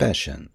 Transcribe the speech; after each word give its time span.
Passion. 0.00 0.48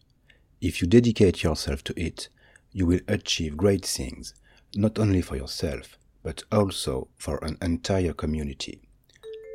If 0.59 0.81
you 0.81 0.87
dedicate 0.87 1.44
yourself 1.44 1.84
to 1.84 1.94
it, 2.02 2.29
you 2.71 2.87
will 2.87 3.02
achieve 3.07 3.56
great 3.56 3.85
things, 3.85 4.33
not 4.75 4.97
only 4.97 5.21
for 5.21 5.36
yourself, 5.36 6.00
but 6.23 6.41
also 6.52 7.10
for 7.16 7.38
an 7.46 7.55
entire 7.62 8.13
community. 8.13 8.81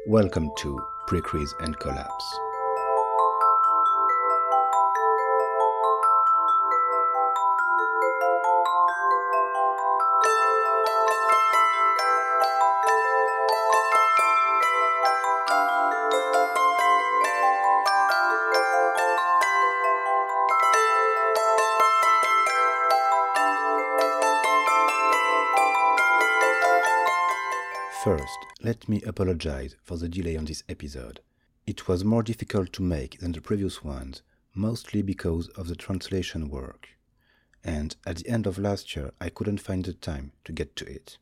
Welcome 0.06 0.52
to 0.58 0.80
Precrease 1.08 1.50
and 1.58 1.76
Collapse. 1.80 2.38
Me 28.90 29.00
apologize 29.02 29.76
for 29.84 29.96
the 29.96 30.08
delay 30.08 30.36
on 30.36 30.44
this 30.46 30.64
episode. 30.68 31.20
It 31.64 31.86
was 31.86 32.04
more 32.04 32.24
difficult 32.24 32.72
to 32.72 32.82
make 32.82 33.20
than 33.20 33.30
the 33.30 33.40
previous 33.40 33.84
ones, 33.84 34.22
mostly 34.52 35.00
because 35.00 35.46
of 35.50 35.68
the 35.68 35.76
translation 35.76 36.48
work. 36.48 36.88
And 37.62 37.94
at 38.04 38.16
the 38.16 38.28
end 38.28 38.48
of 38.48 38.58
last 38.58 38.96
year, 38.96 39.12
I 39.20 39.28
couldn't 39.28 39.60
find 39.60 39.84
the 39.84 39.92
time 39.92 40.32
to 40.44 40.52
get 40.52 40.74
to 40.74 40.86
it. 40.86 41.18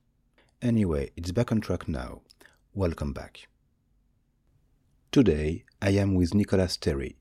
Anyway, 0.62 1.10
it's 1.14 1.30
back 1.30 1.52
on 1.52 1.60
track 1.60 1.86
now. 1.86 2.22
Welcome 2.72 3.12
back. 3.12 3.48
Today, 5.12 5.64
I 5.82 5.90
am 5.90 6.14
with 6.14 6.32
Nicolas 6.32 6.78
Terry. 6.78 7.16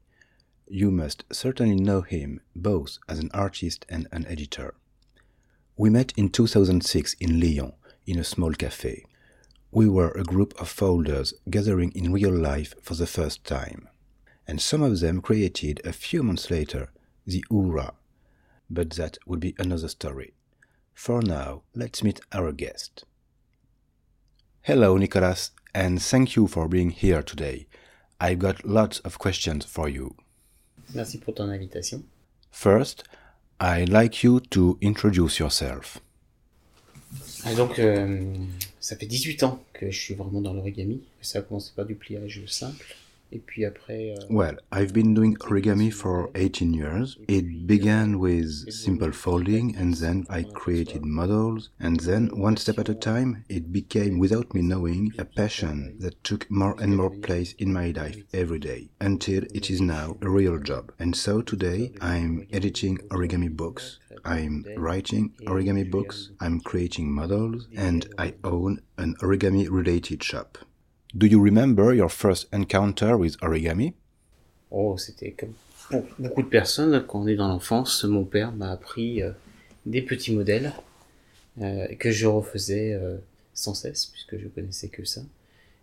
You 0.66 0.92
must 0.92 1.26
certainly 1.30 1.76
know 1.76 2.02
him 2.02 2.40
both 2.56 3.00
as 3.09 3.20
an 3.20 3.32
artist 3.34 3.86
and 3.90 4.08
an 4.14 4.25
editor. 4.28 4.75
We 5.75 5.90
met 5.90 6.14
in 6.16 6.30
2006 6.30 7.16
in 7.16 7.42
Lyon 7.42 7.73
in 8.06 8.18
a 8.18 8.23
small 8.23 8.53
cafe. 8.53 9.03
We 9.72 9.90
were 9.90 10.12
a 10.12 10.23
group 10.23 10.54
of 10.60 10.70
folders 10.70 11.34
gathering 11.50 11.92
in 11.94 12.14
real 12.14 12.32
life 12.32 12.73
for 12.82 12.96
the 12.96 13.08
first 13.08 13.44
time, 13.44 13.90
and 14.48 14.62
some 14.62 14.82
of 14.82 15.00
them 15.00 15.22
created 15.22 15.82
a 15.86 15.92
few 15.92 16.24
months 16.24 16.50
later 16.50 16.90
the 17.26 17.44
Oura. 17.52 17.94
But 18.70 18.92
that 18.92 19.18
would 19.26 19.40
be 19.40 19.56
another 19.59 19.88
story. 19.90 20.34
For 20.94 21.22
now, 21.22 21.64
let's 21.76 22.04
meet 22.04 22.22
our 22.32 22.52
guest. 22.52 23.04
Hello, 24.62 24.98
Nicolas, 24.98 25.52
and 25.74 26.02
thank 26.02 26.36
you 26.36 26.48
for 26.48 26.68
being 26.68 26.90
here 26.90 27.22
today. 27.22 27.68
I've 28.20 28.40
got 28.40 28.66
lots 28.66 29.00
of 29.00 29.20
questions 29.20 29.66
for 29.66 29.88
you. 29.88 30.16
Merci 30.94 31.20
pour 31.20 31.36
ton 31.36 31.52
invitation. 31.52 32.06
First, 32.52 33.04
I'd 33.59 33.90
like 33.90 34.24
you 34.24 34.40
to 34.40 34.78
introduce 34.81 35.40
yourself. 35.40 36.00
Ah, 37.46 37.54
donc, 37.54 37.80
euh, 37.80 38.08
ça 38.88 38.96
fait 38.96 39.06
18 39.06 39.44
ans 39.44 39.62
que 39.74 39.92
je 39.92 40.00
suis 40.00 40.14
vraiment 40.14 40.40
dans 40.40 40.54
l'origami. 40.54 41.02
Ça 41.22 41.40
a 41.40 41.42
commencé 41.42 41.74
par 41.76 41.84
du 41.84 41.96
pliage 41.96 42.42
simple. 42.48 42.96
Et 43.31 43.39
puis 43.39 43.66
après. 43.66 44.16
Euh, 44.17 44.25
Well, 44.30 44.56
I've 44.72 44.94
been 44.94 45.14
doing 45.14 45.36
origami 45.42 45.92
for 45.92 46.30
18 46.36 46.73
years. 46.73 47.17
It 47.28 47.67
began 47.67 48.19
with 48.19 48.72
simple 48.72 49.11
folding, 49.11 49.75
and 49.75 49.94
then 49.95 50.25
I 50.30 50.44
created 50.44 51.06
models, 51.06 51.69
and 51.80 52.00
then, 52.00 52.30
one 52.34 52.56
step 52.58 52.80
at 52.80 52.89
a 52.89 52.95
time, 52.95 53.44
it 53.50 53.72
became, 53.72 54.17
without 54.17 54.53
me 54.53 54.61
knowing, 54.61 55.11
a 55.17 55.25
passion 55.25 55.97
that 56.00 56.23
took 56.23 56.50
more 56.50 56.75
and 56.80 56.95
more 56.95 57.09
place 57.09 57.53
in 57.59 57.73
my 57.73 57.92
life 57.92 58.23
every 58.34 58.59
day, 58.59 58.89
until 59.02 59.44
it 59.53 59.69
is 59.69 59.81
now 59.81 60.17
a 60.22 60.30
real 60.30 60.58
job. 60.59 60.91
And 61.00 61.16
so 61.16 61.41
today, 61.41 61.91
I'm 62.02 62.47
editing 62.53 62.97
origami 63.09 63.50
books, 63.50 64.00
I'm 64.23 64.66
writing 64.78 65.31
origami 65.45 65.89
books, 65.89 66.31
I'm 66.39 66.59
creating 66.62 67.12
models, 67.14 67.68
and 67.75 68.07
I 68.18 68.35
own 68.44 68.81
an 68.97 69.16
origami 69.22 69.68
related 69.69 70.23
shop. 70.23 70.57
Do 71.17 71.25
you 71.25 71.41
remember 71.44 71.95
your 71.95 72.09
first 72.09 72.47
encounter 72.53 73.17
with 73.17 73.38
origami? 73.41 73.95
Oh, 74.69 74.97
c'était 74.97 75.31
comme 75.31 75.53
pour 75.89 76.03
beaucoup 76.19 76.44
de 76.44 76.47
personnes, 76.47 77.03
quand 77.07 77.22
on 77.22 77.28
est 77.28 77.35
dans 77.35 77.47
l'enfance, 77.47 78.03
mon 78.03 78.23
père 78.23 78.51
m'a 78.51 78.69
appris 78.72 79.23
euh, 79.23 79.31
des 79.88 80.03
petits 80.03 80.35
modèles 80.35 80.73
euh, 81.61 81.88
que 81.97 82.11
je 82.11 82.28
refaisais 82.28 82.94
euh, 82.94 83.17
sans 83.55 83.73
cesse, 83.73 84.05
puisque 84.05 84.38
je 84.38 84.47
connaissais 84.47 84.89
que 84.89 85.05
ça. 85.05 85.22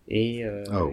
Et 0.07 0.45
euh, 0.45 0.63
Oh, 0.73 0.93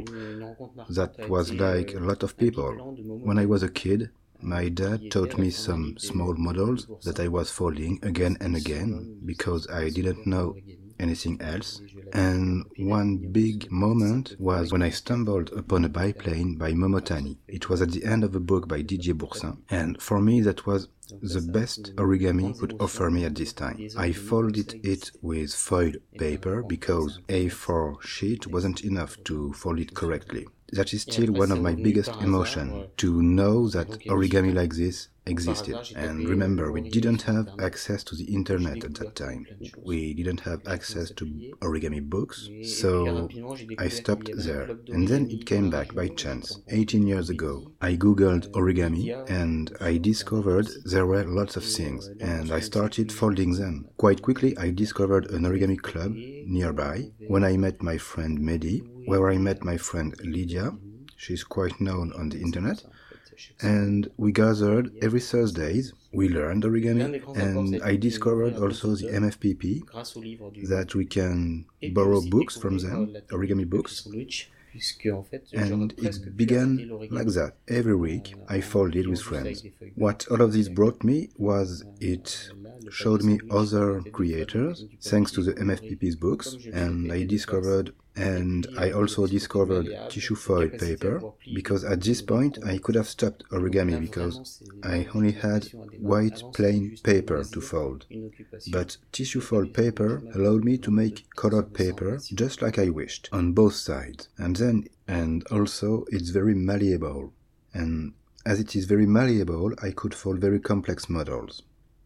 That 0.89 1.11
was 1.29 1.51
like 1.53 1.93
euh, 1.93 1.99
a 1.99 1.99
lot 1.99 2.23
of 2.23 2.35
people. 2.35 2.63
équivalent 2.63 2.93
de 2.93 3.03
moments 3.03 3.25
When 3.27 3.37
I 3.37 3.45
was 3.45 3.61
a 3.63 3.69
kid, 3.69 4.09
my 4.41 4.69
dad 4.71 5.11
taught 5.11 5.37
me 5.37 5.51
some 5.51 5.93
small 5.99 6.33
models 6.35 6.87
that 7.03 7.19
I 7.21 7.27
was 7.27 7.51
folding 7.51 7.99
again 8.01 8.37
and 8.41 8.55
again 8.55 9.19
because 9.23 9.67
I 9.69 9.91
didn't 9.91 10.25
know 10.25 10.55
anything 11.01 11.41
else. 11.41 11.81
And 12.13 12.65
one 12.77 13.17
big 13.31 13.71
moment 13.71 14.35
was 14.39 14.71
when 14.71 14.83
I 14.83 14.89
stumbled 14.89 15.51
upon 15.53 15.83
a 15.85 15.89
biplane 15.89 16.57
by 16.57 16.73
Momotani. 16.73 17.37
It 17.47 17.69
was 17.69 17.81
at 17.81 17.91
the 17.91 18.05
end 18.05 18.23
of 18.23 18.35
a 18.35 18.39
book 18.39 18.67
by 18.67 18.81
Didier 18.81 19.15
Boursin, 19.15 19.57
and 19.69 20.01
for 20.01 20.21
me 20.21 20.41
that 20.41 20.65
was 20.65 20.87
the 21.21 21.41
best 21.41 21.93
origami 21.97 22.57
could 22.57 22.75
offer 22.79 23.09
me 23.09 23.25
at 23.25 23.35
this 23.35 23.51
time. 23.51 23.89
I 23.97 24.13
folded 24.13 24.79
it 24.85 25.11
with 25.21 25.53
foil 25.53 25.93
paper 26.17 26.63
because 26.63 27.19
A4 27.27 28.01
sheet 28.01 28.47
wasn't 28.47 28.85
enough 28.85 29.21
to 29.25 29.51
fold 29.53 29.79
it 29.79 29.93
correctly. 29.93 30.47
That 30.71 30.93
is 30.93 31.01
still 31.03 31.33
one 31.33 31.51
of 31.51 31.61
my 31.61 31.75
biggest 31.75 32.15
emotions 32.21 32.87
to 32.97 33.21
know 33.21 33.67
that 33.69 33.89
origami 34.07 34.53
like 34.53 34.75
this 34.75 35.09
existed. 35.25 35.75
And 35.95 36.27
remember, 36.27 36.71
we 36.71 36.81
didn't 36.81 37.23
have 37.23 37.47
access 37.59 38.03
to 38.05 38.15
the 38.15 38.33
internet 38.33 38.83
at 38.83 38.95
that 38.95 39.15
time. 39.15 39.45
We 39.83 40.13
didn't 40.13 40.41
have 40.41 40.61
access 40.67 41.11
to 41.11 41.25
origami 41.61 42.01
books, 42.01 42.49
so 42.63 43.29
I 43.77 43.87
stopped 43.89 44.29
there. 44.33 44.69
And 44.87 45.07
then 45.07 45.29
it 45.29 45.45
came 45.45 45.69
back 45.69 45.93
by 45.93 46.07
chance. 46.09 46.59
18 46.69 47.05
years 47.05 47.29
ago, 47.29 47.71
I 47.81 47.95
googled 47.95 48.49
origami 48.51 49.13
and 49.29 49.75
I 49.79 49.97
discovered 49.97 50.67
there 50.85 51.05
were 51.05 51.23
lots 51.23 51.55
of 51.55 51.63
things, 51.63 52.09
and 52.19 52.51
I 52.51 52.59
started 52.59 53.11
folding 53.11 53.53
them. 53.53 53.87
Quite 53.97 54.21
quickly, 54.21 54.57
I 54.57 54.71
discovered 54.71 55.29
an 55.31 55.43
origami 55.43 55.79
club 55.79 56.13
nearby 56.13 57.11
when 57.27 57.43
I 57.43 57.57
met 57.57 57.83
my 57.83 57.97
friend 57.97 58.39
Mehdi, 58.39 58.81
where 59.05 59.29
I 59.29 59.37
met 59.37 59.63
my 59.63 59.77
friend 59.77 60.15
Lydia. 60.23 60.71
She's 61.15 61.43
quite 61.43 61.79
known 61.79 62.13
on 62.13 62.29
the 62.29 62.41
internet. 62.41 62.83
And 63.61 64.09
we 64.17 64.31
gathered 64.31 64.91
every 65.01 65.19
Thursdays. 65.19 65.93
We 66.13 66.29
learned 66.29 66.63
origami, 66.63 67.23
and 67.37 67.81
I 67.81 67.95
discovered 67.95 68.55
also 68.55 68.95
the 68.95 69.07
MFPP 69.07 70.67
that 70.67 70.93
we 70.93 71.05
can 71.05 71.65
borrow 71.93 72.21
books 72.21 72.57
from 72.57 72.77
them, 72.79 73.15
origami 73.29 73.67
books, 73.67 74.07
and 75.53 75.93
it 75.97 76.37
began 76.37 76.89
like 77.09 77.27
that. 77.27 77.53
Every 77.67 77.95
week, 77.95 78.35
I 78.47 78.61
folded 78.61 79.07
with 79.07 79.21
friends. 79.21 79.63
What 79.95 80.27
all 80.29 80.41
of 80.41 80.53
this 80.53 80.69
brought 80.69 81.03
me 81.03 81.29
was 81.37 81.83
it 81.99 82.49
showed 82.89 83.23
me 83.23 83.39
other 83.49 84.01
creators 84.11 84.85
thanks 85.01 85.31
to 85.33 85.41
the. 85.43 85.53
MFPP's 85.53 86.15
books, 86.15 86.55
and 86.73 87.11
I 87.11 87.23
discovered. 87.23 87.93
And 88.15 88.67
I 88.77 88.91
also 88.91 89.25
discovered 89.25 89.87
tissue 90.09 90.33
la 90.33 90.39
foil 90.39 90.69
paper 90.69 91.21
because 91.53 91.83
at 91.83 92.01
this 92.01 92.21
point. 92.21 92.59
I 92.65 92.77
could 92.77 92.95
have 92.95 93.07
stopped 93.07 93.43
origami 93.51 93.99
because 93.99 94.61
I 94.83 95.07
only 95.15 95.31
had 95.31 95.73
l'occupation 95.73 95.81
a 95.81 95.85
démarré. 95.85 96.01
white 96.01 96.43
plain 96.53 96.81
c'était 96.81 96.89
juste 96.89 97.07
un 97.07 97.13
paper 97.13 97.43
to 97.45 97.61
fold. 97.61 98.05
But 98.71 98.97
tissue 99.11 99.41
foil 99.41 99.67
paper 99.67 100.21
allowed 100.35 100.63
me 100.65 100.77
to 100.79 100.91
make 100.91 101.25
colored 101.35 101.73
paper 101.73 102.19
just 102.33 102.61
like 102.61 102.77
I 102.77 102.89
wished 102.89 103.29
on 103.31 103.53
both 103.53 103.75
sides. 103.75 104.27
And 104.37 104.55
then, 104.57 104.87
and 105.07 105.45
also, 105.47 106.05
it's 106.11 106.29
very 106.29 106.55
malleable. 106.55 107.33
And 107.73 108.13
as 108.45 108.59
it 108.59 108.75
is 108.75 108.85
very 108.85 109.05
malleable, 109.05 109.73
I 109.81 109.91
could 109.91 110.13
fold 110.13 110.39
very 110.39 110.59
complex 110.59 111.09
models. 111.09 111.63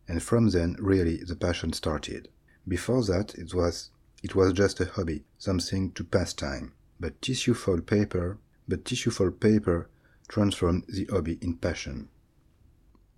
And 0.08 0.22
from 0.22 0.50
then, 0.50 0.76
really, 0.80 1.18
the 1.24 1.36
passion 1.36 1.74
started. 1.74 2.30
Before 2.68 3.04
that, 3.06 3.34
it 3.36 3.54
was 3.54 3.90
it 4.26 4.34
was 4.34 4.54
just 4.54 4.82
a 4.82 4.86
hobby, 4.86 5.22
something 5.38 5.92
to 5.92 6.04
pass 6.04 6.34
time. 6.34 6.72
But 7.00 7.22
tissue 7.22 7.54
foil 7.54 7.82
paper, 7.82 8.40
but 8.68 8.84
tissue 8.84 9.12
foil 9.12 9.30
paper 9.30 9.88
transformed 10.28 10.84
the 10.88 11.06
hobby 11.12 11.38
in 11.42 11.54
passion. 11.54 12.08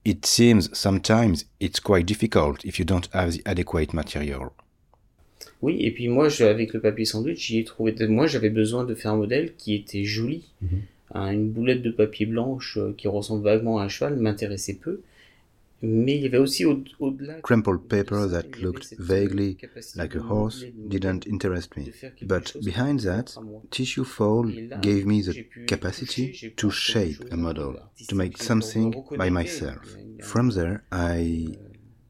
It 0.04 0.26
seems 0.26 0.64
sometimes 0.78 1.46
it's 1.62 1.80
quite 1.80 2.06
difficult 2.06 2.66
if 2.66 2.78
you 2.78 2.84
don't 2.84 3.08
have 3.14 3.32
the 3.32 3.42
adequate 3.46 3.94
material. 3.94 4.52
Oui, 5.62 5.78
et 5.80 5.92
puis 5.92 6.10
moi, 6.10 6.28
je, 6.28 6.44
avec 6.44 6.74
le 6.74 6.82
papier 6.82 7.06
sandwich, 7.06 7.48
j'y 7.48 7.60
ai 7.60 7.64
trouvé. 7.64 7.96
Moi, 8.08 8.28
j'avais 8.28 8.50
besoin 8.50 8.84
de 8.84 8.94
faire 8.94 9.14
un 9.14 9.18
modèle 9.18 9.56
qui 9.58 9.76
était 9.76 10.04
joli. 10.04 10.50
Mhm. 10.62 10.82
Hein, 11.14 11.32
une 11.32 11.50
boulette 11.50 11.84
de 11.84 11.92
papier 11.92 12.26
blanche 12.26 12.78
euh, 12.78 12.94
qui 12.98 13.08
ressemble 13.08 13.46
vaguement 13.46 13.80
à 13.80 13.86
un 13.86 13.88
cheval 13.88 14.18
m'intéressait 14.18 14.74
peu. 14.76 15.00
Crumpled 17.44 17.90
paper 17.90 18.28
that 18.28 18.60
looked 18.60 18.94
vaguely 18.98 19.58
like 19.96 20.16
a 20.16 20.22
horse 20.22 20.66
didn't 20.88 21.28
interest 21.28 21.78
me. 21.78 21.94
But 22.22 22.56
behind 22.64 23.02
that, 23.02 23.36
tissue 23.70 24.04
fold 24.04 24.54
gave 24.82 25.06
me 25.06 25.22
the 25.22 25.38
capacity 25.68 26.54
to 26.58 26.72
shape 26.72 27.26
a 27.32 27.38
model, 27.38 27.78
to 28.08 28.16
make 28.16 28.38
something 28.38 28.96
by 29.16 29.30
myself. 29.30 29.98
From 30.20 30.50
there, 30.50 30.84
I 30.92 31.60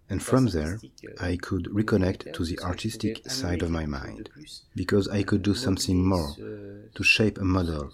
and 0.09 0.23
from 0.23 0.47
there, 0.47 0.79
I 1.19 1.35
could 1.35 1.65
reconnect 1.65 2.31
to 2.33 2.45
the 2.45 2.59
artistic 2.59 3.29
side 3.29 3.61
of 3.61 3.69
my 3.69 3.85
mind, 3.85 4.29
because 4.75 5.09
I 5.09 5.23
could 5.23 5.41
do 5.41 5.53
something 5.53 6.05
more, 6.07 6.37
to 6.95 7.03
shape 7.03 7.37
a 7.37 7.43
model 7.43 7.91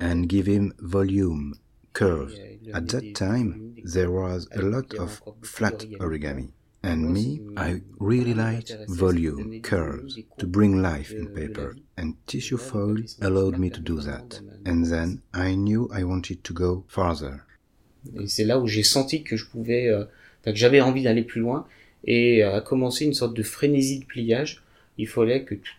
and 0.00 0.28
give 0.28 0.46
him 0.46 0.72
volume, 0.78 1.60
curves. 1.92 2.34
At 2.72 2.88
that 2.88 3.14
time, 3.14 3.76
there 3.84 4.10
was 4.10 4.48
a 4.54 4.62
lot 4.62 4.94
of 4.94 5.22
flat 5.42 5.78
origami. 5.98 6.50
And 6.82 7.12
me, 7.12 7.40
I 7.58 7.82
really 7.98 8.32
liked 8.32 8.74
volume, 8.88 9.60
curves, 9.60 10.18
to 10.38 10.46
bring 10.46 10.80
life 10.80 11.10
in 11.12 11.26
paper, 11.28 11.76
and 11.98 12.14
tissue 12.26 12.56
foil 12.56 12.96
allowed 13.20 13.58
me 13.58 13.68
to 13.68 13.80
do 13.80 14.00
that. 14.00 14.40
And 14.64 14.86
then 14.86 15.20
I 15.34 15.56
knew 15.56 15.90
I 15.92 16.04
wanted 16.04 16.42
to 16.42 16.54
go 16.54 16.84
farther. 16.88 17.44
Et 18.18 18.28
c'est 18.28 18.44
là 18.44 18.58
où 18.58 18.66
j'ai 18.66 18.82
senti 18.82 19.22
que 19.22 19.36
je 19.36 19.44
pouvais, 19.44 19.88
euh, 19.88 20.04
que 20.42 20.54
j'avais 20.54 20.80
envie 20.80 21.02
d'aller 21.02 21.22
plus 21.22 21.42
loin 21.42 21.66
et 22.04 22.42
euh, 22.42 22.56
à 22.56 22.60
commencer 22.62 23.04
une 23.04 23.12
sorte 23.12 23.36
de 23.36 23.42
frénésie 23.42 23.98
de 24.00 24.06
pliage. 24.06 24.62
Il 24.96 25.06
fallait 25.06 25.44
que 25.44 25.56
tout, 25.56 25.76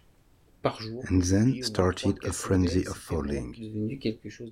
par 0.61 0.79
jour. 0.79 1.03
And 1.09 1.21
then 1.21 1.63
started 1.63 2.19
a 2.23 2.31
frenzy 2.31 2.85
of 2.87 2.95
folding. 2.95 3.55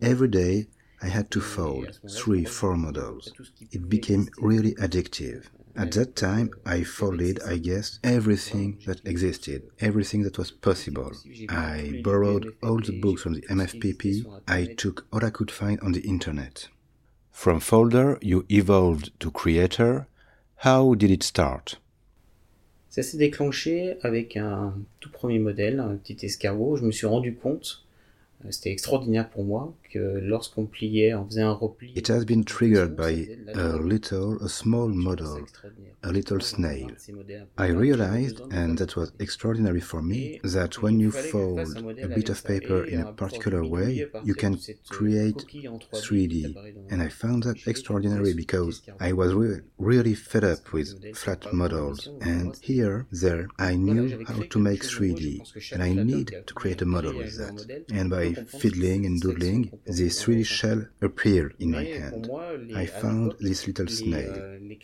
Every 0.02 0.30
day 0.30 0.68
I 1.02 1.08
had 1.08 1.32
to 1.32 1.42
fold 1.42 2.00
three, 2.10 2.44
four 2.44 2.76
models. 2.76 3.32
It 3.72 3.90
became 3.90 4.28
really 4.38 4.74
addictive. 4.76 5.46
At 5.76 5.94
that 5.94 6.16
time, 6.16 6.50
I 6.66 6.84
folded, 6.84 7.40
I 7.44 7.58
guess, 7.58 8.00
everything 8.04 8.80
that 8.86 9.00
existed, 9.06 9.64
everything 9.80 10.24
that 10.24 10.38
was 10.38 10.52
possible. 10.52 11.12
I 11.48 12.02
borrowed 12.04 12.54
all 12.62 12.80
the 12.80 13.00
books 13.00 13.22
from 13.22 13.34
the 13.36 13.44
MFPP, 13.44 14.26
I 14.48 14.66
took 14.76 15.06
all 15.14 15.24
I 15.24 15.30
could 15.30 15.52
find 15.52 15.80
on 15.80 15.94
the 15.94 16.02
internet. 16.02 16.68
From 17.32 17.62
folder, 17.62 18.18
you 18.22 18.46
evolved 18.50 19.18
to 19.22 19.32
creator. 19.32 20.08
How 20.58 20.96
did 20.96 21.12
it 21.12 21.24
start? 21.24 21.78
Ça 22.90 23.04
s'est 23.04 23.18
déclenché 23.18 23.98
avec 24.02 24.36
un 24.36 24.74
tout 25.00 25.12
premier 25.12 25.40
modèle, 25.40 25.80
un 25.80 25.96
petit 25.96 26.26
escargot. 26.26 26.76
Je 26.76 26.84
me 26.84 26.92
suis 26.92 27.08
rendu 27.08 27.36
compte 27.36 27.86
Euh, 28.46 28.52
c'était 28.52 28.72
extraordinaire 28.72 29.30
pour 29.30 29.44
moi 29.44 29.74
que 29.90 30.20
lorsqu'on 30.22 30.66
pliait, 30.66 31.14
on 31.14 31.26
faisait 31.26 31.42
un 31.42 31.54
repli. 31.54 31.94
It 31.96 32.10
has 32.10 32.26
been 32.26 32.44
triggered 32.44 32.96
by 32.96 33.28
a 33.54 33.78
little, 33.78 34.38
a 34.44 34.48
small 34.48 34.88
model, 34.88 35.46
a 36.04 36.12
little 36.12 36.40
snail. 36.40 36.88
I 37.58 37.68
realized, 37.68 38.42
and 38.52 38.78
that 38.78 38.96
was 38.96 39.12
extraordinary 39.20 39.82
for 39.82 40.02
me, 40.02 40.40
that 40.44 40.82
when 40.82 41.00
you 41.00 41.12
fold 41.12 41.78
a 42.02 42.08
bit 42.08 42.30
of 42.30 42.44
paper 42.44 42.84
in 42.86 43.02
a 43.02 43.14
particular 43.14 43.66
way, 43.66 44.06
you 44.24 44.34
can 44.34 44.58
create 44.90 45.46
3D. 45.94 46.56
And 46.92 47.02
I 47.02 47.10
found 47.10 47.44
that 47.44 47.68
extraordinary 47.68 48.34
because 48.34 48.82
I 49.00 49.14
was 49.14 49.34
re 49.34 49.62
really 49.78 50.16
fed 50.16 50.44
up 50.44 50.72
with 50.72 51.16
flat 51.16 51.52
models. 51.54 52.10
And 52.22 52.56
here, 52.62 53.08
there, 53.12 53.48
I 53.58 53.76
knew 53.76 54.24
how 54.28 54.42
to 54.42 54.60
make 54.60 54.84
3D, 54.84 55.72
and 55.74 55.84
I 55.84 55.94
need 55.94 56.28
to 56.46 56.54
create 56.54 56.82
a 56.82 56.86
model 56.86 57.16
with 57.18 57.38
that. 57.38 57.84
And 57.92 58.10
by 58.10 58.34
fiddling 58.34 59.06
and 59.06 59.20
doodling, 59.20 59.79
this 59.86 60.24
3D 60.24 60.46
shell 60.46 60.86
appeared 61.02 61.56
in 61.60 61.72
my 61.72 61.84
hand. 61.84 62.30
I 62.76 62.86
found 62.86 63.36
this 63.40 63.68
little 63.68 63.88
snail. 63.88 64.34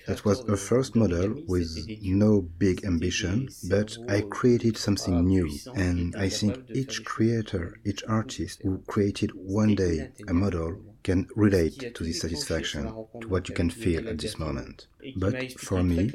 That 0.07 0.25
was 0.25 0.39
a 0.41 0.57
first 0.57 0.95
model 0.95 1.35
with 1.47 1.67
no 2.01 2.41
big 2.41 2.85
ambition, 2.85 3.49
but 3.69 3.97
I 4.07 4.21
created 4.21 4.77
something 4.77 5.25
new. 5.25 5.49
And 5.75 6.15
I 6.15 6.29
think 6.29 6.69
each 6.73 7.03
creator, 7.05 7.79
each 7.85 8.03
artist 8.07 8.61
who 8.63 8.79
created 8.87 9.31
one 9.33 9.75
day 9.75 10.09
a 10.27 10.33
model 10.33 10.81
can 11.03 11.27
relate 11.35 11.93
to 11.93 12.03
this 12.03 12.21
satisfaction, 12.21 12.85
to 13.21 13.27
what 13.27 13.47
you 13.47 13.53
can 13.53 13.69
feel 13.69 14.09
at 14.09 14.17
this 14.17 14.39
moment. 14.39 14.87
But 15.15 15.53
for 15.59 15.83
me, 15.83 16.11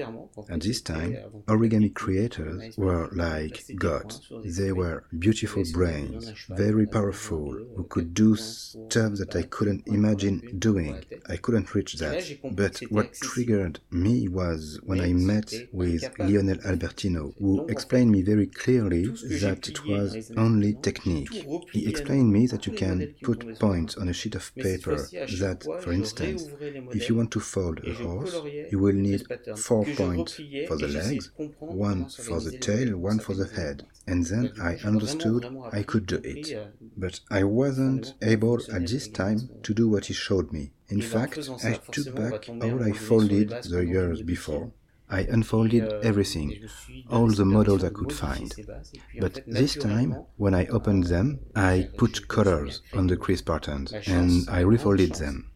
at 0.48 0.60
this 0.60 0.80
time, 0.80 1.18
origami 1.46 1.94
creators 1.94 2.76
were 2.76 3.08
like 3.12 3.64
gods. 3.76 4.20
They 4.44 4.72
were 4.72 5.04
beautiful 5.18 5.64
brains, 5.72 6.32
very 6.48 6.86
powerful, 6.86 7.52
who 7.76 7.84
could 7.84 8.14
do 8.14 8.36
stuff 8.36 9.14
that 9.14 9.34
I 9.36 9.42
couldn't 9.42 9.86
imagine 9.86 10.42
doing. 10.58 11.04
I 11.28 11.36
couldn't 11.36 11.74
reach 11.74 11.94
that. 11.94 12.20
But 12.50 12.80
what 12.88 13.12
triggered 13.14 13.80
me 13.90 14.28
was 14.28 14.80
when 14.82 15.00
I 15.00 15.12
met 15.12 15.52
with 15.72 16.10
Lionel 16.18 16.58
Albertino, 16.58 17.34
who 17.38 17.64
explained 17.68 18.10
me 18.12 18.22
very 18.22 18.46
clearly 18.46 19.06
that 19.42 19.68
it 19.68 19.86
was 19.86 20.20
only 20.36 20.74
technique. 20.74 21.46
He 21.72 21.86
explained 21.86 22.32
me 22.32 22.46
that 22.48 22.66
you 22.66 22.72
can 22.72 23.14
put 23.22 23.58
points 23.58 23.96
on 23.96 24.08
a 24.08 24.12
sheet 24.12 24.34
of 24.34 24.54
paper, 24.56 25.12
that, 25.38 25.66
for 25.78 25.92
instance, 25.92 26.48
if 26.92 27.08
you 27.08 27.14
want 27.14 27.30
to 27.32 27.40
fold 27.40 27.80
a 27.86 27.92
horse, 27.94 28.42
you 28.70 28.78
will 28.80 28.94
need 28.94 29.22
four 29.56 29.84
points 29.84 30.34
for 30.68 30.76
the 30.76 30.88
legs, 30.88 31.30
one 31.58 32.08
for 32.08 32.40
the 32.40 32.56
tail, 32.58 32.96
one 32.96 33.18
for 33.18 33.34
the 33.34 33.46
head. 33.46 33.86
And 34.06 34.26
then 34.26 34.52
I 34.60 34.76
understood 34.84 35.46
I 35.72 35.82
could 35.82 36.06
do 36.06 36.20
it. 36.24 36.46
But 36.96 37.20
I 37.30 37.44
wasn't 37.44 38.14
able 38.22 38.58
at 38.72 38.86
this 38.88 39.06
time 39.08 39.50
to 39.62 39.74
do 39.74 39.88
what 39.88 40.06
he 40.06 40.14
showed 40.14 40.52
me. 40.52 40.72
In 40.88 41.00
fact, 41.00 41.48
I 41.64 41.74
took 41.92 42.14
back 42.14 42.48
all 42.48 42.82
I 42.82 42.92
folded 42.92 43.50
the 43.50 43.84
years 43.86 44.22
before. 44.22 44.72
I 45.12 45.22
unfolded 45.22 45.92
everything, 46.04 46.68
all 47.10 47.28
the 47.28 47.44
models 47.44 47.82
I 47.82 47.90
could 47.90 48.12
find. 48.12 48.54
But 49.18 49.40
this 49.46 49.74
time, 49.74 50.24
when 50.36 50.54
I 50.54 50.66
opened 50.66 51.04
them, 51.04 51.40
I 51.56 51.88
put 51.96 52.28
colors 52.28 52.82
on 52.94 53.08
the 53.08 53.16
crisp 53.16 53.46
patterns 53.46 53.92
and 54.06 54.48
I 54.48 54.60
refolded 54.60 55.14
them. 55.16 55.50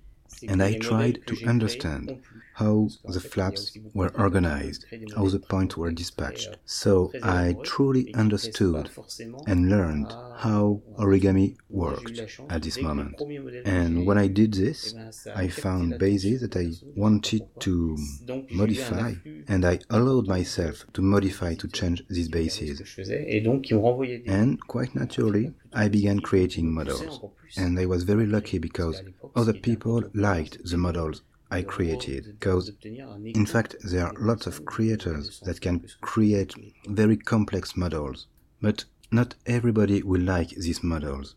And 0.49 0.63
I 0.63 0.79
tried 0.79 1.21
to 1.29 1.47
understand 1.47 2.21
how 2.55 2.89
the 3.05 3.21
flaps 3.21 3.77
were 3.93 4.13
organized, 4.17 4.87
how 5.17 5.29
the 5.29 5.39
points 5.39 5.77
were 5.77 5.91
dispatched. 5.91 6.57
So 6.65 7.13
I 7.23 7.57
truly 7.63 8.15
understood 8.15 8.91
and 9.47 9.69
learned 9.69 10.13
how 10.37 10.81
origami 10.97 11.57
worked 11.69 12.21
at 12.49 12.63
this 12.63 12.81
moment. 12.81 13.21
And 13.65 14.07
when 14.07 14.19
I 14.19 14.29
did 14.29 14.55
this, 14.55 14.95
I 15.35 15.49
found 15.49 15.99
bases 15.99 16.41
that 16.43 16.57
I 16.57 16.71
wanted 16.97 17.43
to 17.61 17.97
modify, 18.51 19.15
and 19.49 19.65
I 19.65 19.81
allowed 19.91 20.27
myself 20.29 20.85
to 20.93 21.03
modify 21.03 21.55
to 21.55 21.69
change 21.69 22.03
these 22.09 22.29
bases. 22.29 22.83
And 24.27 24.61
quite 24.67 24.95
naturally, 24.95 25.55
I 25.73 25.89
began 25.89 26.21
creating 26.21 26.73
models. 26.73 27.21
And 27.57 27.79
I 27.79 27.87
was 27.87 28.05
very 28.05 28.27
lucky 28.27 28.59
because 28.59 29.03
other 29.37 29.53
people 29.53 30.05
liked 30.15 30.59
the 30.65 30.77
models 30.77 31.23
I 31.55 31.63
created. 31.63 32.37
Because, 32.41 32.73
in 32.83 33.47
fact, 33.47 33.77
there 33.85 34.07
are 34.07 34.15
lots 34.19 34.49
of 34.49 34.65
creators 34.65 35.39
that 35.45 35.61
can 35.61 35.87
create 36.01 36.53
very 36.89 37.17
complex 37.17 37.77
models. 37.77 38.27
But 38.61 38.87
not 39.13 39.37
everybody 39.47 40.03
will 40.03 40.21
like 40.21 40.51
these 40.51 40.83
models. 40.83 41.37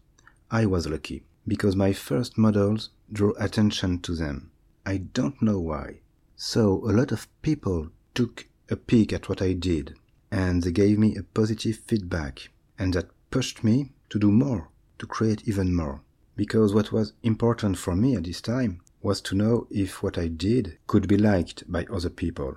I 0.50 0.66
was 0.66 0.88
lucky 0.88 1.24
because 1.48 1.76
my 1.76 1.94
first 1.94 2.36
models 2.36 2.90
drew 3.14 3.36
attention 3.38 4.00
to 4.00 4.16
them. 4.16 4.50
I 4.88 4.98
don't 4.98 5.40
know 5.40 5.60
why. 5.60 6.00
So 6.36 6.82
a 6.90 6.94
lot 7.00 7.12
of 7.12 7.28
people 7.44 7.90
took 8.16 8.48
a 8.72 8.76
peek 8.76 9.14
at 9.14 9.30
what 9.30 9.42
I 9.42 9.54
did 9.54 9.96
and 10.32 10.64
they 10.64 10.72
gave 10.72 10.98
me 10.98 11.16
a 11.16 11.22
positive 11.22 11.78
feedback 11.86 12.50
and 12.80 12.94
that 12.96 13.12
pushed 13.30 13.64
me 13.64 13.92
to 14.10 14.18
do 14.18 14.32
more, 14.32 14.70
to 14.98 15.06
create 15.06 15.48
even 15.48 15.76
more. 15.76 16.02
Because 16.36 16.74
what 16.74 16.92
was 16.92 17.14
important 17.22 17.78
for 17.78 17.96
me 17.96 18.16
at 18.16 18.24
this 18.24 18.42
time 18.42 18.82
was 19.08 19.22
to 19.22 19.36
know 19.36 19.68
if 19.72 20.04
what 20.04 20.18
I 20.18 20.28
did 20.28 20.66
could 20.86 21.08
be 21.08 21.18
liked 21.18 21.60
by 21.72 21.86
other 21.86 22.10
people. 22.10 22.54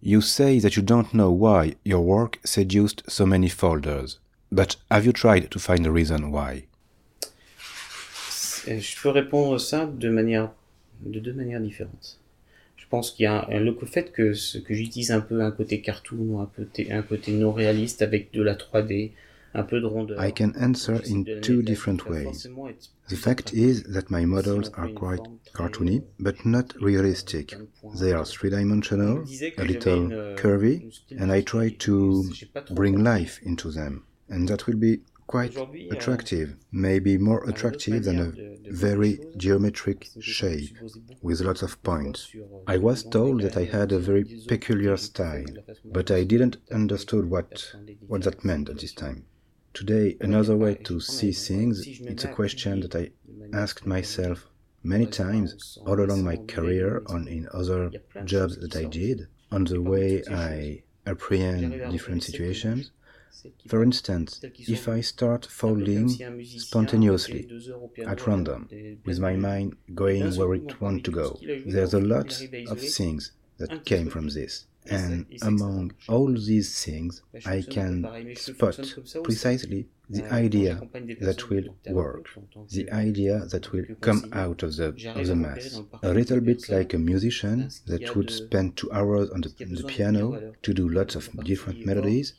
You 0.00 0.20
say 0.20 0.60
that 0.60 0.76
you 0.76 0.82
don't 0.92 1.12
know 1.12 1.30
why 1.32 1.74
your 1.84 2.02
work 2.14 2.38
seduced 2.44 3.02
so 3.08 3.26
many 3.26 3.48
folders, 3.48 4.20
but 4.52 4.76
have 4.92 5.04
you 5.04 5.12
tried 5.12 5.50
to 5.50 5.58
find 5.58 5.84
a 5.84 5.90
reason 5.90 6.30
why? 6.30 6.52
Je 8.66 8.96
peux 9.02 9.10
répondre 9.10 9.58
ça 9.58 9.86
de 9.86 10.08
manière, 10.08 10.50
de 11.00 11.18
deux 11.18 11.32
manières 11.32 11.60
différentes. 11.60 12.18
Je 12.76 12.86
pense 12.88 13.10
qu'il 13.10 13.24
y 13.24 13.26
a 13.26 13.48
un, 13.48 13.58
le 13.58 13.76
fait 13.86 14.12
que, 14.12 14.32
que 14.60 14.74
j'utilise 14.74 15.10
un 15.10 15.20
peu 15.20 15.42
un 15.42 15.50
côté 15.50 15.80
cartoon 15.80 16.40
un, 16.40 16.46
peu, 16.46 16.68
un 16.90 17.02
côté 17.02 17.32
non 17.32 17.52
réaliste 17.52 18.02
avec 18.02 18.32
de 18.32 18.42
la 18.42 18.54
3D, 18.54 19.10
I 20.18 20.30
can 20.30 20.54
answer 20.56 21.00
in 21.06 21.40
two 21.40 21.62
different 21.62 22.08
ways. 22.08 22.46
The 23.08 23.16
fact 23.16 23.54
is 23.54 23.84
that 23.84 24.10
my 24.10 24.24
models 24.24 24.68
are 24.74 24.88
quite 24.88 25.20
cartoony, 25.54 26.04
but 26.20 26.44
not 26.44 26.74
realistic. 26.80 27.54
They 27.98 28.12
are 28.12 28.24
three-dimensional, 28.24 29.24
a 29.58 29.64
little 29.64 30.10
curvy, 30.36 30.92
and 31.10 31.32
I 31.32 31.40
try 31.40 31.70
to 31.70 32.30
bring 32.70 33.02
life 33.02 33.40
into 33.42 33.70
them. 33.70 34.04
And 34.28 34.48
that 34.48 34.66
will 34.66 34.76
be 34.76 35.00
quite 35.26 35.56
attractive, 35.90 36.56
maybe 36.70 37.18
more 37.18 37.48
attractive 37.48 38.04
than 38.04 38.18
a 38.20 38.32
very 38.70 39.18
geometric 39.36 40.08
shape 40.20 40.76
with 41.22 41.40
lots 41.40 41.62
of 41.62 41.82
points. 41.82 42.30
I 42.66 42.76
was 42.76 43.02
told 43.02 43.40
that 43.42 43.56
I 43.56 43.64
had 43.64 43.92
a 43.92 43.98
very 43.98 44.24
peculiar 44.46 44.96
style, 44.96 45.46
but 45.84 46.10
I 46.10 46.24
didn't 46.24 46.58
understood 46.70 47.30
what, 47.30 47.72
what 48.06 48.22
that 48.22 48.44
meant 48.44 48.68
at 48.68 48.78
this 48.78 48.92
time. 48.92 49.24
Today, 49.76 50.16
another 50.22 50.56
way 50.56 50.74
to 50.84 51.00
see 51.00 51.32
things, 51.32 51.86
it's 51.86 52.24
a 52.24 52.32
question 52.32 52.80
that 52.80 52.94
I 52.96 53.10
asked 53.52 53.84
myself 53.84 54.48
many 54.82 55.04
times 55.04 55.76
all 55.84 56.00
along 56.00 56.24
my 56.24 56.38
career 56.48 57.02
and 57.10 57.28
in 57.28 57.46
other 57.52 57.90
jobs 58.24 58.56
that 58.56 58.74
I 58.74 58.84
did, 58.84 59.28
on 59.52 59.64
the 59.64 59.82
way 59.82 60.22
I 60.30 60.82
apprehend 61.06 61.92
different 61.92 62.22
situations. 62.22 62.90
For 63.68 63.82
instance, 63.82 64.40
if 64.42 64.88
I 64.88 65.02
start 65.02 65.44
folding 65.44 66.08
spontaneously, 66.46 67.46
at 68.06 68.26
random, 68.26 68.70
with 69.04 69.18
my 69.18 69.36
mind 69.36 69.76
going 69.94 70.34
where 70.36 70.54
it 70.54 70.80
wants 70.80 71.02
to 71.04 71.10
go, 71.10 71.38
there's 71.66 71.92
a 71.92 72.00
lot 72.00 72.40
of 72.66 72.80
things 72.80 73.32
that 73.58 73.84
came 73.84 74.08
from 74.08 74.28
this. 74.30 74.64
And 74.88 75.26
among 75.42 75.92
all 76.08 76.32
these 76.32 76.84
things, 76.84 77.22
I 77.44 77.62
can 77.62 78.12
spot 78.34 78.96
precisely 79.22 79.88
the 80.08 80.24
idea 80.32 80.80
that 81.20 81.50
will 81.50 81.64
work, 81.90 82.26
the 82.70 82.90
idea 82.92 83.44
that 83.46 83.72
will 83.72 83.84
come 84.00 84.24
out 84.32 84.62
of 84.62 84.76
the, 84.76 84.88
of 85.16 85.26
the 85.26 85.34
mass. 85.34 85.80
A 86.02 86.12
little 86.12 86.40
bit 86.40 86.68
like 86.68 86.94
a 86.94 86.98
musician 86.98 87.70
that 87.86 88.14
would 88.14 88.30
spend 88.30 88.76
two 88.76 88.90
hours 88.92 89.30
on 89.30 89.40
the, 89.40 89.52
on 89.62 89.74
the 89.74 89.84
piano 89.84 90.52
to 90.62 90.72
do 90.72 90.88
lots 90.88 91.16
of 91.16 91.28
different 91.44 91.84
melodies, 91.84 92.34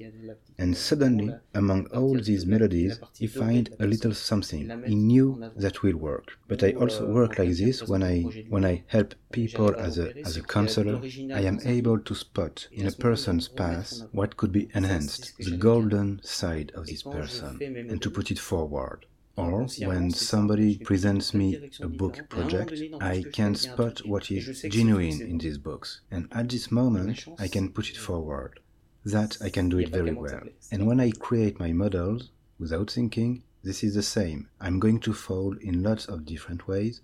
and 0.57 0.75
suddenly, 0.75 1.35
among 1.53 1.85
all 1.87 2.15
these 2.15 2.45
melodies, 2.45 2.99
he 3.17 3.27
finds 3.27 3.69
a 3.79 3.85
little 3.85 4.13
something 4.13 4.83
he 4.85 4.95
knew 4.95 5.51
that 5.55 5.83
will 5.83 5.97
work. 5.97 6.39
But 6.47 6.63
I 6.63 6.71
also 6.71 7.05
work 7.05 7.37
like 7.37 7.51
this 7.51 7.83
when 7.83 8.01
I 8.01 8.21
when 8.49 8.65
I 8.65 8.83
help 8.87 9.13
people 9.31 9.75
as 9.75 9.99
a 9.99 10.17
as 10.25 10.35
a 10.37 10.41
counselor. 10.41 10.99
I 11.33 11.41
am 11.41 11.59
able 11.65 11.99
to 11.99 12.15
spot 12.15 12.67
in 12.71 12.87
a 12.87 12.91
person's 12.91 13.47
past 13.47 14.05
what 14.11 14.37
could 14.37 14.51
be 14.51 14.69
enhanced, 14.73 15.37
the 15.37 15.57
golden 15.57 16.21
side 16.23 16.71
of 16.73 16.87
this 16.87 17.03
person 17.03 17.56
and 17.61 18.01
to 18.01 18.09
put 18.09 18.31
it 18.31 18.39
forward. 18.39 19.05
Or 19.35 19.67
when 19.85 20.09
somebody 20.09 20.79
presents 20.79 21.31
me 21.33 21.69
a 21.79 21.87
book 21.87 22.27
project, 22.27 22.73
I 22.99 23.23
can 23.31 23.53
spot 23.53 23.99
what 24.05 24.31
is 24.31 24.63
genuine 24.63 25.21
in 25.21 25.37
these 25.37 25.59
books, 25.59 26.01
and 26.09 26.27
at 26.31 26.49
this 26.49 26.71
moment 26.71 27.25
I 27.37 27.47
can 27.47 27.71
put 27.71 27.89
it 27.89 27.97
forward. 27.97 28.59
That 29.05 29.37
I 29.41 29.49
can 29.49 29.69
do 29.69 29.77
it 29.77 29.89
very 29.89 30.13
well. 30.13 30.41
And 30.71 30.87
when 30.87 30.99
I 30.99 31.11
create 31.11 31.59
my 31.59 31.71
models 31.71 32.31
without 32.59 32.89
thinking, 32.89 33.43
this 33.63 33.83
is 33.83 33.93
the 33.93 34.03
same. 34.03 34.49
I'm 34.59 34.79
going 34.79 34.99
to 35.01 35.13
fold 35.13 35.57
in 35.61 35.83
lots 35.83 36.07
of 36.07 36.25
different 36.25 36.67
ways, 36.67 37.01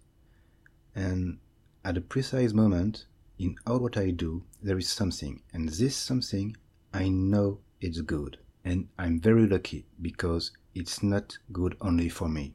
and 0.96 1.38
at 1.86 1.98
a 1.98 2.02
precise 2.02 2.52
moment, 2.52 3.06
in 3.38 3.56
all 3.68 3.80
what 3.80 3.96
I 3.96 4.10
do, 4.10 4.44
there 4.62 4.78
is 4.78 4.90
something, 4.90 5.42
and 5.54 5.70
this 5.70 5.96
something, 5.96 6.58
I 6.94 7.10
know 7.10 7.60
it's 7.80 8.02
good. 8.02 8.38
And 8.65 8.88
I'm 8.98 9.20
very 9.20 9.46
lucky 9.48 9.86
because 10.01 10.51
it's 10.74 11.03
not 11.03 11.38
good 11.51 11.75
only 11.82 12.10
for 12.10 12.29
me. 12.29 12.53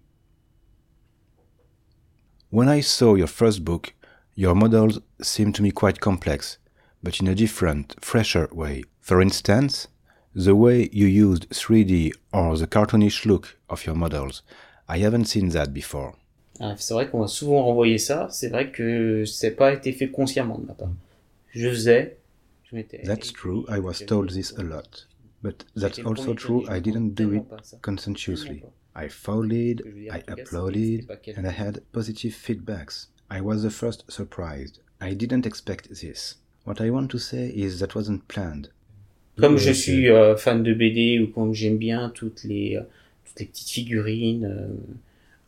When 2.50 2.68
I 2.68 2.80
saw 2.80 3.14
your 3.14 3.26
first 3.26 3.64
book, 3.64 3.92
your 4.34 4.54
models 4.54 5.00
seemed 5.20 5.54
to 5.56 5.62
me 5.62 5.70
quite 5.70 6.00
complex, 6.00 6.58
but 7.02 7.20
in 7.20 7.28
a 7.28 7.34
different, 7.34 7.94
fresher 8.00 8.48
way. 8.52 8.84
For 9.00 9.20
instance, 9.20 9.88
the 10.34 10.54
way 10.54 10.88
you 10.92 11.06
used 11.06 11.50
3D 11.50 12.12
or 12.32 12.56
the 12.56 12.66
cartoonish 12.66 13.26
look 13.26 13.56
of 13.68 13.84
your 13.84 13.96
models. 13.96 14.42
I 14.88 14.98
haven't 14.98 15.26
seen 15.26 15.50
that 15.50 15.74
before. 15.74 16.14
Ah, 16.60 16.74
c'est 16.78 16.94
vrai 16.94 17.08
qu'on 17.10 17.20
m'a 17.20 17.28
souvent 17.28 17.64
renvoyé 17.64 17.98
ça. 17.98 18.28
C'est 18.30 18.48
vrai 18.48 18.70
que 18.70 19.24
c'est 19.24 19.52
pas 19.52 19.72
été 19.72 19.92
fait 19.92 20.10
consciemment 20.10 20.58
de 20.58 20.66
ma 20.66 20.74
part. 20.74 20.90
Je 21.50 21.68
faisais, 21.68 22.16
je 22.64 22.76
m'étais. 22.76 23.02
That's 23.02 23.32
true. 23.32 23.64
I 23.68 23.78
was 23.78 24.04
told 24.06 24.30
this 24.30 24.52
a 24.56 24.62
lot. 24.62 25.06
But 25.42 25.64
that's 25.76 25.98
also 26.00 26.34
true, 26.34 26.66
I 26.68 26.80
didn't 26.80 27.14
do 27.14 27.32
it 27.32 27.82
conscientiously. 27.82 28.64
I 28.94 29.08
folded, 29.08 29.82
I 30.10 30.20
uploaded, 30.22 31.08
and 31.36 31.46
I 31.46 31.52
had 31.52 31.80
positive 31.92 32.32
feedbacks. 32.32 33.06
I 33.30 33.40
was 33.40 33.62
the 33.62 33.70
first 33.70 34.10
surprised. 34.10 34.80
I 35.00 35.14
didn't 35.14 35.46
expect 35.46 35.88
this. 35.90 36.36
What 36.64 36.80
I 36.80 36.90
want 36.90 37.10
to 37.12 37.18
say 37.18 37.48
is 37.54 37.78
that 37.78 37.94
wasn't 37.94 38.26
planned. 38.26 38.70
Comme 39.38 39.56
je 39.56 39.72
suis 39.72 40.08
euh, 40.08 40.36
fan 40.36 40.64
de 40.64 40.74
BD 40.74 41.20
ou 41.20 41.28
comme 41.28 41.54
j'aime 41.54 41.78
bien 41.78 42.10
toutes 42.10 42.42
les, 42.42 42.74
euh, 42.74 42.82
toutes 43.24 43.38
les 43.38 43.46
petites 43.46 43.68
figurines, 43.68 44.44
euh, 44.44 44.66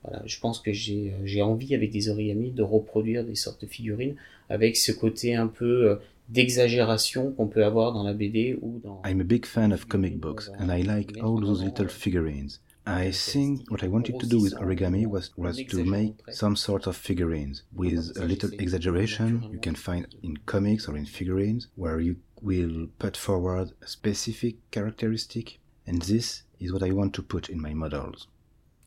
voilà, 0.05 0.23
je 0.27 0.39
pense 0.39 0.61
que 0.61 0.73
j'ai 0.73 1.11
euh, 1.11 1.27
j'ai 1.27 1.43
envie 1.43 1.75
avec 1.75 1.91
des 1.91 2.09
origamis 2.09 2.53
de 2.53 2.63
reproduire 2.63 3.25
des 3.25 3.35
sortes 3.35 3.61
de 3.63 3.67
figurines 3.67 4.15
avec 4.49 4.77
ce 4.77 4.93
côté 4.93 5.35
un 5.35 5.47
peu 5.47 5.91
euh, 5.91 5.97
d'exagération 6.31 7.33
qu'on 7.33 7.49
peut 7.49 7.65
avoir 7.65 7.93
dans 7.93 8.03
la 8.03 8.15
BD 8.15 8.59
ou 8.63 8.81
dans. 8.83 9.03
I'm 9.05 9.21
a 9.21 9.25
big 9.25 9.47
fan 9.47 9.73
of 9.73 9.87
comic 9.87 10.19
books 10.19 10.49
euh, 10.49 10.63
and 10.63 10.71
I 10.71 10.83
like 10.83 11.19
all 11.23 11.41
those 11.41 11.63
little 11.63 11.89
figurines. 11.89 12.61
I 12.87 13.13
think 13.13 13.71
what 13.71 13.85
I 13.85 13.89
wanted 13.89 14.19
to 14.19 14.27
do 14.27 14.41
with 14.41 14.55
origami 14.55 15.07
was, 15.07 15.31
was 15.37 15.57
to 15.69 15.85
make 15.85 16.15
some 16.31 16.57
sort 16.57 16.87
of 16.87 16.97
figurines 16.97 17.63
with 17.73 18.17
a 18.17 18.25
little 18.25 18.51
exaggeration 18.59 19.49
you 19.53 19.61
can 19.61 19.75
find 19.75 20.07
in 20.23 20.39
comics 20.47 20.89
or 20.89 20.97
in 20.97 21.05
figurines 21.05 21.69
where 21.77 22.01
you 22.01 22.17
will 22.41 22.89
put 22.99 23.17
forward 23.17 23.73
a 23.83 23.87
specific 23.87 24.57
characteristic 24.71 25.59
and 25.87 26.03
this 26.03 26.43
is 26.59 26.73
what 26.73 26.83
I 26.83 26.93
want 26.93 27.15
to 27.15 27.23
put 27.23 27.49
in 27.49 27.61
my 27.61 27.75
models. 27.75 28.29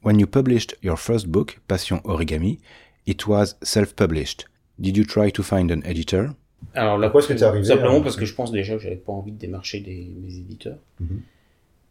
When 0.02 0.20
you 0.20 0.28
published 0.28 0.74
your 0.82 0.98
first 0.98 1.32
book, 1.32 1.60
Passion 1.68 2.00
Origami, 2.00 2.60
it 3.06 3.28
was 3.28 3.56
self-published. 3.64 4.46
Did 4.82 4.98
you 4.98 5.06
try 5.06 5.30
to 5.30 5.44
find 5.44 5.72
an 5.72 5.86
editor? 5.86 6.36
Alors 6.74 6.98
là, 6.98 7.08
Pourquoi 7.08 7.22
est-ce 7.22 7.28
que 7.34 7.34
t'es 7.40 7.44
arrivé 7.44 7.66
simplement 7.66 8.00
à- 8.00 8.04
parce 8.04 8.16
que 8.16 8.26
je 8.26 8.34
pense 8.34 8.52
déjà 8.52 8.76
que 8.76 8.82
j'avais 8.82 8.96
pas 8.96 9.12
envie 9.14 9.32
de 9.32 9.38
démarcher 9.38 9.80
des, 9.80 10.08
mes 10.22 10.36
éditeurs 10.36 10.78
Mhm. 11.00 11.22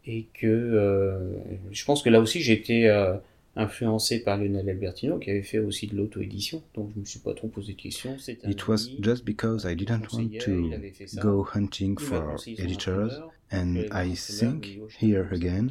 et 0.05 0.25
que 0.33 0.47
euh, 0.47 1.37
je 1.71 1.85
pense 1.85 2.01
que 2.03 2.09
là 2.09 2.19
aussi 2.19 2.41
j'ai 2.41 2.53
été 2.53 2.89
euh, 2.89 3.13
influencé 3.55 4.19
par 4.23 4.37
Lionel 4.37 4.67
Albertino 4.69 5.19
qui 5.19 5.29
avait 5.29 5.43
fait 5.43 5.59
aussi 5.59 5.85
de 5.87 5.95
l'auto-édition 5.95 6.63
donc 6.75 6.89
je 6.95 6.99
me 6.99 7.05
suis 7.05 7.19
pas 7.19 7.33
trop 7.33 7.47
posé 7.47 7.73
de 7.73 7.77
questions. 7.77 8.17
It 8.27 8.67
was 8.67 8.89
just 8.99 9.23
because 9.25 9.63
I 9.65 9.75
didn't 9.75 10.07
want 10.11 10.29
to 10.39 10.71
go 11.21 11.45
hunting 11.53 11.97
for 11.99 12.35
editors, 12.57 13.21
and 13.51 13.75
I 13.93 14.15
think 14.15 14.79
here 14.99 15.27
again 15.31 15.69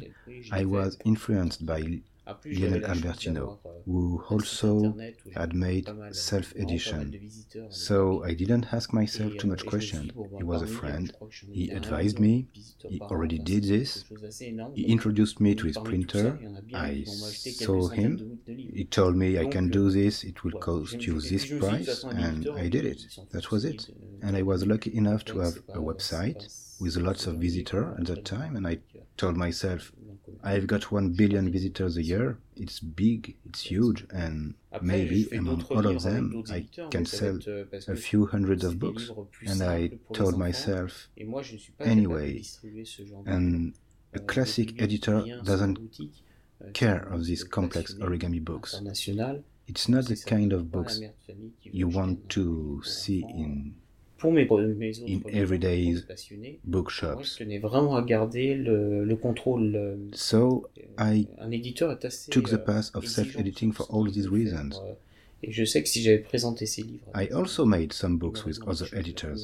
I 0.51 0.63
was 0.65 0.97
influenced 1.05 1.63
by 1.65 2.01
Lionel 2.45 2.85
Albertino, 2.85 3.59
euh, 3.65 3.69
who 3.85 4.21
also 4.29 4.77
internet 4.85 5.15
où 5.25 5.29
j'avais 5.31 5.43
had 5.43 5.53
made 5.53 5.83
pas 5.85 5.93
mal, 5.93 6.09
euh, 6.09 6.13
self-edition. 6.13 6.91
vraiment 6.97 7.03
pas 7.03 7.03
mal 7.03 7.11
de 7.11 7.17
visiteurs 7.17 7.67
à 7.67 7.71
So. 7.71 8.25
I 8.25 8.35
didn't 8.35 8.65
ask 8.71 8.93
myself 8.93 9.35
too 9.37 9.47
euh, 9.47 9.51
much 9.51 9.61
et 9.65 9.69
je 9.69 9.75
me 9.75 9.79
suis 9.81 9.89
questions. 9.91 10.03
dit, 10.03 10.11
bon, 10.15 10.27
bah, 10.31 10.37
He 10.39 10.43
was 10.43 10.57
a 10.61 10.63
euh, 10.63 10.67
friend. 10.67 11.07
je 11.07 11.11
crois 11.13 11.27
que 11.27 11.33
j'en 11.35 11.47
ai 11.51 11.65
He 11.65 11.71
advised 11.71 12.19
me. 12.19 12.45
He 12.89 12.99
already 13.01 13.39
did 13.39 13.63
this. 13.63 13.93
quelque 13.93 14.07
chose 14.09 14.21
d'assez 14.21 14.45
énorme. 14.45 14.73
He 14.75 14.91
introduced 14.93 15.39
me 15.41 15.53
to 15.55 15.67
his 15.67 15.73
printer. 15.83 16.19
ça, 16.23 16.37
il 16.39 16.45
y 16.45 16.47
en 16.47 16.55
a 16.55 16.61
bien 16.61 16.87
I 16.93 17.03
qui 17.03 17.17
m'ont 17.19 17.25
acheté 17.27 17.51
quelques 17.51 17.65
saw 17.65 17.91
him. 17.93 18.15
de- 18.15 18.37
de 18.47 18.53
livres. 18.53 18.73
He 18.77 18.85
told 18.87 19.15
me 19.17 19.25
I 19.31 19.49
can 19.51 19.65
euh, 19.65 19.69
do 19.69 19.91
this, 19.91 20.23
it 20.23 20.43
will 20.43 20.53
cost 20.59 21.03
you 21.05 21.19
this 21.19 21.43
et 21.43 21.47
puis 21.47 21.47
je 21.49 21.55
me 21.55 21.61
suis 21.61 21.77
dit, 21.79 21.85
de 21.85 21.91
toute 21.91 22.01
price, 22.01 22.05
and 22.05 22.57
I 22.57 22.69
did 22.69 22.85
it. 22.85 23.19
That 23.31 23.51
was 23.51 23.63
it. 23.65 23.91
And 24.21 24.35
I 24.37 24.41
was 24.43 24.65
lucky 24.65 24.95
enough 24.97 25.25
to 25.25 25.39
have 25.41 25.57
a 25.73 25.79
website 25.79 26.47
with 26.79 26.95
lots 26.97 27.27
of 27.27 27.35
visitors 27.35 27.85
at 27.99 28.05
that 28.05 28.23
time, 28.23 28.55
and 28.55 28.65
I 28.65 28.75
euh, 28.95 28.99
told 29.17 29.35
myself, 29.37 29.91
euh, 29.97 30.02
I've 30.43 30.67
got 30.67 30.91
one 30.91 31.09
billion 31.09 31.49
visitors 31.51 31.97
a 31.97 32.03
year. 32.03 32.37
It's 32.55 32.79
big, 32.79 33.35
it's 33.45 33.61
huge, 33.61 34.05
and 34.11 34.53
maybe 34.81 35.27
among 35.31 35.63
all 35.69 35.85
of 35.85 36.03
them, 36.03 36.43
I 36.49 36.67
can 36.89 36.89
mais 36.93 37.05
ça 37.05 37.31
va 37.31 37.39
sell 37.39 37.39
euh, 37.47 37.65
a 37.87 37.95
few 37.95 38.25
hundreds 38.25 38.63
of 38.63 38.77
books. 38.77 39.11
And 39.47 39.61
I 39.61 39.89
simples 39.89 39.97
pour 40.05 40.15
les 40.15 40.19
told 40.19 40.37
myself, 40.37 41.09
moi, 41.25 41.41
je 41.41 41.53
ne 41.53 41.57
suis 41.57 41.71
pas 41.73 41.85
capable 41.85 42.01
de 42.01 42.07
anyway, 42.07 42.33
distribuer 42.33 42.85
ce 42.85 43.05
genre 43.05 43.23
de 43.23 43.29
and 43.31 43.71
a 44.13 44.19
Euh, 44.19 44.25
classic 44.25 44.79
editor 44.81 45.25
doesn't 45.43 45.77
euh, 46.61 46.71
care 46.73 47.07
of 47.11 47.25
these 47.25 47.43
complex 47.43 47.95
origami 47.99 48.39
books. 48.39 48.81
It's 49.65 49.87
not 49.87 50.05
the 50.07 50.15
kind 50.15 50.51
of 50.51 50.69
books 50.69 50.99
mère 50.99 51.11
de 51.11 51.33
famille 51.33 51.53
qui 51.61 51.69
veut 51.69 51.75
you 51.77 51.87
want 51.87 52.17
to 52.29 52.81
see 52.83 53.23
in 53.23 53.71
Pour 54.23 54.31
mes, 54.31 54.45
mes 54.45 54.99
autres 55.01 55.11
in 55.11 55.19
everyday 55.27 55.37
everyday's 55.41 55.83
pour 55.99 56.01
les 56.01 56.07
passionnés, 56.07 56.49
moi, 56.51 56.59
je 56.63 56.69
bookshops. 56.71 57.37
tenais 57.37 57.59
vraiment 57.59 57.97
à 57.97 58.01
garder 58.03 58.55
le, 58.55 59.03
le 59.03 59.15
contrôle. 59.17 59.75
euh, 59.75 59.97
So 60.13 60.65
euh, 60.77 60.81
I 61.13 61.27
est 61.51 62.05
assez 62.05 62.31
took 62.31 62.49
the 62.49 62.53
euh, 62.53 62.57
path 62.57 62.89
of 62.95 63.05
self-editing 63.05 63.73
for 63.73 63.85
all 63.93 64.09
these 64.09 64.27
reasons. 64.29 64.79
euh, 64.81 64.93
Et 65.43 65.51
je 65.51 65.65
sais 65.65 65.83
que 65.83 65.89
si 65.89 66.01
j'avais 66.01 66.19
présenté 66.19 66.65
ces 66.65 66.83
livres, 66.83 67.11
I 67.13 67.27
also 67.33 67.65
made 67.65 67.91
some 67.91 68.17
books 68.17 68.45
with 68.45 68.59
other 68.65 68.87
choses, 68.87 68.91
de 68.91 68.95
la 68.95 68.99
editors, 69.01 69.37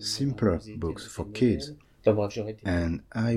simpler 0.00 0.58
books 0.76 1.02
for 1.06 1.30
kids, 1.32 1.74
Enfin 2.00 2.14
bref, 2.14 2.32
j'aurais 2.34 2.52
été- 2.52 2.68
and 2.68 2.98
I 3.14 3.36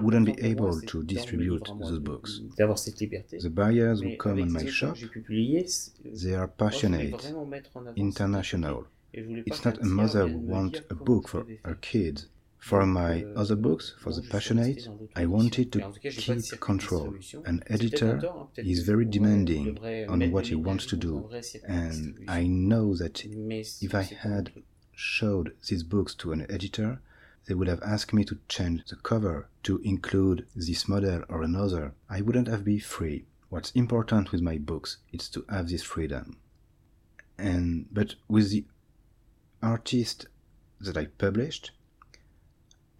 wouldn't 0.00 0.24
be 0.24 0.30
important 0.30 0.54
pour 0.54 0.64
moi, 0.66 0.70
able 0.76 0.84
to 0.86 1.02
distribute 1.02 1.52
livres 1.54 1.70
à 1.70 1.74
moi 1.74 1.88
those 1.90 1.98
books. 2.00 2.30
D'avoir 2.56 2.78
cette 2.78 3.00
liberté. 3.00 3.38
the 3.38 3.48
buyers 3.48 3.94
who 4.02 4.16
come 4.16 4.38
in 4.38 4.46
my 4.46 4.66
shop, 4.68 4.92
que 4.92 4.98
j'ai 5.00 5.06
pu 5.08 5.20
publier, 5.22 5.66
c'est- 5.66 5.92
euh, 6.06 6.10
they 6.14 6.34
are 6.34 6.46
moi, 6.46 6.70
je 6.70 6.86
voulais 6.86 6.98
passionate, 7.08 7.10
vraiment 7.20 7.46
mettre 7.46 7.76
en 7.76 7.80
avant 7.86 7.94
cette 7.94 8.04
international. 8.04 8.76
Liberté. 9.12 9.18
Et 9.18 9.22
je 9.22 9.28
voulais 9.28 9.42
pas 9.42 9.54
It's 9.54 9.64
not 9.64 9.78
a 9.80 9.84
mother 9.84 10.28
who 10.28 10.38
wants 10.38 10.80
a 10.90 10.94
book 10.94 11.28
for 11.28 11.46
her 11.64 11.74
kids 11.80 12.28
For 12.62 12.86
my 12.86 13.24
other 13.34 13.56
books, 13.56 13.92
for 13.98 14.12
The 14.12 14.22
Passionate, 14.22 14.86
I 15.16 15.26
wanted 15.26 15.72
to 15.72 15.80
keep 16.00 16.60
control. 16.60 17.16
An 17.44 17.60
editor 17.66 18.22
is 18.56 18.86
very 18.86 19.04
demanding 19.04 19.78
on 20.08 20.30
what 20.30 20.46
he 20.46 20.54
wants 20.54 20.86
to 20.86 20.96
do, 20.96 21.28
and 21.66 22.20
I 22.28 22.46
know 22.46 22.94
that 22.94 23.24
if 23.24 23.96
I 23.96 24.02
had 24.02 24.52
showed 24.94 25.56
these 25.68 25.82
books 25.82 26.14
to 26.14 26.30
an 26.30 26.46
editor, 26.48 27.00
they 27.46 27.54
would 27.54 27.66
have 27.66 27.82
asked 27.82 28.12
me 28.12 28.24
to 28.26 28.38
change 28.48 28.84
the 28.84 28.94
cover 28.94 29.48
to 29.64 29.78
include 29.78 30.46
this 30.54 30.86
model 30.88 31.24
or 31.28 31.42
another. 31.42 31.94
I 32.08 32.20
wouldn't 32.20 32.46
have 32.46 32.64
been 32.64 32.78
free. 32.78 33.24
What's 33.48 33.72
important 33.72 34.30
with 34.30 34.40
my 34.40 34.58
books 34.58 34.98
is 35.12 35.28
to 35.30 35.44
have 35.48 35.68
this 35.68 35.82
freedom. 35.82 36.36
And 37.36 37.86
but 37.90 38.14
with 38.28 38.50
the 38.50 38.66
artist 39.62 40.26
that 40.80 40.96
I 40.96 41.06
published, 41.06 41.70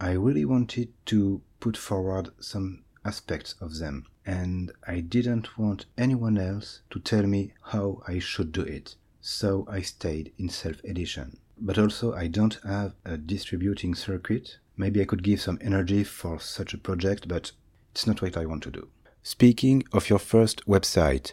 I 0.01 0.13
really 0.13 0.45
wanted 0.45 0.89
to 1.07 1.43
put 1.61 1.77
forward 1.77 2.31
some 2.41 2.85
aspects 3.05 3.55
of 3.61 3.79
them, 3.79 4.07
and 4.25 4.73
I 4.87 5.01
didn't 5.01 5.59
want 5.59 5.87
anyone 5.99 6.39
else 6.39 6.81
to 6.91 7.01
tell 7.01 7.25
me 7.27 7.53
how 7.63 8.03
I 8.07 8.19
should 8.19 8.53
do 8.53 8.63
it. 8.63 8.97
So 9.21 9.67
I 9.71 9.83
stayed 9.83 10.33
in 10.39 10.49
self 10.49 10.83
edition. 10.85 11.39
But 11.59 11.79
also, 11.79 12.15
I 12.15 12.27
don't 12.27 12.59
have 12.65 12.95
a 13.05 13.17
distributing 13.17 13.95
circuit. 13.95 14.59
Maybe 14.77 15.01
I 15.01 15.05
could 15.05 15.23
give 15.23 15.41
some 15.41 15.59
energy 15.61 16.03
for 16.03 16.41
such 16.41 16.75
a 16.75 16.79
project, 16.79 17.29
but 17.29 17.53
it's 17.93 18.07
not 18.07 18.23
what 18.23 18.37
I 18.37 18.47
want 18.47 18.63
to 18.65 18.71
do. 18.71 18.89
Speaking 19.23 19.85
of 19.93 20.11
your 20.11 20.19
first 20.19 20.67
website, 20.67 21.33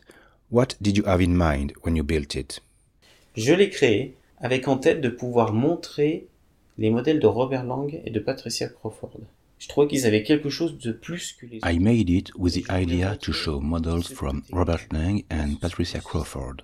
what 0.50 0.76
did 0.80 0.98
you 0.98 1.04
have 1.04 1.22
in 1.22 1.36
mind 1.36 1.74
when 1.82 1.96
you 1.96 2.04
built 2.04 2.36
it? 2.36 2.60
Je 3.36 3.56
l'ai 3.56 3.70
créé 3.70 4.14
avec 4.40 4.68
en 4.68 4.78
tête 4.78 5.02
de 5.02 5.10
pouvoir 5.10 5.54
montrer 5.54 6.28
les 6.78 6.90
modèles 6.90 7.20
de 7.20 7.28
Robert 7.28 7.66
Lang 7.66 8.02
et 8.06 8.10
de 8.10 8.20
Patricia 8.20 8.70
Crawford. 8.70 9.20
Je 9.58 9.68
trouvais 9.68 9.88
qu'ils 9.88 10.06
avaient 10.06 10.24
quelque 10.24 10.50
chose 10.50 10.78
de 10.78 10.94
plus 10.94 11.34
que 11.34 11.46
les 11.46 11.60
I 11.66 11.80
made 11.80 12.10
it 12.10 12.32
with 12.38 12.54
the 12.54 12.72
idea 12.72 13.18
to 13.18 13.34
show 13.34 13.60
models 13.60 14.08
from 14.08 14.44
Robert 14.52 14.88
Lang 14.94 15.24
and 15.30 15.56
Patricia 15.60 16.00
Crawford. 16.00 16.64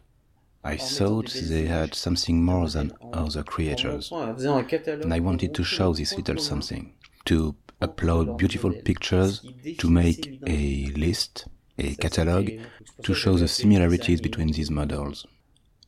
I 0.63 0.77
thought 0.77 1.31
they 1.49 1.67
had 1.67 1.93
something 1.93 2.41
more 2.41 2.67
than 2.67 2.91
other 3.13 3.43
creators, 3.43 4.11
and 4.11 5.13
I 5.13 5.19
wanted 5.19 5.53
to 5.53 5.63
show 5.63 5.93
this 5.93 6.15
little 6.15 6.39
something, 6.39 6.93
to 7.25 7.55
upload 7.81 8.37
beautiful 8.37 8.71
pictures, 8.71 9.45
to 9.77 9.89
make 9.89 10.39
a 10.47 10.87
list, 10.95 11.45
a 11.77 11.93
catalog, 11.95 12.49
to 13.03 13.13
show 13.13 13.35
the 13.37 13.47
similarities 13.47 14.21
between 14.21 14.47
these 14.47 14.71
models. 14.71 15.27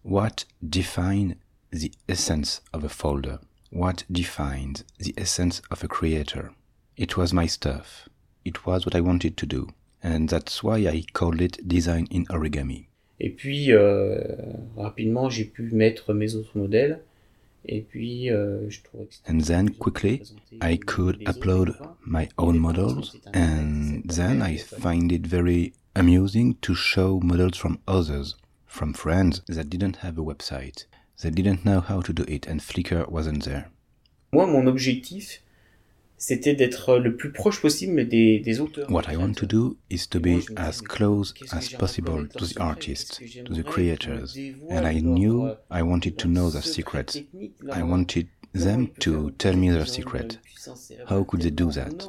What 0.04 0.46
defines 0.62 1.36
the 1.72 1.92
essence 2.08 2.62
of 2.74 2.84
a 2.84 2.90
folder? 2.90 3.40
What 3.70 4.04
defines 4.12 4.84
the 4.98 5.14
essence 5.18 5.62
of 5.70 5.84
a 5.84 5.88
creator? 5.88 6.52
It 6.96 7.18
was 7.18 7.34
my 7.34 7.46
stuff. 7.46 8.08
It 8.46 8.66
was 8.66 8.86
what 8.86 8.96
I 8.96 9.02
wanted 9.02 9.38
to 9.38 9.46
do. 9.46 9.70
And 10.02 10.30
that's 10.30 10.64
why 10.64 10.78
I 10.78 11.04
called 11.14 11.42
it 11.42 11.68
design 11.68 12.08
in 12.10 12.26
origami. 12.28 12.88
Et 13.20 13.32
puis, 13.36 13.72
euh, 13.72 14.54
rapidement, 14.76 15.30
j'ai 15.30 15.46
pu 15.46 15.64
mettre 15.72 16.14
mes 16.14 16.36
autres 16.36 16.58
modèles. 16.58 17.02
Et 17.66 17.82
puis, 17.82 18.30
euh, 18.30 18.70
je 18.70 18.82
trouvais 18.82 19.08
que 19.08 19.16
And 19.32 19.42
then 19.42 19.70
quickly, 19.72 20.22
I 20.62 20.78
could 20.78 21.22
upload 21.28 21.76
my 22.06 22.30
own 22.38 22.58
models. 22.60 23.18
And 23.34 24.04
then 24.06 24.42
I 24.42 24.58
find 24.58 25.12
it 25.12 25.28
very 25.28 25.74
amusing 25.96 26.56
to 26.62 26.74
show 26.76 27.20
models 27.22 27.58
from 27.58 27.80
others, 27.88 28.38
from 28.66 28.94
friends 28.94 29.42
that 29.48 29.66
didn't 29.66 29.98
have 29.98 30.18
a 30.18 30.24
website. 30.24 30.86
They 31.22 31.32
didn't 31.32 31.66
know 31.66 31.82
how 31.82 32.02
to 32.02 32.14
do 32.14 32.24
it, 32.28 32.48
and 32.48 32.62
Flickr 32.62 33.10
wasn't 33.10 33.44
there. 33.44 33.66
Moi, 34.32 34.46
mon 34.46 34.68
objectif, 34.68 35.42
c'était 36.18 36.54
d'être 36.56 36.98
le 36.98 37.16
plus 37.16 37.32
proche 37.32 37.62
possible 37.62 38.08
des, 38.08 38.40
des 38.40 38.60
auteurs. 38.60 38.90
What 38.90 39.10
I 39.10 39.18
want 39.18 39.34
to 39.34 39.46
do 39.46 39.78
is 39.90 40.08
to 40.10 40.20
be 40.20 40.46
as 40.56 40.82
close 40.82 41.34
as 41.52 41.70
possible 41.70 42.28
to 42.28 42.46
the 42.46 42.60
artists, 42.60 43.20
to 43.46 43.54
the 43.54 43.64
creators. 43.64 44.38
And 44.70 44.86
I 44.86 45.00
knew 45.00 45.56
I 45.72 45.82
wanted 45.82 46.18
to 46.18 46.28
know 46.28 46.50
their 46.52 46.62
secrets. 46.62 47.20
I 47.72 47.84
wanted 47.84 48.28
them 48.58 48.88
to 49.00 49.32
tell 49.32 49.56
me 49.56 49.70
their 49.70 49.86
secret. 49.86 50.40
How 51.08 51.24
could 51.24 51.42
they 51.42 51.50
do 51.50 51.72
that? 51.72 52.08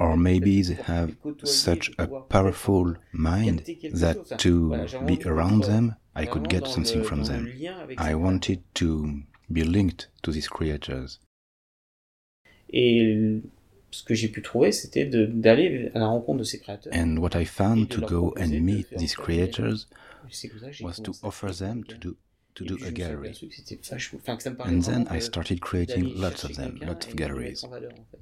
Or 0.00 0.16
maybe 0.16 0.62
they 0.62 0.74
have 0.74 1.16
such 1.44 1.90
a 1.98 2.06
powerful 2.06 2.96
mind 3.12 3.64
that 3.92 4.38
to 4.38 4.86
be 5.06 5.22
around 5.24 5.64
them, 5.64 5.96
I 6.14 6.26
could 6.26 6.48
get 6.48 6.66
something 6.66 7.02
from 7.02 7.24
them. 7.24 7.52
I 7.98 8.14
wanted 8.14 8.62
to 8.74 9.22
be 9.50 9.64
linked 9.64 10.08
to 10.22 10.30
these 10.30 10.48
creators. 10.48 11.18
Et 12.68 13.42
ce 13.90 14.02
que 14.02 14.14
j'ai 14.14 14.28
pu 14.28 14.42
trouver, 14.42 14.72
c'était 14.72 15.06
d'aller 15.06 15.90
à 15.94 15.98
la 16.00 16.06
rencontre 16.06 16.40
de 16.40 16.44
ces 16.44 16.58
créateurs. 16.58 16.92
And 16.92 17.18
what 17.18 17.36
I 17.36 17.44
found 17.44 17.88
to 17.90 18.00
go 18.00 18.34
and 18.36 18.48
meet 18.60 18.88
these 18.96 19.14
creators 19.14 19.86
was 20.80 21.00
to 21.00 21.12
offer 21.22 21.52
them 21.52 21.84
to 21.84 21.96
do 21.96 22.16
to 22.54 22.64
do 22.64 22.78
a 22.84 22.90
gallery. 22.90 23.34
And 24.64 24.82
then 24.82 25.08
I 25.08 25.18
started 25.18 25.60
creating 25.60 26.16
lots 26.16 26.44
of 26.44 26.56
them, 26.56 26.78
lots 26.82 27.06
of 27.06 27.16
galleries. 27.16 27.64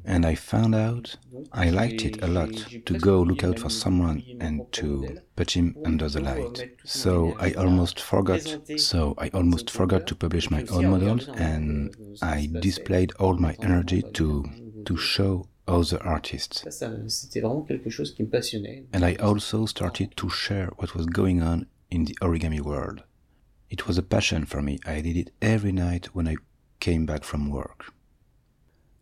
And 0.04 0.24
I 0.24 0.34
found 0.34 0.74
out 0.74 1.16
I 1.52 1.70
liked 1.70 2.04
it 2.04 2.22
a 2.22 2.26
lot 2.26 2.52
to 2.86 2.98
go 2.98 3.22
look 3.22 3.44
out 3.44 3.58
for 3.58 3.70
someone 3.70 4.22
and 4.40 4.70
to 4.72 5.18
put 5.36 5.50
him 5.52 5.76
under 5.84 6.08
the 6.08 6.20
light. 6.20 6.70
So 6.84 7.36
I 7.38 7.52
almost 7.52 8.00
forgot 8.00 8.42
so 8.76 9.14
I 9.18 9.28
almost 9.28 9.70
forgot 9.70 10.06
to 10.08 10.14
publish 10.14 10.50
my 10.50 10.64
own 10.70 10.88
models 10.88 11.28
and 11.28 11.94
I 12.22 12.48
displayed 12.60 13.12
all 13.18 13.34
my 13.34 13.56
energy 13.62 14.02
to 14.02 14.44
to 14.84 14.96
show 14.96 15.46
other 15.68 16.02
artists. 16.02 16.64
And 18.92 19.04
I 19.04 19.14
also 19.16 19.66
started 19.66 20.16
to 20.16 20.28
share 20.28 20.70
what 20.76 20.94
was 20.94 21.06
going 21.06 21.42
on 21.42 21.66
in 21.90 22.04
the 22.04 22.16
origami 22.20 22.60
world. 22.60 23.02
It 23.72 23.86
was 23.86 23.96
a 23.96 24.02
passion 24.02 24.44
for 24.44 24.60
me. 24.60 24.78
I 24.84 25.00
did 25.00 25.16
it 25.16 25.30
every 25.40 25.72
night 25.72 26.14
when 26.14 26.28
I 26.28 26.36
came 26.78 27.06
back 27.06 27.24
from 27.24 27.48
work. 27.48 27.94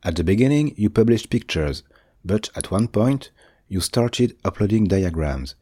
At 0.04 0.14
the 0.14 0.22
beginning, 0.22 0.74
you 0.76 0.88
published 0.88 1.28
pictures, 1.28 1.82
but 2.24 2.50
at 2.54 2.70
one 2.70 2.86
point, 2.86 3.32
you 3.68 3.80
started 3.80 4.36
uploading 4.44 4.84
diagrams. 4.84 5.56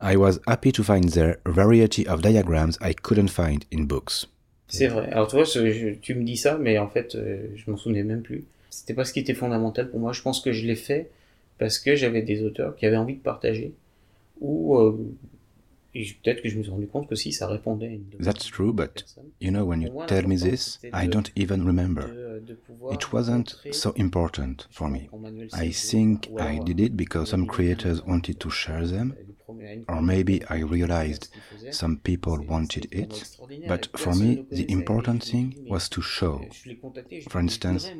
I 0.00 0.16
was 0.16 0.40
happy 0.48 0.72
to 0.72 0.82
find 0.82 1.08
there 1.10 1.36
a 1.46 1.52
variety 1.52 2.04
of 2.04 2.22
diagrams 2.22 2.76
I 2.80 2.94
couldn't 2.94 3.30
find 3.30 3.64
in 3.70 3.86
books. 3.86 4.26
C'est 4.66 4.88
vrai. 4.88 5.08
Alors, 5.12 5.28
tu 5.28 5.36
vois, 5.36 5.44
je, 5.44 5.94
tu 5.94 6.16
me 6.16 6.24
dis 6.24 6.36
ça, 6.36 6.58
mais 6.58 6.78
en 6.78 6.88
fait, 6.88 7.14
euh, 7.14 7.46
je 7.54 7.70
m'en 7.70 7.76
souvenais 7.76 8.02
même 8.02 8.22
plus. 8.22 8.44
C'était 8.70 8.92
pas 8.92 9.04
ce 9.04 9.12
qui 9.12 9.20
était 9.20 9.34
fondamental 9.34 9.88
pour 9.88 10.00
moi. 10.00 10.12
Je 10.12 10.22
pense 10.22 10.40
que 10.40 10.52
je 10.52 10.66
l'ai 10.66 10.76
fait 10.76 11.10
parce 11.58 11.78
que 11.78 11.94
j'avais 11.94 12.22
des 12.22 12.42
auteurs 12.42 12.74
qui 12.74 12.86
avaient 12.86 12.96
envie 12.96 13.14
de 13.14 13.22
partager 13.22 13.72
ou 14.40 14.76
euh, 14.78 14.98
peut-être 15.92 16.42
que 16.42 16.48
je 16.48 16.58
me 16.58 16.62
suis 16.62 16.70
rendu 16.70 16.86
compte 16.86 17.08
que 17.08 17.14
si 17.14 17.32
ça 17.32 17.46
répondait 17.46 17.86
à 17.86 17.90
une 17.90 18.04
That's 18.20 18.46
true, 18.46 18.72
but 18.72 19.04
you 19.40 19.50
know, 19.50 19.64
when 19.64 19.80
you 19.82 19.90
tell 20.06 20.26
me 20.26 20.36
this, 20.36 20.78
I 20.92 21.08
don't 21.08 21.30
even 21.36 21.64
remember. 21.64 22.40
It 22.90 23.12
wasn't 23.12 23.56
so 23.72 23.92
important 23.96 24.68
for 24.70 24.88
me. 24.88 25.08
I 25.52 25.70
think 25.70 26.28
I 26.38 26.58
did 26.58 26.80
it 26.80 26.96
because 26.96 27.30
some 27.30 27.46
creators 27.46 28.02
wanted 28.02 28.38
to 28.40 28.50
share 28.50 28.86
them, 28.86 29.14
or 29.88 30.02
maybe 30.02 30.42
I 30.48 30.60
realized 30.60 31.28
some 31.70 31.98
people 31.98 32.38
wanted 32.44 32.86
it. 32.92 33.36
But 33.66 33.88
for 33.96 34.14
me, 34.14 34.46
the 34.50 34.70
important 34.70 35.24
thing 35.24 35.56
was 35.68 35.88
to 35.90 36.02
show. 36.02 36.44
For 37.28 37.40
instance, 37.40 37.90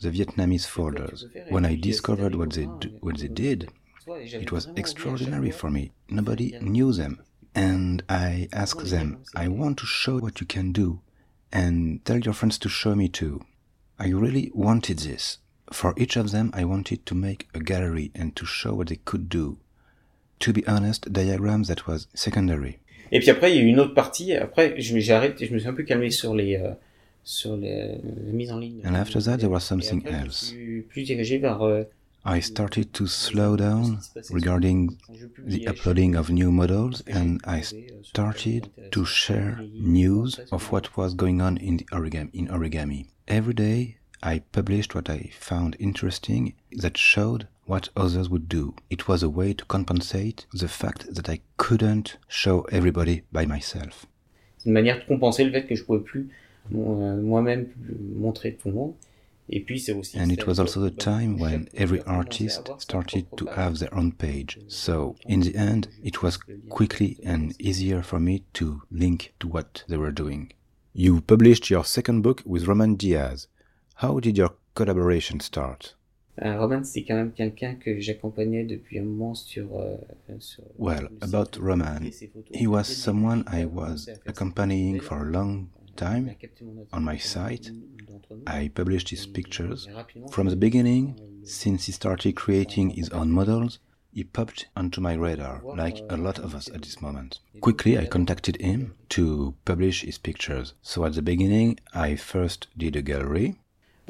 the 0.00 0.10
Vietnamese 0.10 0.66
folders. 0.66 1.26
When 1.48 1.64
I 1.64 1.76
discovered 1.76 2.34
what 2.34 2.52
they, 2.52 2.64
what 3.00 3.18
they 3.18 3.28
did, 3.28 3.70
it 4.06 4.52
was 4.52 4.68
extraordinary 4.76 5.50
for 5.50 5.70
me. 5.70 5.92
Nobody 6.08 6.58
knew 6.60 6.92
them. 6.92 7.20
And 7.58 8.04
I 8.08 8.48
asked 8.52 8.88
them, 8.88 9.24
I 9.34 9.48
want 9.48 9.78
to 9.78 9.86
show 9.86 10.18
what 10.18 10.40
you 10.40 10.46
can 10.46 10.70
do, 10.70 11.00
and 11.52 12.04
tell 12.04 12.20
your 12.20 12.32
friends 12.32 12.56
to 12.58 12.68
show 12.68 12.94
me 12.94 13.08
too. 13.08 13.40
I 13.98 14.10
really 14.10 14.52
wanted 14.54 15.00
this. 15.00 15.38
For 15.72 15.92
each 15.96 16.16
of 16.16 16.30
them, 16.30 16.52
I 16.54 16.64
wanted 16.64 17.04
to 17.06 17.16
make 17.16 17.48
a 17.52 17.58
gallery 17.58 18.12
and 18.14 18.36
to 18.36 18.46
show 18.46 18.74
what 18.74 18.86
they 18.90 19.00
could 19.04 19.28
do. 19.28 19.58
To 20.38 20.52
be 20.52 20.64
honest, 20.68 21.12
diagrams 21.12 21.66
that 21.66 21.88
was 21.88 22.06
secondary. 22.14 22.78
Et 23.10 23.18
puis 23.18 23.30
après, 23.30 23.50
il 23.50 23.56
y 23.56 23.58
a 23.58 23.62
eu 23.62 23.66
une 23.66 23.80
autre 23.80 23.94
partie. 23.94 24.34
Après, 24.34 24.74
j'ai 24.78 25.12
arrêté, 25.12 25.46
je 25.46 25.52
me 25.52 25.58
suis 25.58 25.68
un 25.68 25.74
peu 25.74 25.82
calmé 25.82 26.10
sur 26.12 26.36
les, 26.36 26.54
euh, 26.56 26.74
sur 27.24 27.56
les, 27.56 27.98
les 28.24 28.32
mises 28.32 28.52
en 28.52 28.58
ligne. 28.58 28.82
And 28.84 28.94
after 28.94 29.20
that, 29.20 29.38
there 29.38 29.50
was 29.50 29.62
something 29.62 30.06
else. 30.06 30.52
Plus, 30.52 30.86
plus 30.88 31.02
dirigé 31.02 31.38
vers 31.38 31.62
euh, 31.62 31.82
I 32.28 32.40
started 32.40 32.92
to 32.92 33.06
slow 33.06 33.56
down 33.56 34.02
regarding 34.30 34.98
the 35.38 35.66
uploading 35.66 36.14
of 36.14 36.28
new 36.28 36.52
models 36.52 37.02
and 37.06 37.40
I 37.46 37.62
started 38.02 38.70
to 38.92 39.06
share 39.06 39.58
news 39.72 40.38
of 40.52 40.70
what 40.70 40.94
was 40.94 41.14
going 41.14 41.40
on 41.40 41.56
in 41.56 41.78
origami 41.90 42.28
in 42.34 42.48
origami. 42.48 43.06
Every 43.26 43.54
day 43.54 43.96
I 44.22 44.40
published 44.52 44.94
what 44.94 45.08
I 45.08 45.30
found 45.40 45.74
interesting 45.78 46.52
that 46.72 46.98
showed 46.98 47.48
what 47.64 47.88
others 47.96 48.28
would 48.28 48.46
do. 48.46 48.74
It 48.90 49.08
was 49.08 49.22
a 49.22 49.30
way 49.30 49.54
to 49.54 49.64
compensate 49.64 50.44
the 50.52 50.68
fact 50.68 51.14
that 51.14 51.30
I 51.30 51.40
couldn't 51.56 52.18
show 52.28 52.66
everybody 52.70 53.22
by 53.32 53.46
myself. 53.46 54.06
C'est 54.58 54.66
une 54.66 54.74
manière 54.74 54.98
de 54.98 55.04
compenser 55.06 55.44
le 55.44 55.52
fait 55.52 55.66
que 55.66 55.74
je 55.74 55.82
pouvais 55.82 56.04
plus 56.04 56.28
euh, 56.74 57.22
moi-même 57.22 57.68
montrer 58.16 58.52
tout 58.60 58.68
le 58.68 58.74
monde. 58.74 58.94
And 59.50 60.30
it 60.30 60.46
was 60.46 60.60
also 60.60 60.80
the 60.80 60.90
time 60.90 61.38
when 61.38 61.68
every 61.74 62.02
artist 62.02 62.68
started 62.78 63.26
to 63.38 63.46
have 63.46 63.78
their 63.78 63.94
own 63.94 64.12
page. 64.12 64.58
So, 64.68 65.16
in 65.26 65.40
the 65.40 65.56
end, 65.56 65.88
it 66.02 66.22
was 66.22 66.38
quickly 66.68 67.18
and 67.24 67.58
easier 67.58 68.02
for 68.02 68.20
me 68.20 68.44
to 68.54 68.82
link 68.90 69.32
to 69.40 69.48
what 69.48 69.84
they 69.88 69.96
were 69.96 70.12
doing. 70.12 70.52
You 70.92 71.22
published 71.22 71.70
your 71.70 71.84
second 71.84 72.22
book 72.22 72.42
with 72.44 72.66
Roman 72.66 72.96
Diaz. 72.96 73.46
How 73.96 74.20
did 74.20 74.36
your 74.36 74.52
collaboration 74.74 75.40
start? 75.40 75.94
Uh, 76.40 76.56
Roman, 76.56 76.84
c'est 76.84 77.02
quand 77.02 77.16
même 77.16 77.32
quelqu'un 77.32 77.74
que 77.74 77.98
j'accompagnais 78.00 78.64
depuis 78.64 78.98
un 79.00 79.04
moment 79.04 79.32
uh, 79.32 80.38
sur 80.38 80.62
Well, 80.76 81.08
about 81.20 81.56
Roman, 81.58 82.10
he 82.52 82.66
was 82.66 82.84
someone 82.84 83.44
I 83.48 83.64
was 83.64 84.08
accompanying 84.24 85.00
for 85.00 85.26
a 85.26 85.30
long 85.30 85.70
time 85.96 86.36
on 86.92 87.02
my 87.02 87.18
site. 87.18 87.72
I 88.46 88.68
published 88.68 89.10
his 89.10 89.26
uh, 89.26 89.30
pictures. 89.32 89.88
From 90.30 90.48
the 90.48 90.56
beginning, 90.56 91.18
since 91.44 91.86
he 91.86 91.92
started 91.92 92.36
creating 92.36 92.90
his 92.90 93.08
own 93.10 93.30
models, 93.30 93.78
he 94.12 94.24
popped 94.24 94.66
onto 94.74 95.00
my 95.00 95.14
radar, 95.14 95.62
like 95.64 95.98
uh, 96.10 96.14
a 96.14 96.16
lot 96.16 96.38
of 96.38 96.54
us 96.54 96.68
at 96.74 96.82
this 96.82 97.00
moment. 97.00 97.40
Quickly, 97.60 97.98
I 97.98 98.06
contacted 98.06 98.60
him 98.60 98.94
to 99.10 99.54
publish 99.64 100.02
his 100.02 100.18
pictures. 100.18 100.74
So 100.82 101.04
at 101.04 101.14
the 101.14 101.22
beginning, 101.22 101.78
I 101.94 102.16
first 102.16 102.68
did 102.76 102.96
a 102.96 103.02
gallery. 103.02 103.56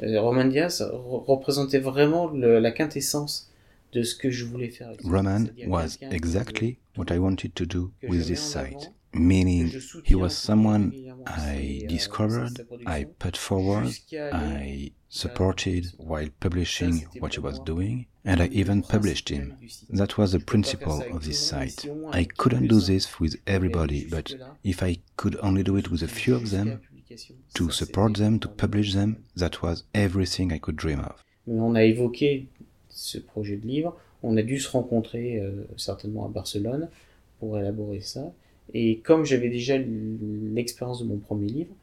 Euh, 0.01 0.19
Roman 0.21 0.45
Diaz 0.45 0.81
représentait 1.27 1.79
vraiment 1.79 2.31
la 2.33 2.71
quintessence 2.71 3.49
de 3.91 4.03
ce 4.03 4.15
que 4.15 4.29
je 4.29 4.45
voulais 4.45 4.69
faire. 4.69 4.93
Roman 5.03 5.49
was 5.67 5.97
exactly 6.01 6.77
what 6.95 7.11
I 7.11 7.19
wanted 7.19 7.53
to 7.55 7.65
do 7.65 7.91
with 8.01 8.27
this 8.27 8.39
site. 8.39 8.91
Meaning 9.13 9.71
he 10.03 10.15
was 10.15 10.37
someone 10.37 10.93
I 11.25 11.83
discovered, 11.87 12.67
I 12.85 13.05
put 13.05 13.35
forward, 13.35 13.93
I 14.13 14.91
supported 15.09 15.87
while 15.97 16.27
publishing 16.39 17.07
what 17.19 17.33
he 17.33 17.39
was 17.39 17.59
doing, 17.59 18.05
and 18.23 18.41
I 18.41 18.47
even 18.47 18.83
published 18.83 19.29
him. 19.29 19.57
That 19.89 20.17
was 20.17 20.33
the 20.33 20.39
principle 20.39 21.01
of 21.11 21.25
this 21.25 21.45
site. 21.45 21.85
I 22.11 22.25
couldn't 22.25 22.67
do 22.67 22.79
this 22.79 23.19
with 23.19 23.35
everybody, 23.47 24.07
but 24.09 24.33
if 24.63 24.83
I 24.83 24.97
could 25.17 25.37
only 25.41 25.63
do 25.63 25.75
it 25.77 25.89
with 25.89 26.03
a 26.03 26.07
few 26.07 26.35
of 26.35 26.51
them, 26.51 26.81
to 27.55 27.71
support 27.71 28.17
them, 28.17 28.39
to 28.39 28.47
publish 28.47 28.93
them, 28.93 29.23
that 29.35 29.63
was 29.63 29.83
everything 29.95 30.53
I 30.53 30.59
could 30.59 30.75
dream 30.75 30.99
of. 30.99 31.23
On 31.47 31.75
a 31.75 31.83
évoqué 31.83 32.45
ce 32.89 33.17
projet 33.17 33.57
de 33.57 33.65
livre, 33.65 33.97
on 34.21 34.37
a 34.37 34.43
dû 34.43 34.59
se 34.59 34.69
rencontrer 34.69 35.39
euh, 35.39 35.67
certainement 35.77 36.25
à 36.25 36.27
Barcelone 36.29 36.89
pour 37.39 37.57
élaborer 37.57 38.01
ça. 38.01 38.31
Et 38.73 38.99
comme 38.99 39.25
j'avais 39.25 39.49
déjà 39.49 39.75
l'expérience 39.77 41.01
de 41.01 41.05
mon 41.05 41.17
premier 41.17 41.47
livre, 41.47 41.73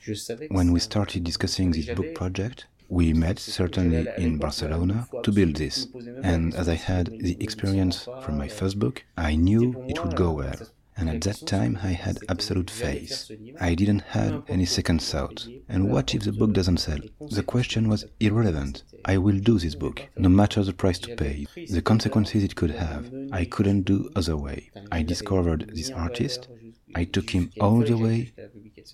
je 0.00 0.14
savais 0.14 0.48
que 0.48 0.54
When 0.54 0.70
we 0.70 0.80
started 0.80 1.22
discussing 1.22 1.72
this 1.72 1.86
book 1.94 2.14
project, 2.14 2.68
we 2.88 3.14
met 3.14 3.38
certainly 3.38 4.06
in 4.18 4.36
Barcelona 4.38 5.06
to 5.22 5.32
build 5.32 5.56
this. 5.56 5.88
And 6.22 6.54
as 6.54 6.68
I 6.68 6.76
had 6.76 7.10
the 7.18 7.36
experience 7.40 8.08
from 8.22 8.36
my 8.36 8.48
first 8.48 8.78
book, 8.78 9.04
I 9.16 9.36
knew 9.36 9.74
it 9.88 10.02
would 10.02 10.16
go 10.16 10.32
well 10.32 10.68
and 10.96 11.08
at 11.08 11.20
that 11.22 11.46
time 11.46 11.78
I 11.82 11.92
had 11.92 12.18
absolute 12.28 12.70
faith. 12.70 13.30
I 13.60 13.74
didn't 13.74 14.02
have 14.10 14.42
any 14.48 14.66
second 14.66 15.02
thought. 15.02 15.46
And 15.68 15.90
what 15.90 16.14
if 16.14 16.22
the 16.22 16.32
book 16.32 16.52
doesn't 16.52 16.78
sell? 16.78 17.00
The 17.30 17.42
question 17.42 17.88
was 17.88 18.04
irrelevant. 18.20 18.84
I 19.04 19.16
will 19.18 19.38
do 19.38 19.58
this 19.58 19.74
book, 19.74 20.08
no 20.16 20.28
matter 20.28 20.62
the 20.62 20.72
price 20.72 20.98
to 21.00 21.16
pay, 21.16 21.46
the 21.68 21.82
consequences 21.82 22.44
it 22.44 22.54
could 22.54 22.72
have. 22.72 23.12
I 23.32 23.44
couldn't 23.44 23.82
do 23.82 24.10
other 24.14 24.36
way. 24.36 24.70
I 24.90 25.02
discovered 25.02 25.70
this 25.74 25.90
artist. 25.90 26.48
I 26.94 27.04
took 27.04 27.30
him 27.30 27.50
all 27.60 27.80
the 27.80 27.96
way. 27.96 28.32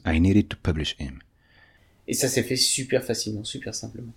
I 0.04 0.18
needed 0.18 0.50
to 0.50 0.56
publish 0.56 0.96
him. 0.98 1.20
Et 2.06 2.14
ça 2.14 2.28
s'est 2.28 2.42
fait 2.42 2.56
super 2.56 3.04
facilement, 3.04 3.44
super 3.44 3.74
simplement. 3.74 4.14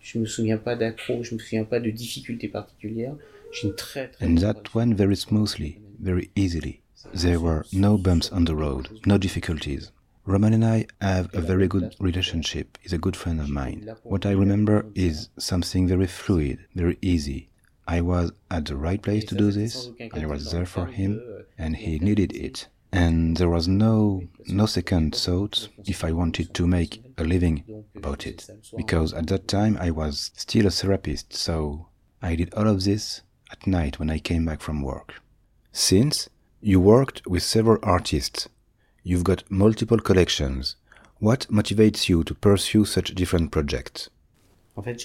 Je 0.00 0.18
me 0.18 0.26
souviens 0.26 0.58
pas 0.58 0.76
d'accro, 0.76 1.22
je 1.22 1.34
me 1.34 1.38
souviens 1.38 1.64
pas 1.64 1.80
de 1.80 1.90
difficultés 1.90 2.48
particulières. 2.48 3.16
J'ai 3.52 3.68
une 3.68 3.74
très 3.74 4.08
très. 4.08 4.26
And 4.26 4.36
that 4.36 4.74
went 4.74 4.94
very 4.94 5.16
smoothly, 5.16 5.78
very 5.98 6.30
easily. 6.36 6.79
There 7.14 7.40
were 7.40 7.64
no 7.72 7.96
bumps 7.96 8.30
on 8.30 8.44
the 8.44 8.56
road, 8.56 9.00
no 9.06 9.16
difficulties. 9.18 9.90
Roman 10.26 10.52
and 10.52 10.64
I 10.64 10.86
have 11.00 11.34
a 11.34 11.40
very 11.40 11.66
good 11.66 11.96
relationship. 11.98 12.78
He's 12.80 12.92
a 12.92 12.98
good 12.98 13.16
friend 13.16 13.40
of 13.40 13.48
mine. 13.48 13.88
What 14.02 14.26
I 14.26 14.32
remember 14.32 14.86
is 14.94 15.28
something 15.38 15.88
very 15.88 16.06
fluid, 16.06 16.58
very 16.74 16.98
easy. 17.00 17.48
I 17.88 18.02
was 18.02 18.32
at 18.50 18.66
the 18.66 18.76
right 18.76 19.02
place 19.02 19.24
to 19.24 19.34
do 19.34 19.50
this. 19.50 19.88
I 20.12 20.26
was 20.26 20.52
there 20.52 20.66
for 20.66 20.86
him, 20.86 21.20
and 21.58 21.74
he 21.74 21.98
needed 21.98 22.32
it. 22.34 22.68
And 22.92 23.36
there 23.36 23.48
was 23.48 23.66
no 23.66 24.24
no 24.46 24.66
second 24.66 25.14
thought 25.14 25.68
if 25.84 26.04
I 26.04 26.12
wanted 26.12 26.54
to 26.54 26.66
make 26.66 27.02
a 27.16 27.24
living 27.24 27.84
about 27.96 28.26
it, 28.26 28.48
because 28.76 29.12
at 29.12 29.28
that 29.28 29.48
time 29.48 29.76
I 29.80 29.90
was 29.90 30.32
still 30.36 30.66
a 30.66 30.70
therapist, 30.70 31.32
so 31.32 31.86
I 32.20 32.36
did 32.36 32.52
all 32.54 32.68
of 32.68 32.84
this 32.84 33.22
at 33.50 33.66
night 33.66 33.98
when 33.98 34.10
I 34.10 34.18
came 34.18 34.44
back 34.44 34.60
from 34.60 34.82
work. 34.82 35.14
Since 35.72 36.28
you 36.62 36.80
worked 36.80 37.26
with 37.26 37.42
several 37.42 37.78
artists. 37.82 38.48
You've 39.02 39.24
got 39.24 39.44
multiple 39.50 39.98
collections. 39.98 40.76
What 41.18 41.46
motivates 41.50 42.08
you 42.08 42.24
to 42.24 42.34
pursue 42.34 42.84
such 42.84 43.14
different 43.14 43.50
projects? 43.50 44.10
En 44.76 44.82
fait, 44.82 44.98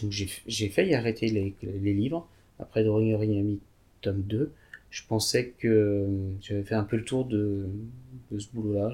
j'ai 0.47 0.69
failli 0.69 0.93
arrêter 0.93 1.27
les, 1.27 1.55
les, 1.61 1.93
livres 1.93 2.27
après 2.59 2.83
Drawing 2.83 3.13
Origami 3.15 3.59
tome 4.01 4.21
2. 4.21 4.51
Je 4.89 5.01
pensais 5.09 5.53
que 5.57 5.67
euh, 5.67 6.07
j'avais 6.39 6.63
fait 6.63 6.75
un 6.75 6.83
peu 6.83 6.95
le 6.95 7.03
tour 7.03 7.25
de, 7.25 7.67
de 8.31 8.39
ce 8.39 8.47
boulot-là. 8.53 8.93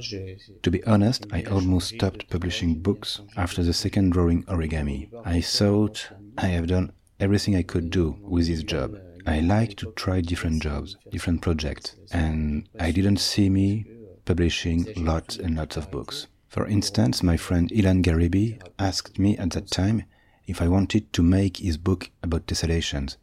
To 0.63 0.71
be 0.71 0.79
honest, 0.87 1.27
I 1.31 1.43
almost 1.43 1.93
stopped 1.95 2.27
publishing 2.29 2.75
books 2.75 3.21
after 3.35 3.63
the 3.63 3.73
second 3.73 4.11
Drawing 4.11 4.43
Origami. 4.45 5.09
I 5.25 5.41
thought 5.41 6.11
I 6.39 6.47
have 6.47 6.65
done 6.65 6.91
everything 7.19 7.55
I 7.55 7.63
could 7.63 7.91
do 7.91 8.15
with 8.23 8.47
this 8.47 8.63
job. 8.63 8.95
Euh, 8.95 9.10
I 9.25 9.39
like 9.39 9.75
to 9.77 9.91
try 9.95 10.21
different 10.21 10.63
jobs, 10.63 10.97
different 11.09 11.41
projects, 11.41 11.95
and 12.11 12.67
I 12.79 12.91
didn't 12.91 13.17
see 13.17 13.49
me 13.49 13.85
publishing 14.25 14.87
lots 14.97 15.37
and 15.37 15.55
lots 15.55 15.77
of 15.77 15.91
books. 15.91 16.27
For 16.47 16.67
instance, 16.67 17.23
my 17.23 17.37
friend 17.37 17.69
Ilan 17.69 18.03
Garibi 18.03 18.59
asked 18.77 19.19
me 19.19 19.37
at 19.37 19.51
that 19.51 19.69
time 19.71 20.03
if 20.47 20.61
I 20.61 20.67
wanted 20.67 21.13
to 21.13 21.23
make 21.23 21.57
his 21.57 21.77
book 21.77 22.09
about 22.23 22.47
tessellations, 22.47 23.17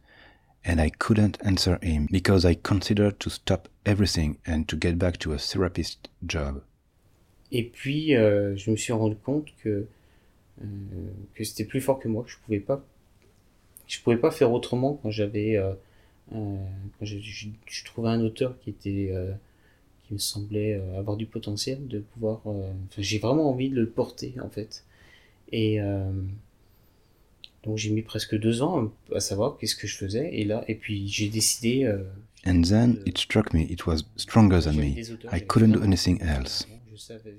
and 0.63 0.81
I 0.81 0.89
couldn't 0.89 1.37
answer 1.45 1.77
him 1.81 2.07
because 2.11 2.45
I 2.45 2.55
considered 2.55 3.19
to 3.19 3.29
stop 3.29 3.67
everything 3.85 4.37
and 4.45 4.67
to 4.67 4.75
get 4.75 4.97
back 4.97 5.17
to 5.19 5.33
a 5.33 5.37
therapist 5.37 6.09
job. 6.25 6.63
Et 7.51 7.63
puis, 7.63 8.15
euh, 8.15 8.55
je 8.55 8.69
me 8.71 8.75
suis 8.75 8.93
rendu 8.93 9.15
compte 9.15 9.47
que, 9.63 9.87
euh, 10.61 10.65
que 11.33 11.43
c'était 11.43 11.65
plus 11.65 11.81
fort 11.81 11.99
que 11.99 12.07
moi, 12.07 12.23
que 12.23 12.29
je 12.29 12.37
pouvais 12.45 12.59
pas, 12.59 12.83
je 13.87 13.99
pouvais 14.01 14.17
pas 14.17 14.31
faire 14.31 14.51
autrement 14.51 14.99
quand 15.01 15.09
j'avais 15.09 15.57
euh, 15.57 15.73
Euh, 16.35 16.55
je, 17.01 17.83
trouvais 17.85 18.09
un 18.09 18.21
auteur 18.21 18.55
qui 18.59 18.69
était 18.69 19.09
euh, 19.11 19.31
qui 20.03 20.13
me 20.13 20.19
semblait 20.19 20.75
euh, 20.75 20.99
avoir 20.99 21.17
du 21.17 21.25
potentiel 21.25 21.87
de 21.87 21.99
pouvoir 21.99 22.41
j'ai 22.97 23.19
vraiment 23.19 23.49
envie 23.49 23.69
de 23.69 23.75
le 23.75 23.87
porter 23.87 24.35
en 24.43 24.49
fait. 24.49 24.83
Et 25.51 25.79
donc 27.63 27.77
j'ai 27.77 27.89
mis 27.89 28.03
presque 28.03 28.37
deux 28.37 28.61
ans 28.61 28.91
à 29.13 29.19
savoir 29.19 29.57
qu'est-ce 29.57 29.75
que 29.75 29.87
je 29.87 29.97
faisais. 29.97 30.29
Et 30.33 30.45
là 30.45 30.63
et 30.67 30.75
puis 30.75 31.07
j'ai 31.07 31.29
décidé 31.29 31.91
And 32.45 32.61
then 32.61 33.01
it 33.05 33.17
struck 33.17 33.53
me 33.53 33.61
it 33.63 33.85
was 33.85 34.03
stronger 34.15 34.61
than 34.61 34.73
me. 34.73 35.03
I 35.31 35.41
couldn't 35.41 35.73
do 35.73 35.83
anything 35.83 36.21
else. 36.21 36.67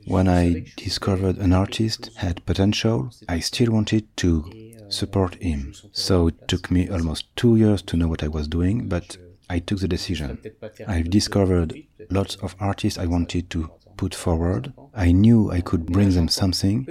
When 0.07 0.26
I 0.26 0.64
discovered 0.76 1.38
an 1.38 1.53
artist 1.53 2.11
had 2.16 2.40
potential, 2.44 3.11
I 3.29 3.40
still 3.40 3.70
wanted 3.70 4.05
to 4.16 4.50
support 4.90 5.35
him. 5.42 5.74
So 5.92 6.29
it 6.29 6.48
took 6.48 6.70
me 6.70 6.88
almost 6.88 7.35
two 7.37 7.57
years 7.57 7.83
to 7.83 7.96
know 7.96 8.09
what 8.09 8.22
I 8.22 8.29
was 8.29 8.48
doing, 8.48 8.88
but 8.88 9.16
I 9.48 9.59
took 9.59 9.81
the 9.81 9.88
decision. 9.88 10.38
I've 10.87 11.11
discovered 11.11 11.83
lots 12.11 12.37
of 12.37 12.55
artists 12.61 12.98
I 12.98 13.07
wanted 13.07 13.50
to 13.50 13.70
put 13.96 14.14
forward. 14.14 14.72
I 14.94 15.12
knew 15.12 15.50
I 15.50 15.61
could 15.61 15.87
bring 15.87 16.11
them 16.11 16.29
something, 16.29 16.87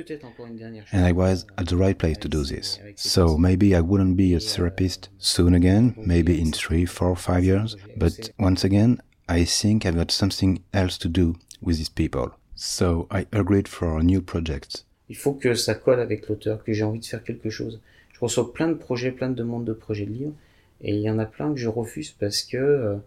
and 0.91 1.05
I 1.05 1.11
was 1.11 1.45
at 1.57 1.67
the 1.67 1.77
right 1.77 1.97
place 1.97 2.17
to 2.19 2.27
do 2.27 2.43
this. 2.43 2.79
So 2.95 3.37
maybe 3.37 3.75
I 3.75 3.81
wouldn't 3.81 4.17
be 4.17 4.33
a 4.33 4.39
therapist 4.39 5.09
soon 5.17 5.53
again, 5.55 5.95
maybe 5.97 6.39
in 6.39 6.51
three, 6.51 6.85
four, 6.85 7.15
five 7.15 7.43
years, 7.43 7.75
but 7.97 8.29
once 8.37 8.63
again, 8.63 9.01
I 9.27 9.43
think 9.45 9.85
I've 9.85 9.95
got 9.95 10.11
something 10.11 10.63
else 10.73 10.97
to 10.99 11.07
do 11.07 11.35
with 11.61 11.77
these 11.77 11.89
people. 11.89 12.33
So 12.55 13.07
I 13.09 13.25
agreed 13.31 13.67
for 13.67 13.97
a 13.97 14.03
new 14.03 14.21
project. 14.21 14.83
Il 15.09 15.17
faut 15.17 15.33
que 15.33 15.53
ça 15.55 15.75
colle 15.75 15.99
avec 15.99 16.27
l'auteur, 16.29 16.63
que 16.63 16.71
j'ai 16.71 16.83
envie 16.83 16.99
de 16.99 17.05
faire 17.05 17.23
quelque 17.23 17.49
chose. 17.49 17.79
Je 18.13 18.19
reçois 18.19 18.53
plein 18.53 18.67
de 18.67 18.75
projets, 18.75 19.11
plein 19.11 19.29
de 19.29 19.35
demandes 19.35 19.65
de 19.65 19.73
projets 19.73 20.05
de 20.05 20.11
livres, 20.11 20.33
et 20.81 20.95
il 20.95 21.01
y 21.01 21.09
en 21.09 21.19
a 21.19 21.25
plein 21.25 21.51
que 21.51 21.59
je 21.59 21.67
refuse 21.67 22.11
parce 22.11 22.43
que 22.43 22.99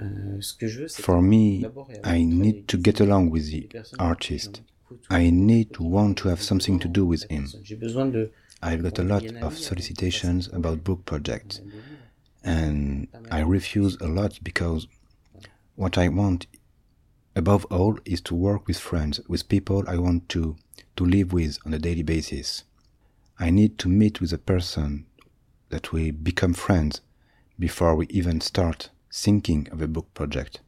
euh, 0.00 0.40
ce 0.40 0.54
que 0.54 0.66
je 0.66 0.82
veux, 0.82 0.88
c'est 0.88 1.02
For 1.02 1.22
me, 1.22 1.60
I 2.04 2.24
need 2.24 2.66
to 2.66 2.78
get 2.82 3.00
along 3.00 3.30
with 3.30 3.50
the 3.50 3.68
artist. 3.98 4.62
I 5.10 5.30
need 5.30 5.72
to 5.72 5.84
want 5.84 6.14
to 6.14 6.28
have 6.28 6.40
something 6.40 6.78
to 6.78 6.88
do 6.88 7.04
with 7.04 7.24
him. 7.30 7.46
J'ai 7.62 7.76
besoin 7.76 8.06
de 8.06 8.30
I've 8.62 8.82
got 8.82 8.98
a 8.98 9.04
lot 9.04 9.22
of 9.42 9.58
solicitations 9.58 10.48
about 10.52 10.78
book 10.82 11.04
projects, 11.04 11.60
and 12.44 13.06
I 13.30 13.42
refuse 13.42 13.96
a 14.00 14.08
lot 14.08 14.40
because 14.42 14.88
what 15.76 15.98
I 15.98 16.08
want 16.08 16.46
above 17.36 17.66
all 17.70 17.98
is 18.04 18.20
to 18.22 18.34
work 18.34 18.66
with 18.66 18.78
friends, 18.78 19.20
with 19.28 19.48
people 19.48 19.84
I 19.86 19.98
want 19.98 20.28
to 20.30 20.56
to 20.96 21.04
live 21.04 21.32
with 21.32 21.58
on 21.66 21.74
a 21.74 21.78
daily 21.78 22.02
basis. 22.02 22.64
I 23.38 23.50
need 23.50 23.78
to 23.78 23.88
meet 23.88 24.20
with 24.20 24.32
a 24.32 24.38
person 24.38 25.06
that 25.70 25.92
we 25.92 26.10
become 26.10 26.54
friends 26.54 27.00
before 27.58 27.94
we 27.94 28.06
even 28.08 28.40
start 28.40 28.90
thinking 29.12 29.68
of 29.72 29.82
a 29.82 29.88
book 29.88 30.12
project. 30.14 30.60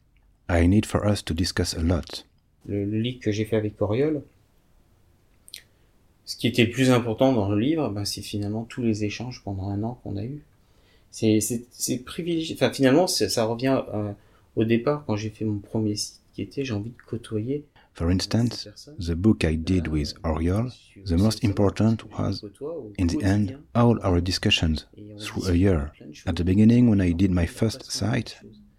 I 0.48 0.66
need 0.66 0.86
for 0.86 1.06
us 1.06 1.22
to 1.22 1.34
discuss 1.34 1.74
a 1.74 1.80
lot. 1.80 2.24
Le, 2.66 2.84
le 2.84 2.98
livre 2.98 3.20
que 3.20 3.32
j'ai 3.32 3.44
fait 3.44 3.56
avec 3.56 3.80
Oriol, 3.80 4.22
ce 6.24 6.36
qui 6.36 6.48
était 6.48 6.64
le 6.64 6.70
plus 6.70 6.90
important 6.90 7.32
dans 7.32 7.48
le 7.48 7.58
livre, 7.58 7.88
ben, 7.88 8.04
c'est 8.04 8.20
finalement 8.20 8.64
tous 8.64 8.82
les 8.82 9.04
échanges 9.04 9.42
pendant 9.44 9.68
un 9.70 9.82
an 9.84 10.00
qu'on 10.02 10.16
a 10.16 10.24
eu. 10.24 10.42
C'est, 11.12 11.40
c'est, 11.40 11.98
privilégié. 12.04 12.56
Enfin, 12.56 12.70
finalement, 12.70 13.06
ça 13.06 13.44
revient 13.44 13.80
euh, 13.94 14.12
au 14.56 14.64
départ 14.64 15.04
quand 15.06 15.16
j'ai 15.16 15.30
fait 15.30 15.44
mon 15.44 15.60
premier 15.60 15.94
site, 15.96 16.20
qui 16.34 16.42
était 16.42 16.64
j'ai 16.64 16.74
envie 16.74 16.90
de 16.90 17.02
côtoyer. 17.06 17.64
For 17.96 18.10
instance, 18.10 18.68
the 18.98 19.16
book 19.16 19.42
I 19.42 19.54
did 19.54 19.88
with 19.88 20.14
Oriol, 20.22 20.70
the 21.06 21.16
most 21.16 21.42
important 21.42 22.12
was, 22.12 22.44
in 22.98 23.06
the 23.06 23.22
end, 23.22 23.64
all 23.74 23.98
our 24.02 24.20
discussions 24.20 24.84
through 25.18 25.48
a 25.48 25.54
year. 25.54 25.92
At 26.26 26.36
the 26.36 26.44
beginning, 26.44 26.90
when 26.90 27.00
I 27.00 27.12
did 27.12 27.30
my 27.30 27.46
first 27.46 27.90
site, 27.90 28.36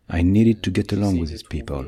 I 0.08 0.22
needed 0.22 0.62
to 0.64 0.70
get 0.72 0.94
along 0.94 1.18
with 1.18 1.30
these 1.30 1.42
people. 1.42 1.86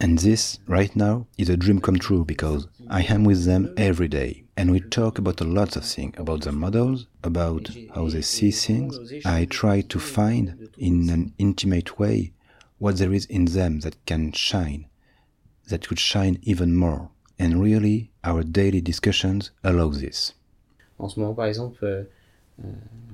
And 0.00 0.20
this, 0.20 0.60
right 0.68 0.94
now, 0.94 1.26
is 1.36 1.48
a 1.48 1.56
dream 1.56 1.80
come 1.80 1.98
true 1.98 2.24
because 2.24 2.68
I 2.88 3.02
am 3.02 3.24
with 3.24 3.44
them 3.44 3.74
every 3.76 4.06
day. 4.06 4.44
And 4.56 4.70
we 4.70 4.78
talk 4.78 5.18
about 5.18 5.40
a 5.40 5.44
lot 5.58 5.74
of 5.74 5.84
things 5.84 6.14
about 6.16 6.42
the 6.42 6.52
models, 6.52 7.08
about 7.24 7.70
how 7.94 8.08
they 8.08 8.22
see 8.22 8.52
things. 8.52 8.96
I 9.24 9.46
try 9.46 9.80
to 9.80 9.98
find, 9.98 10.68
in 10.78 11.10
an 11.10 11.34
intimate 11.38 11.98
way, 11.98 12.32
what 12.78 12.98
there 12.98 13.12
is 13.12 13.26
in 13.26 13.46
them 13.46 13.80
that 13.80 13.96
can 14.06 14.30
shine, 14.30 14.86
that 15.68 15.86
could 15.88 15.98
shine 15.98 16.38
even 16.42 16.74
more. 16.74 17.10
And 17.38 17.62
really, 17.62 18.10
our 18.24 18.42
daily 18.42 18.80
discussions 18.80 19.50
allow 19.62 19.90
this. 19.90 20.34
En 20.98 21.08
ce 21.08 21.20
moment, 21.20 21.34
par 21.34 21.46
exemple, 21.46 21.84
euh, 21.84 22.04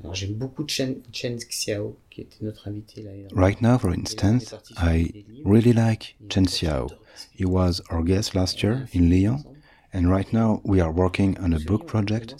Alors 0.03 0.15
j'aime 0.15 0.35
beaucoup 0.35 0.65
Chen, 0.67 0.97
Chen 1.13 1.39
Xiao, 1.39 1.97
qui 2.11 2.23
était 2.23 2.45
notre 2.45 2.69
invité 2.69 3.03
là. 3.03 3.11
Right 3.35 3.61
now, 3.61 3.79
for 3.79 3.91
instance, 3.91 4.55
I 4.77 5.25
really 5.45 5.73
like 5.73 6.17
Chen 6.29 6.47
Xiao. 6.47 6.89
He 7.33 7.45
was 7.45 7.83
our 7.91 8.03
guest 8.03 8.35
last 8.35 8.63
year 8.63 8.87
in 8.93 9.09
Lyon, 9.09 9.43
and 9.93 10.09
right 10.09 10.31
now 10.33 10.61
we 10.65 10.81
are 10.81 10.93
working 10.93 11.39
on 11.41 11.53
a 11.53 11.61
book 11.61 11.87
project, 11.87 12.35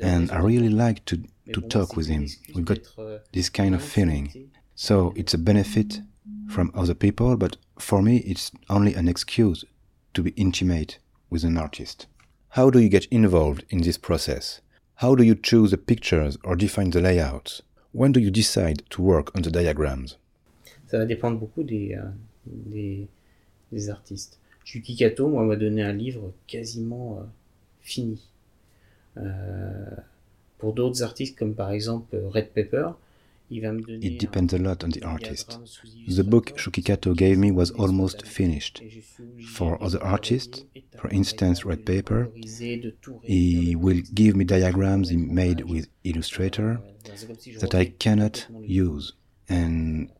and 0.00 0.30
I 0.30 0.38
really 0.38 0.68
like 0.68 1.04
to, 1.06 1.18
to 1.52 1.60
talk 1.62 1.96
with 1.96 2.06
him. 2.06 2.26
We've 2.54 2.64
got 2.64 2.80
this 3.32 3.50
kind 3.50 3.74
of 3.74 3.82
feeling. 3.82 4.50
So 4.74 5.12
it's 5.16 5.34
a 5.34 5.38
benefit 5.38 6.00
from 6.48 6.70
other 6.74 6.94
people, 6.94 7.36
but 7.36 7.56
for 7.78 8.02
me 8.02 8.18
it's 8.18 8.50
only 8.68 8.94
an 8.94 9.08
excuse 9.08 9.64
to 10.14 10.22
be 10.22 10.30
intimate 10.36 10.98
with 11.30 11.44
an 11.44 11.56
artist. 11.56 12.06
How 12.50 12.70
do 12.70 12.78
you 12.78 12.88
get 12.88 13.06
involved 13.10 13.64
in 13.70 13.82
this 13.82 13.98
process? 13.98 14.60
How 14.96 15.14
do 15.14 15.22
you 15.22 15.34
choose 15.34 15.70
the 15.72 15.76
pictures 15.76 16.38
or 16.42 16.56
define 16.56 16.90
the 16.90 17.00
layouts? 17.00 17.62
When 17.92 18.12
do 18.12 18.20
you 18.20 18.30
decide 18.30 18.82
to 18.90 19.02
work 19.02 19.30
on 19.36 19.42
the 19.42 19.50
diagrams? 19.50 20.16
Ça 20.86 20.98
va 20.98 21.04
dépendre 21.04 21.38
beaucoup 21.38 21.64
des, 21.64 21.94
euh, 21.94 22.02
des, 22.46 23.08
des, 23.72 23.90
artistes. 23.90 24.38
Yuki 24.64 24.96
Kato, 24.96 25.28
moi, 25.28 25.44
m'a 25.44 25.56
donné 25.56 25.82
un 25.82 25.92
livre 25.92 26.32
quasiment 26.46 27.18
euh, 27.18 27.24
fini. 27.82 28.22
Euh, 29.16 29.96
pour 30.58 30.72
d'autres 30.72 31.02
artistes, 31.02 31.38
comme 31.38 31.54
par 31.54 31.70
exemple 31.70 32.16
euh, 32.16 32.28
Red 32.28 32.50
Pepper, 32.50 32.90
It 33.48 34.18
depends 34.18 34.52
a 34.52 34.58
lot 34.58 34.82
on 34.82 34.90
the 34.90 35.04
artist. 35.04 35.58
The 36.08 36.24
book 36.24 36.52
Yuki 36.64 36.82
Kato 36.82 37.14
gave 37.14 37.38
me 37.38 37.50
was 37.50 37.70
almost 37.72 38.26
finished. 38.26 38.82
For 39.54 39.82
other 39.82 40.02
artists, 40.02 40.64
for 40.98 41.08
instance 41.10 41.64
Red 41.64 41.86
Paper, 41.86 42.30
he 43.22 43.76
will 43.76 44.00
give 44.14 44.36
me 44.36 44.44
diagrams 44.44 45.10
he 45.10 45.16
made 45.16 45.68
with 45.68 45.88
Illustrator 46.04 46.80
that 47.60 47.74
I 47.74 47.86
cannot 47.86 48.46
use. 48.62 49.12
And 49.48 50.10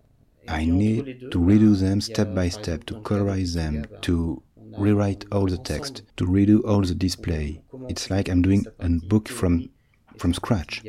I 0.48 0.64
need 0.64 1.32
to 1.32 1.38
redo 1.38 1.78
them 1.78 2.00
step 2.00 2.32
by 2.32 2.48
step, 2.48 2.86
to 2.86 2.94
colorize 2.94 3.54
them, 3.54 3.86
to 4.02 4.42
rewrite 4.78 5.24
all 5.32 5.46
the 5.46 5.58
text, 5.58 6.02
to 6.16 6.26
redo 6.26 6.64
all 6.64 6.82
the 6.82 6.94
display. 6.94 7.62
It's 7.88 8.10
like 8.10 8.28
I'm 8.28 8.42
doing 8.42 8.66
a 8.78 8.88
book 8.88 9.28
from, 9.28 9.70
from 10.16 10.32
scratch. 10.32 10.82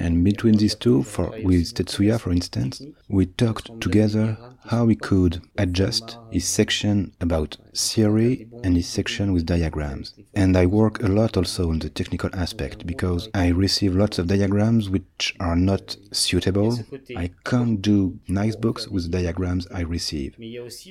And 0.00 0.24
between 0.24 0.54
these 0.56 0.74
two, 0.74 1.02
for, 1.02 1.30
with 1.44 1.74
Tetsuya, 1.74 2.18
for 2.18 2.32
instance, 2.32 2.82
we 3.08 3.26
talked 3.26 3.80
together 3.82 4.38
how 4.66 4.84
we 4.84 4.94
could 4.94 5.42
adjust 5.58 6.18
his 6.30 6.46
section 6.46 7.12
about 7.20 7.56
theory 7.74 8.48
and 8.62 8.76
his 8.76 8.88
section 8.88 9.32
with 9.32 9.46
diagrams. 9.46 10.14
And 10.34 10.56
I 10.56 10.66
work 10.66 11.02
a 11.02 11.08
lot 11.08 11.36
also 11.36 11.70
on 11.70 11.78
the 11.78 11.90
technical 11.90 12.30
aspect 12.34 12.86
because 12.86 13.28
I 13.34 13.48
receive 13.48 13.94
lots 13.94 14.18
of 14.18 14.26
diagrams 14.26 14.88
which 14.88 15.34
are 15.40 15.56
not 15.56 15.96
suitable. 16.12 16.78
I 17.16 17.30
can't 17.44 17.80
do 17.80 18.18
nice 18.28 18.56
books 18.56 18.86
with 18.88 19.10
diagrams 19.10 19.66
I 19.68 19.80
receive. 19.80 20.36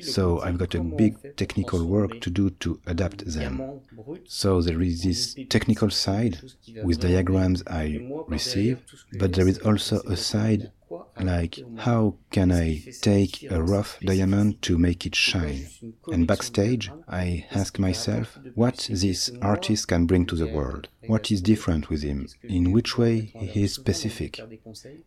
So 0.01 0.41
I've 0.41 0.57
got 0.57 0.75
a 0.75 0.81
big 0.81 1.37
technical 1.37 1.85
work 1.85 2.19
to 2.21 2.29
do 2.29 2.49
to 2.61 2.79
adapt 2.85 3.25
them. 3.25 3.81
So 4.25 4.61
there 4.61 4.81
is 4.81 5.03
this 5.03 5.35
technical 5.49 5.89
side 5.89 6.39
with 6.83 6.99
diagrams 6.99 7.63
I 7.67 8.07
receive, 8.27 8.79
but 9.17 9.33
there 9.33 9.47
is 9.47 9.59
also 9.59 10.01
a 10.01 10.17
side 10.17 10.71
like 11.19 11.59
how 11.77 12.15
can 12.31 12.51
I 12.51 12.81
take 13.01 13.43
a 13.49 13.61
rough 13.61 13.99
diamond 14.01 14.61
to 14.63 14.77
make 14.77 15.05
it 15.05 15.15
shine? 15.15 15.67
And 16.11 16.27
backstage, 16.27 16.91
I 17.07 17.45
ask 17.51 17.79
myself 17.79 18.37
what 18.55 18.87
this 18.89 19.31
artist 19.41 19.87
can 19.87 20.05
bring 20.05 20.25
to 20.27 20.35
the 20.35 20.47
world. 20.47 20.87
What 21.07 21.31
is 21.31 21.41
different 21.41 21.89
with 21.89 22.03
him? 22.03 22.27
In 22.43 22.71
which 22.71 22.97
way 22.97 23.31
he 23.35 23.63
is 23.63 23.73
specific? 23.73 24.39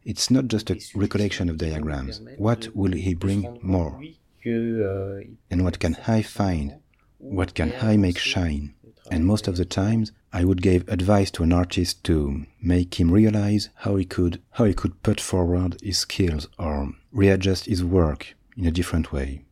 It's 0.05 0.31
not 0.31 0.49
just 0.49 0.71
a 0.71 0.81
recollection 0.95 1.49
of 1.49 1.59
diagrams. 1.59 2.21
What 2.37 2.69
will 2.75 2.93
he 2.93 3.15
bring 3.15 3.59
more? 3.63 4.01
And 4.45 5.65
what 5.65 5.79
can 5.79 5.97
I 6.07 6.23
find? 6.23 6.75
What 7.19 7.55
can 7.55 7.73
I 7.81 7.97
make 7.97 8.19
shine? 8.19 8.75
And 9.13 9.27
most 9.27 9.47
of 9.47 9.59
the 9.59 9.67
times, 9.67 10.11
I 10.33 10.43
would 10.45 10.63
give 10.63 10.89
advice 10.89 11.31
to 11.33 11.43
an 11.43 11.53
artist 11.53 12.03
to 12.05 12.47
make 12.63 12.99
him 12.99 13.11
realize 13.11 13.69
how 13.85 13.97
he 13.97 14.07
could 14.07 14.41
how 14.53 14.65
he 14.65 14.73
could 14.73 15.03
put 15.03 15.21
forward 15.21 15.77
his 15.83 15.99
skills 15.99 16.49
or 16.59 16.95
readjust 17.13 17.67
his 17.67 17.85
work 17.85 18.35
in 18.57 18.65
a 18.65 18.71
different 18.71 19.13
way. 19.13 19.43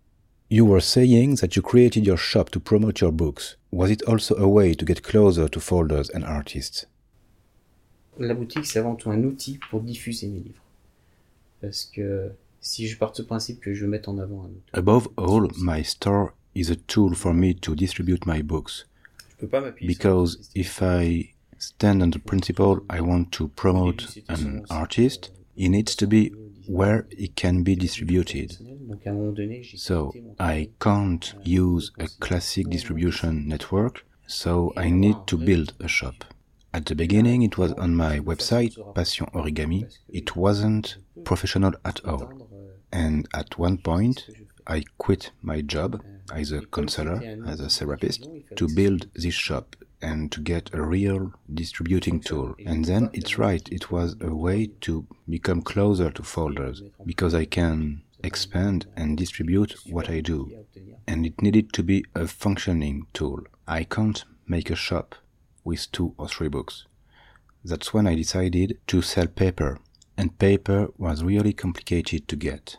You 0.49 0.65
were 0.65 0.81
saying 0.81 1.35
that 1.41 1.57
you 1.57 1.63
created 1.63 2.07
your 2.07 2.17
shop 2.17 2.49
to 2.53 2.59
promote 2.59 3.03
your 3.03 3.13
books. 3.13 3.57
Was 3.71 3.91
it 3.91 4.03
also 4.05 4.35
a 4.37 4.49
way 4.49 4.73
to 4.73 4.85
get 4.87 5.03
closer 5.03 5.47
to 5.47 5.61
folders 5.61 6.09
and 6.09 6.25
artists? 6.25 6.87
La 8.19 8.33
boutique, 8.33 8.65
c'est 8.65 8.79
avant 8.79 8.97
tout 8.97 9.11
un 9.11 9.23
outil 9.25 9.59
pour 9.71 9.83
diffuser 9.83 10.29
mes 10.29 10.41
livres. 10.41 10.65
Parce 11.61 11.85
que 11.85 12.33
si 12.63 12.89
je 12.89 12.97
pars 12.97 13.13
du 13.13 13.25
principe 13.25 13.61
que 13.61 13.75
je 13.75 13.85
veux 13.85 13.91
mettre 13.91 14.09
en 14.09 14.17
avant 14.17 14.45
un 14.45 14.53
auteur. 14.57 14.73
Above 14.73 15.09
all, 15.19 15.51
my 15.59 15.85
store 15.85 16.33
is 16.55 16.71
a 16.71 16.77
tool 16.77 17.15
for 17.15 17.35
me 17.35 17.55
to 17.55 17.75
distribute 17.75 18.25
my 18.25 18.41
books. 18.41 18.87
Because 19.87 20.51
if 20.55 20.83
I 20.83 21.35
stand 21.59 22.03
on 22.03 22.11
the 22.11 22.19
principle 22.19 22.81
I 22.89 23.01
want 23.01 23.33
to 23.33 23.49
promote 23.49 24.17
an 24.29 24.65
artist, 24.71 25.31
it 25.57 25.69
needs 25.69 25.95
to 25.97 26.07
be 26.07 26.33
where 26.67 27.07
it 27.11 27.37
can 27.37 27.63
be 27.63 27.75
distributed. 27.75 28.57
So 29.77 30.13
I 30.39 30.71
can't 30.81 31.35
use 31.43 31.91
a 31.99 32.09
classic 32.21 32.71
distribution 32.71 33.49
network, 33.49 34.05
so 34.27 34.73
I 34.77 34.91
need 34.91 35.17
to 35.27 35.37
build 35.37 35.75
a 35.81 35.89
shop. 35.89 36.25
At 36.73 36.87
the 36.87 36.95
beginning, 36.95 37.43
it 37.43 37.59
was 37.59 37.73
on 37.73 37.97
my 37.97 38.21
website, 38.21 38.77
Passion 38.95 39.27
Origami. 39.35 39.93
It 40.09 40.37
wasn't 40.37 40.99
professional 41.25 41.73
at 41.85 42.05
all. 42.05 42.49
And 42.93 43.27
at 43.35 43.59
one 43.59 43.79
point, 43.79 44.29
I 44.67 44.85
quit 44.99 45.31
my 45.43 45.61
job 45.61 46.03
as 46.33 46.53
a 46.53 46.63
counselor, 46.67 47.21
as 47.47 47.61
a 47.61 47.69
therapist, 47.69 48.29
to 48.57 48.69
build 48.69 49.07
this 49.15 49.35
shop 49.35 49.77
and 50.03 50.33
to 50.33 50.41
get 50.41 50.71
a 50.73 50.83
real 50.83 51.33
distributing 51.53 52.21
tool. 52.21 52.55
And 52.65 52.85
then 52.85 53.11
it's 53.13 53.39
right, 53.39 53.67
it 53.71 53.91
was 53.91 54.17
a 54.21 54.35
way 54.35 54.71
to 54.83 55.07
become 55.29 55.63
closer 55.63 56.11
to 56.11 56.23
folders 56.23 56.83
because 57.05 57.35
I 57.35 57.45
can 57.45 58.03
expand 58.23 58.87
and 58.97 59.17
distribute 59.17 59.75
what 59.91 60.09
I 60.09 60.21
do. 60.21 60.51
And 61.07 61.27
it 61.27 61.43
needed 61.43 61.73
to 61.75 61.83
be 61.83 62.05
a 62.15 62.27
functioning 62.27 63.07
tool. 63.13 63.41
I 63.67 63.85
can't 63.85 64.25
make 64.47 64.71
a 64.71 64.77
shop 64.77 65.15
with 65.65 65.91
two 65.93 66.15
or 66.17 66.29
three 66.29 66.49
books. 66.49 66.87
That's 67.65 67.93
when 67.93 68.07
I 68.07 68.15
decided 68.15 68.79
to 68.87 69.03
sell 69.03 69.27
paper, 69.27 69.79
and 70.17 70.39
paper 70.39 70.89
was 70.97 71.23
really 71.23 71.53
complicated 71.53 72.27
to 72.29 72.37
get. 72.37 72.79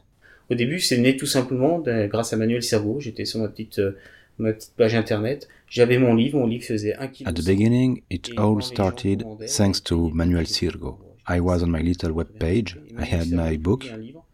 Au 0.51 0.55
début, 0.55 0.81
c'est 0.81 0.97
né 0.97 1.15
tout 1.15 1.25
simplement 1.25 1.81
grâce 2.09 2.33
à 2.33 2.35
Manuel 2.35 2.61
Cerveau. 2.61 2.99
J'étais 2.99 3.23
sur 3.23 3.39
ma 3.39 3.47
petite, 3.47 3.79
euh, 3.79 3.97
ma 4.37 4.51
petite 4.51 4.73
page 4.75 4.95
internet. 4.95 5.47
J'avais 5.69 5.97
mon 5.97 6.13
livre. 6.13 6.37
Mon 6.39 6.45
livre 6.45 6.65
faisait 6.65 6.93
1 6.97 7.07
kg. 7.07 7.25
At 7.25 7.31
the 7.31 7.45
beginning, 7.45 8.01
it 8.11 8.31
all 8.37 8.61
started 8.61 9.23
thanks 9.47 9.81
to 9.81 10.09
Manuel 10.13 10.45
Cirgo. 10.45 10.97
I 11.25 11.39
was 11.39 11.63
on 11.63 11.67
my 11.67 11.81
little 11.81 12.11
web 12.11 12.37
page. 12.37 12.77
I 12.99 13.05
had 13.05 13.31
my 13.31 13.55
book, 13.55 13.85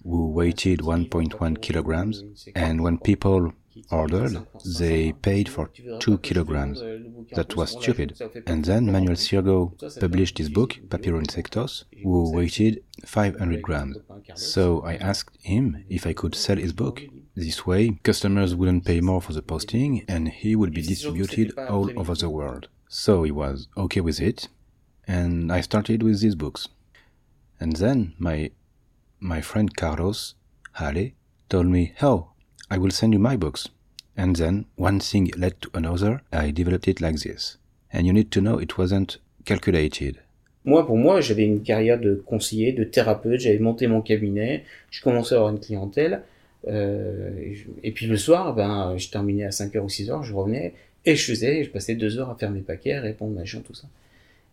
who 0.03 0.31
weighted 0.33 0.79
1.1 0.81 1.59
kilograms, 1.59 2.23
and 2.55 2.81
when 2.81 2.97
people 2.97 3.51
ordered, 3.91 4.45
they 4.63 5.13
paid 5.13 5.49
for 5.49 5.69
two 5.99 6.17
kilograms. 6.19 6.81
That 7.33 7.55
was 7.55 7.71
stupid. 7.71 8.17
And 8.45 8.65
then 8.65 8.91
Manuel 8.91 9.15
Sirgo 9.15 9.73
published 9.99 10.37
his 10.37 10.49
book, 10.49 10.79
Papiro 10.89 11.21
Insectos, 11.21 11.83
who 12.03 12.31
weighted 12.31 12.83
500 13.05 13.61
grams. 13.61 13.97
So 14.35 14.81
I 14.81 14.95
asked 14.95 15.37
him 15.41 15.83
if 15.89 16.05
I 16.07 16.13
could 16.13 16.35
sell 16.35 16.57
his 16.57 16.73
book. 16.73 17.03
This 17.35 17.65
way, 17.67 17.99
customers 18.03 18.55
wouldn't 18.55 18.85
pay 18.85 18.99
more 19.01 19.21
for 19.21 19.33
the 19.33 19.41
posting 19.43 20.03
and 20.07 20.29
he 20.29 20.55
would 20.55 20.73
be 20.73 20.81
distributed 20.81 21.53
all 21.67 21.91
over 21.95 22.15
the 22.15 22.29
world. 22.29 22.67
So 22.89 23.23
he 23.23 23.31
was 23.31 23.67
okay 23.77 24.01
with 24.01 24.19
it, 24.21 24.47
and 25.07 25.51
I 25.51 25.61
started 25.61 26.01
with 26.03 26.21
these 26.21 26.35
books. 26.35 26.67
And 27.59 27.75
then 27.75 28.15
my 28.17 28.51
my 29.19 29.41
friend 29.41 29.75
Carlos 29.75 30.35
Hale 30.75 31.11
told 31.49 31.67
me, 31.67 31.93
"Oh, 32.01 32.31
I 32.71 32.77
will 32.77 32.91
send 32.91 33.13
you 33.13 33.19
my 33.19 33.37
books." 33.37 33.69
And 34.17 34.33
then 34.33 34.65
one 34.77 34.99
thing 34.99 35.31
led 35.37 35.59
to 35.61 35.69
another. 35.73 36.21
I 36.31 36.51
developed 36.51 36.87
it 36.87 36.99
like 37.01 37.19
this. 37.19 37.59
And 37.93 38.01
you 38.01 38.13
need 38.13 38.29
to 38.31 38.41
know 38.41 38.59
it 38.59 38.77
wasn't 38.77 39.19
calculated. 39.45 40.17
Moi, 40.65 40.85
pour 40.85 40.97
moi, 40.97 41.21
j'avais 41.21 41.45
une 41.45 41.61
carrière 41.61 41.99
de 41.99 42.15
conseiller, 42.15 42.73
de 42.73 42.83
thérapeute. 42.83 43.39
J'avais 43.39 43.59
monté 43.59 43.87
mon 43.87 44.01
cabinet. 44.01 44.65
Je 44.91 45.01
commençais 45.01 45.35
à 45.35 45.37
avoir 45.37 45.53
une 45.53 45.59
clientèle. 45.59 46.23
Euh, 46.67 47.29
et 47.83 47.91
puis 47.91 48.07
le 48.07 48.17
soir, 48.17 48.53
ben, 48.53 48.97
je 48.97 49.09
terminais 49.09 49.45
à 49.45 49.49
5h 49.49 49.79
ou 49.79 49.87
6h, 49.87 50.23
je 50.23 50.33
revenais 50.33 50.73
et 51.05 51.15
je 51.15 51.25
faisais, 51.25 51.63
je 51.63 51.69
passais 51.69 51.95
deux 51.95 52.19
heures 52.19 52.29
à 52.29 52.35
faire 52.35 52.51
mes 52.51 52.61
paquets, 52.61 52.93
à 52.93 53.01
répondre, 53.01 53.33
machin, 53.33 53.61
tout 53.65 53.73
ça. 53.73 53.87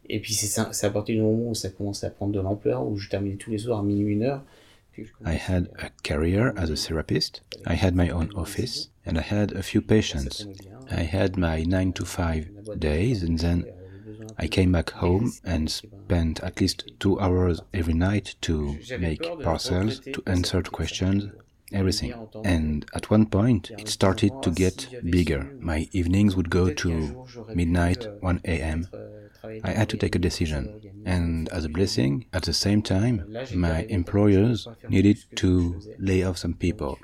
Et 0.08 0.20
puis 0.20 0.34
c'est 0.34 0.60
à 0.60 0.90
partir 0.90 1.16
du 1.16 1.22
moment 1.22 1.50
où 1.50 1.54
ça 1.54 1.70
commençait 1.70 2.06
à 2.06 2.10
prendre 2.10 2.32
de 2.32 2.40
l'ampleur, 2.40 2.86
où 2.86 2.96
je 2.96 3.08
terminais 3.08 3.36
tous 3.36 3.50
les 3.50 3.58
soirs 3.58 3.80
à 3.80 3.82
minuit, 3.82 4.12
une 4.12 4.22
heure. 4.22 4.42
I 5.24 5.32
had 5.32 5.68
a 5.78 5.90
career 6.02 6.52
as 6.56 6.70
a 6.70 6.76
therapist. 6.76 7.40
I 7.66 7.74
had 7.74 7.94
my 7.94 8.08
own 8.08 8.30
office 8.34 8.88
and 9.04 9.18
I 9.18 9.22
had 9.22 9.52
a 9.52 9.62
few 9.62 9.80
patients. 9.80 10.46
I 10.90 11.02
had 11.02 11.36
my 11.36 11.62
9 11.62 11.92
to 11.94 12.04
5 12.04 12.78
days 12.78 13.22
and 13.22 13.38
then 13.38 13.64
I 14.38 14.48
came 14.48 14.72
back 14.72 14.90
home 14.90 15.32
and 15.44 15.70
spent 15.70 16.40
at 16.40 16.60
least 16.60 16.92
two 16.98 17.18
hours 17.20 17.60
every 17.72 17.94
night 17.94 18.34
to 18.42 18.78
make 18.98 19.22
parcels, 19.40 20.00
to 20.00 20.22
answer 20.26 20.62
to 20.62 20.70
questions, 20.70 21.30
everything. 21.72 22.14
And 22.44 22.84
at 22.94 23.10
one 23.10 23.26
point, 23.26 23.70
it 23.78 23.88
started 23.88 24.42
to 24.42 24.50
get 24.50 24.88
bigger. 25.04 25.56
My 25.60 25.88
evenings 25.92 26.36
would 26.36 26.50
go 26.50 26.70
to 26.70 27.26
midnight, 27.54 28.06
1 28.20 28.40
a.m. 28.44 28.88
I 29.62 29.70
had 29.70 29.88
to 29.90 29.96
take 29.96 30.14
a 30.14 30.18
decision. 30.18 30.83
And 31.04 31.48
as 31.50 31.64
a 31.64 31.68
blessing, 31.68 32.26
at 32.32 32.44
the 32.44 32.52
same 32.52 32.82
time, 32.82 33.36
my 33.54 33.82
employers 33.84 34.66
needed 34.88 35.24
to 35.36 35.80
lay 35.98 36.22
off 36.22 36.38
some 36.38 36.54
people. 36.54 36.98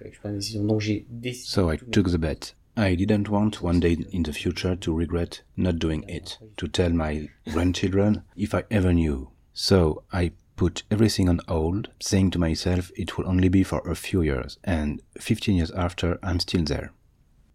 So 1.32 1.70
I 1.70 1.76
took 1.76 2.10
the 2.10 2.18
bet. 2.18 2.54
I 2.76 2.94
didn't 2.94 3.28
want 3.28 3.60
one 3.60 3.80
day 3.80 3.98
in 4.10 4.22
the 4.22 4.32
future 4.32 4.76
to 4.76 4.94
regret 4.94 5.42
not 5.56 5.78
doing 5.78 6.04
it, 6.08 6.38
to 6.56 6.68
tell 6.68 6.90
my 6.90 7.28
grandchildren 7.50 8.22
if 8.36 8.54
I 8.54 8.64
ever 8.70 8.92
knew. 8.92 9.30
So 9.52 10.04
I 10.12 10.32
put 10.56 10.84
everything 10.90 11.28
on 11.28 11.40
hold, 11.48 11.88
saying 12.00 12.30
to 12.30 12.38
myself 12.38 12.90
it 12.96 13.18
will 13.18 13.26
only 13.26 13.48
be 13.48 13.62
for 13.62 13.80
a 13.80 13.94
few 13.94 14.22
years, 14.22 14.58
and 14.62 15.02
15 15.18 15.56
years 15.56 15.70
after, 15.72 16.18
I'm 16.22 16.38
still 16.40 16.64
there. 16.64 16.92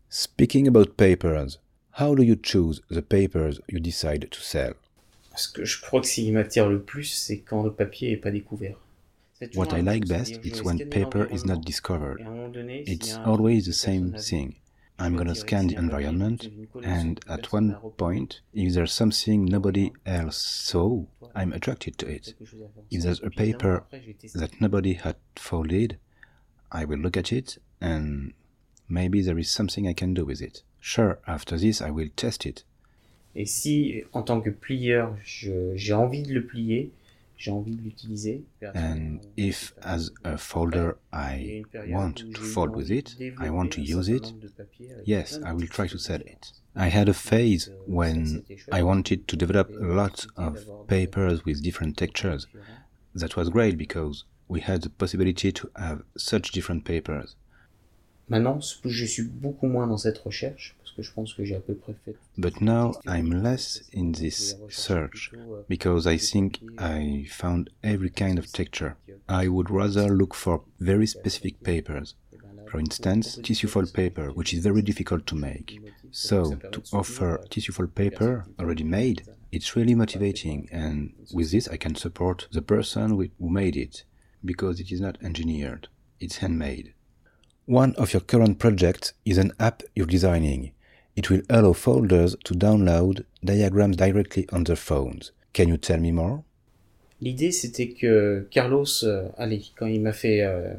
Speaking 0.09 0.67
about 0.67 0.97
papers, 0.97 1.57
how 1.91 2.13
do 2.13 2.23
you 2.23 2.35
choose 2.35 2.81
the 2.89 3.01
papers 3.01 3.59
you 3.67 3.79
decide 3.79 4.27
to 4.29 4.41
sell? 4.41 4.73
Ce 5.35 5.49
que 5.49 5.65
je 5.65 5.81
crois 5.81 6.01
que 6.01 6.07
ce 6.07 6.15
qui 6.15 6.31
m'attire 6.31 6.69
le 6.69 6.81
plus, 6.81 7.05
c'est 7.05 7.39
quand 7.39 7.63
le 7.63 7.73
papier 7.73 8.11
n'est 8.11 8.17
pas 8.17 8.31
découvert. 8.31 8.77
What 9.55 9.77
I 9.77 9.81
like 9.81 10.07
best 10.07 10.39
is 10.45 10.63
when 10.63 10.79
paper 10.89 11.27
is 11.29 11.45
not 11.45 11.61
discovered. 11.65 12.21
It's 12.87 13.17
always 13.25 13.65
the 13.65 13.73
same 13.73 14.13
thing. 14.13 14.55
I'm 14.97 15.17
gonna 15.17 15.35
scan 15.35 15.67
the 15.67 15.75
environment, 15.75 16.47
and 16.81 17.19
at 17.27 17.51
one 17.51 17.75
point, 17.97 18.39
if 18.53 18.73
there's 18.73 18.93
something 18.93 19.43
nobody 19.43 19.91
else 20.05 20.37
saw, 20.37 21.03
I'm 21.35 21.51
attracted 21.51 21.97
to 21.97 22.07
it. 22.07 22.33
If 22.89 23.03
there's 23.03 23.21
a 23.21 23.29
paper 23.29 23.83
that 24.35 24.61
nobody 24.61 24.93
had 24.93 25.17
folded, 25.35 25.97
I 26.71 26.85
will 26.85 26.99
look 26.99 27.17
at 27.17 27.33
it, 27.33 27.57
and 27.81 28.33
maybe 28.87 29.21
there 29.21 29.37
is 29.37 29.49
something 29.49 29.85
I 29.85 29.93
can 29.93 30.13
do 30.13 30.23
with 30.23 30.41
it. 30.41 30.63
Sure, 30.79 31.19
after 31.27 31.57
this, 31.57 31.81
I 31.81 31.91
will 31.91 32.09
test 32.15 32.45
it. 32.45 32.63
Et 33.35 33.45
si, 33.45 34.03
en 34.13 34.21
tant 34.21 34.39
que 34.41 34.49
plieur, 34.49 35.15
j'ai 35.23 35.93
envie 35.93 36.23
de 36.23 36.33
le 36.33 36.45
plier, 36.45 36.91
j'ai 37.37 37.51
envie 37.51 37.75
de 37.75 37.81
l'utiliser. 37.81 38.43
And 38.73 39.19
if, 39.35 39.73
as 39.81 40.11
a 40.23 40.37
folder, 40.37 40.93
I 41.11 41.63
want 41.89 42.13
to 42.33 42.41
fold 42.41 42.75
with 42.75 42.89
it, 42.89 43.17
I 43.37 43.49
want 43.49 43.69
to 43.71 43.81
use 43.81 44.07
it, 44.07 44.33
yes, 45.05 45.39
I 45.45 45.51
will 45.51 45.67
try 45.67 45.87
to 45.87 45.97
sell 45.97 46.21
it. 46.21 46.53
I 46.77 46.87
had 46.89 47.09
a 47.09 47.13
phase 47.13 47.69
when 47.87 48.43
I 48.71 48.83
wanted 48.83 49.27
to 49.27 49.35
develop 49.35 49.69
a 49.69 49.85
lot 49.85 50.25
of 50.37 50.65
papers 50.87 51.43
with 51.45 51.61
different 51.61 51.97
textures. 51.97 52.47
That 53.13 53.35
was 53.35 53.49
great 53.49 53.77
because 53.77 54.25
we 54.47 54.61
had 54.61 54.81
the 54.81 54.89
possibility 54.89 55.51
to 55.51 55.69
have 55.75 56.03
such 56.17 56.51
different 56.51 56.85
papers. 56.85 57.35
Maintenant, 58.27 58.59
je 58.85 59.05
suis 59.05 59.23
beaucoup 59.23 59.67
moins 59.67 59.87
dans 59.87 59.97
cette 59.97 60.17
recherche 60.19 60.75
parce 60.95 61.07
que 61.07 61.11
je 61.11 61.13
pense 61.13 61.33
que 61.33 61.43
j'ai 61.43 61.55
à 61.55 61.59
peu 61.59 61.75
près 61.75 61.95
fait. 62.05 62.15
But 62.37 62.61
now 62.61 62.93
I'm 63.05 63.43
less 63.43 63.83
in 63.93 64.11
this 64.13 64.55
search 64.69 65.31
because 65.67 66.07
I 66.07 66.17
think 66.17 66.61
I 66.77 67.25
found 67.29 67.69
every 67.83 68.09
kind 68.09 68.39
of 68.39 68.51
texture. 68.51 68.95
I 69.27 69.47
would 69.47 69.69
rather 69.69 70.07
look 70.09 70.33
for 70.33 70.63
very 70.79 71.07
specific 71.07 71.61
papers. 71.63 72.15
For 72.69 72.79
instance, 72.79 73.39
tissue 73.43 73.67
foil 73.67 73.85
paper, 73.87 74.31
which 74.31 74.53
is 74.53 74.63
very 74.63 74.81
difficult 74.81 75.25
to 75.27 75.35
make. 75.35 75.79
So, 76.11 76.55
to 76.71 76.81
offer 76.93 77.43
tissue 77.49 77.73
foil 77.73 77.87
paper 77.87 78.45
already 78.59 78.83
made, 78.83 79.23
it's 79.51 79.75
really 79.75 79.95
motivating, 79.95 80.67
and 80.71 81.13
with 81.33 81.51
this 81.51 81.67
I 81.67 81.77
can 81.77 81.95
support 81.95 82.47
the 82.51 82.61
person 82.61 83.11
who 83.11 83.49
made 83.49 83.77
it 83.77 84.03
because 84.43 84.79
it 84.79 84.91
is 84.91 84.99
not 84.99 85.17
engineered, 85.23 85.87
it's 86.19 86.37
handmade. 86.37 86.93
One 87.65 87.95
of 87.95 88.13
your 88.13 88.21
current 88.21 88.59
projects 88.59 89.13
is 89.25 89.37
an 89.37 89.51
app 89.59 89.81
you're 89.95 90.05
designing. 90.05 90.71
It 91.15 91.29
will 91.29 91.41
allow 91.49 91.73
folders 91.73 92.35
to 92.43 92.53
download 92.53 93.23
diagrams 93.43 93.95
directly 93.95 94.47
on 94.51 94.65
their 94.65 94.75
phones. 94.75 95.31
Can 95.53 95.69
you 95.69 95.77
tell 95.77 95.99
me 95.99 96.11
more? 96.11 96.43
L'idée, 97.21 97.51
c'était 97.51 97.93
que 97.93 98.47
Carlos, 98.51 99.03
euh, 99.03 99.29
allez, 99.37 99.63
quand 99.77 99.85
il 99.85 100.01
m'a 100.01 100.11
fait 100.11 100.41
euh, 100.41 100.73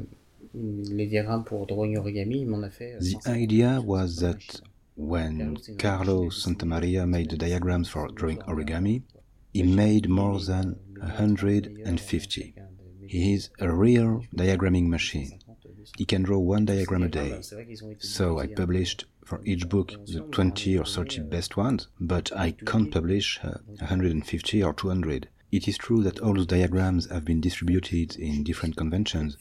les 0.54 1.06
diagrammes 1.06 1.44
pour 1.44 1.66
Drawing 1.66 1.96
Origami, 1.96 2.40
il 2.40 2.46
m'en 2.46 2.62
a 2.62 2.70
fait. 2.70 2.94
Euh, 2.94 3.00
the 3.00 3.28
idea 3.28 3.80
was 3.80 4.16
that 4.20 4.60
when 4.96 5.56
Carlos 5.78 6.30
Santamaria 6.30 7.06
made 7.06 7.30
the 7.30 7.38
diagrams 7.38 7.88
for 7.88 8.08
Drawing 8.08 8.38
Origami, 8.46 9.02
he 9.54 9.62
made 9.62 10.08
more 10.08 10.38
than 10.38 10.76
150. 11.00 12.54
He 13.08 13.34
is 13.34 13.50
a 13.58 13.70
real 13.70 14.22
diagramming 14.34 14.88
machine. 14.88 15.38
He 15.96 16.04
can 16.04 16.22
draw 16.22 16.38
one 16.38 16.66
diagram 16.66 17.02
a 17.04 17.08
day. 17.08 17.40
So 17.98 18.38
I 18.38 18.46
published 18.46 19.06
for 19.26 19.40
each 19.44 19.68
book 19.68 19.92
the 20.06 20.20
20 20.20 20.78
or 20.78 20.84
30 20.84 21.20
best 21.22 21.56
ones, 21.56 21.88
but 22.00 22.30
I 22.34 22.52
can't 22.52 22.90
publish 22.90 23.38
uh, 23.42 23.58
150 23.80 24.62
or 24.62 24.72
200. 24.72 25.28
It 25.52 25.68
is 25.68 25.76
true 25.78 26.02
that 26.04 26.20
all 26.20 26.34
those 26.34 26.46
diagrams 26.46 27.10
have 27.10 27.24
been 27.24 27.40
distributed 27.40 28.16
in 28.16 28.44
different 28.44 28.76
conventions, 28.76 29.36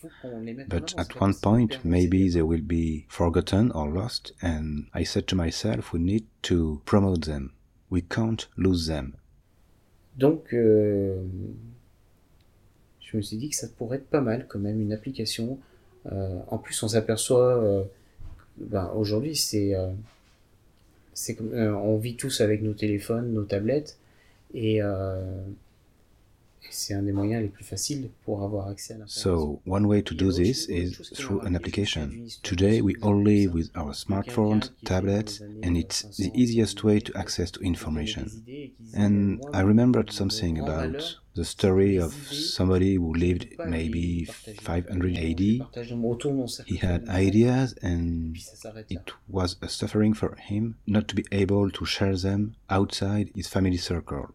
but 0.67 0.93
at 0.97 1.19
one 1.19 1.33
point 1.35 1.83
maybe 1.83 2.29
they 2.29 2.41
will 2.41 2.61
be 2.61 3.05
forgotten 3.09 3.71
or 3.71 3.89
lost, 3.89 4.33
and 4.41 4.87
I 4.93 5.03
said 5.03 5.27
to 5.27 5.35
myself, 5.35 5.93
we 5.93 5.99
need 5.99 6.25
to 6.43 6.81
promote 6.85 7.25
them. 7.25 7.53
We 7.89 8.01
can't 8.01 8.45
lose 8.57 8.87
them. 8.87 9.15
Donc, 10.17 10.53
euh, 10.53 11.23
je 12.99 13.17
me 13.17 13.21
suis 13.21 13.37
dit 13.37 13.49
que 13.49 13.55
ça 13.55 13.67
pourrait 13.67 13.97
être 13.97 14.09
pas 14.09 14.21
mal 14.21 14.47
quand 14.47 14.59
même 14.59 14.81
une 14.81 14.93
application 14.93 15.59
Euh, 16.11 16.39
en 16.47 16.57
plus, 16.57 16.81
on 16.83 16.87
s'aperçoit, 16.87 17.63
euh, 17.63 17.83
ben, 18.57 18.91
aujourd'hui, 18.95 19.35
c'est, 19.35 19.75
euh, 19.75 19.91
c'est 21.13 21.39
on 21.41 21.97
vit 21.97 22.15
tous 22.15 22.41
avec 22.41 22.61
nos 22.61 22.73
téléphones, 22.73 23.33
nos 23.33 23.43
tablettes, 23.43 23.97
et 24.53 24.81
So, 29.07 29.61
one 29.65 29.87
way 29.87 30.01
to 30.01 30.13
do 30.13 30.31
this 30.31 30.65
is 30.67 30.97
through 31.15 31.41
an 31.41 31.55
application. 31.55 32.27
Today 32.43 32.81
we 32.81 32.95
all 33.01 33.21
live 33.21 33.53
with 33.53 33.69
our 33.75 33.93
smartphones, 33.93 34.69
tablets, 34.83 35.39
and 35.39 35.77
it's 35.77 36.03
the 36.17 36.31
easiest 36.33 36.83
way 36.83 36.99
to 36.99 37.17
access 37.17 37.51
to 37.51 37.59
information. 37.61 38.43
And 38.93 39.43
I 39.53 39.61
remembered 39.61 40.11
something 40.11 40.57
about 40.59 41.15
the 41.35 41.45
story 41.45 41.97
of 41.97 42.13
somebody 42.13 42.95
who 42.95 43.13
lived 43.13 43.47
maybe 43.65 44.25
500 44.25 45.17
AD. 45.17 45.39
He 46.65 46.77
had 46.77 47.07
ideas 47.09 47.73
and 47.81 48.37
it 48.89 49.11
was 49.27 49.57
a 49.61 49.67
suffering 49.67 50.13
for 50.13 50.35
him 50.35 50.77
not 50.87 51.07
to 51.09 51.15
be 51.15 51.25
able 51.31 51.69
to 51.71 51.85
share 51.85 52.15
them 52.15 52.55
outside 52.69 53.31
his 53.35 53.47
family 53.47 53.77
circle. 53.77 54.33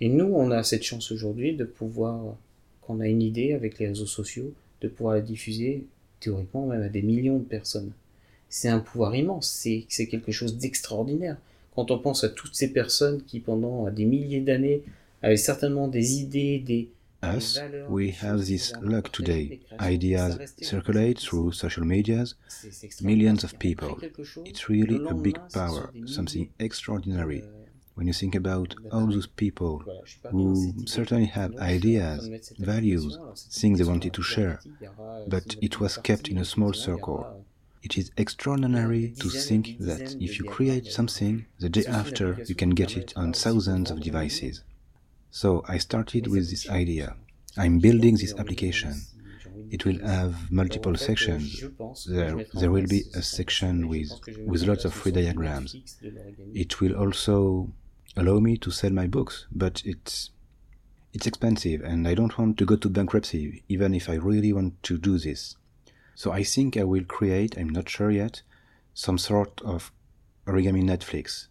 Et 0.00 0.08
nous, 0.08 0.26
on 0.26 0.50
a 0.50 0.62
cette 0.62 0.84
chance 0.84 1.10
aujourd'hui 1.10 1.54
de 1.54 1.64
pouvoir, 1.64 2.36
quand 2.82 2.96
on 2.96 3.00
a 3.00 3.08
une 3.08 3.22
idée 3.22 3.52
avec 3.52 3.78
les 3.78 3.88
réseaux 3.88 4.06
sociaux, 4.06 4.52
de 4.80 4.88
pouvoir 4.88 5.14
la 5.14 5.20
diffuser 5.20 5.84
théoriquement 6.20 6.66
même 6.66 6.82
à 6.82 6.88
des 6.88 7.02
millions 7.02 7.38
de 7.38 7.44
personnes. 7.44 7.92
c'est 8.48 8.68
un 8.68 8.80
pouvoir 8.80 9.14
immense, 9.14 9.50
c'est 9.88 10.06
quelque 10.06 10.32
chose 10.32 10.56
d'extraordinaire. 10.56 11.36
Quand 11.74 11.90
on 11.90 11.98
pense 11.98 12.24
à 12.24 12.28
toutes 12.28 12.54
ces 12.54 12.72
personnes 12.72 13.22
qui, 13.22 13.40
pendant 13.40 13.90
des 13.90 14.04
milliers 14.04 14.40
d'années, 14.40 14.82
avaient 15.22 15.36
certainement 15.36 15.86
des 15.86 16.14
idées, 16.20 16.58
des, 16.58 16.88
Us, 17.20 17.58
we 17.88 18.12
have 18.12 18.46
this 18.46 18.72
luck 18.80 19.10
today. 19.10 19.60
Ideas 19.80 20.38
circulate 20.62 21.18
through 21.18 21.50
social 21.52 21.84
medias, 21.84 22.34
millions 23.02 23.42
of 23.42 23.58
people. 23.58 23.98
It's 24.44 24.68
really 24.68 25.04
a 25.04 25.14
big 25.14 25.36
power, 25.52 25.90
something 26.06 26.48
extraordinary. 26.60 27.42
Euh, 27.98 28.00
when 28.00 28.06
you 28.06 28.12
think 28.12 28.34
about 28.34 28.74
all 28.92 29.06
those 29.06 29.26
people 29.26 29.82
who 30.30 30.86
certainly 30.86 31.26
have 31.26 31.56
ideas, 31.58 32.52
values, 32.58 33.18
things 33.50 33.78
they 33.78 33.84
wanted 33.84 34.12
to 34.12 34.22
share, 34.22 34.60
but 35.26 35.56
it 35.60 35.80
was 35.80 35.98
kept 35.98 36.28
in 36.28 36.38
a 36.38 36.44
small 36.44 36.72
circle. 36.72 37.44
It 37.82 37.96
is 37.96 38.10
extraordinary 38.16 39.14
to 39.20 39.28
think 39.28 39.78
that 39.80 40.16
if 40.20 40.38
you 40.38 40.44
create 40.44 40.86
something, 40.86 41.46
the 41.58 41.68
day 41.68 41.86
after 41.86 42.38
you 42.46 42.54
can 42.54 42.70
get 42.70 42.96
it 42.96 43.12
on 43.16 43.32
thousands 43.32 43.90
of 43.90 44.00
devices. 44.00 44.62
So 45.30 45.64
I 45.68 45.78
started 45.78 46.26
with 46.26 46.50
this 46.50 46.68
idea. 46.68 47.16
I'm 47.56 47.78
building 47.80 48.16
this 48.16 48.34
application. 48.38 48.94
It 49.70 49.84
will 49.84 50.00
have 50.06 50.50
multiple 50.50 50.96
sections. 50.96 51.64
There, 52.06 52.44
there 52.54 52.70
will 52.70 52.86
be 52.86 53.02
a 53.14 53.22
section 53.22 53.88
with, 53.88 54.10
with 54.46 54.62
lots 54.62 54.84
of 54.84 54.94
free 54.94 55.12
diagrams. 55.12 55.76
It 56.54 56.80
will 56.80 56.94
also 56.94 57.70
allow 58.18 58.40
me 58.40 58.56
to 58.58 58.70
sell 58.70 58.90
my 58.90 59.06
books, 59.06 59.46
but 59.52 59.82
it's 59.84 60.30
it's 61.14 61.26
expensive 61.26 61.82
and 61.82 62.06
I 62.06 62.14
don't 62.14 62.36
want 62.36 62.58
to 62.58 62.64
go 62.66 62.76
to 62.76 62.88
bankruptcy 62.88 63.62
even 63.68 63.94
if 63.94 64.08
I 64.08 64.16
really 64.16 64.52
want 64.52 64.82
to 64.84 64.98
do 64.98 65.18
this. 65.18 65.56
So 66.14 66.32
I 66.32 66.42
think 66.42 66.76
I 66.76 66.84
will 66.84 67.04
create, 67.04 67.56
I'm 67.56 67.70
not 67.70 67.88
sure 67.88 68.10
yet, 68.10 68.42
some 68.92 69.18
sort 69.18 69.62
of 69.64 69.92
origami 70.46 70.82
Netflix. 70.82 71.48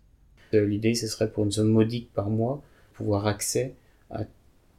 Euh, 0.54 0.66
l'idée, 0.66 0.94
ce 0.94 1.08
serait 1.08 1.32
pour 1.32 1.46
une 1.46 1.52
somme 1.52 1.70
modique 1.70 2.14
par 2.14 2.30
mois, 2.30 2.62
pouvoir 2.94 3.28
accès 3.28 3.74
à 4.10 4.24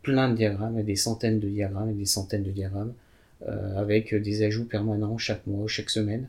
plein 0.03 0.31
de 0.31 0.37
diagrammes, 0.37 0.77
à 0.77 0.83
des 0.83 0.97
centaines 0.97 1.41
de 1.41 1.49
diagrammes 1.49 1.91
et 1.91 1.95
des 1.95 2.07
centaines 2.07 2.43
de 2.43 2.51
diagrammes, 2.51 2.95
euh, 3.49 3.77
avec 3.79 4.15
des 4.15 4.43
ajouts 4.43 4.67
permanents 4.67 5.19
chaque 5.19 5.47
mois, 5.47 5.67
chaque 5.69 5.91
semaine. 5.91 6.29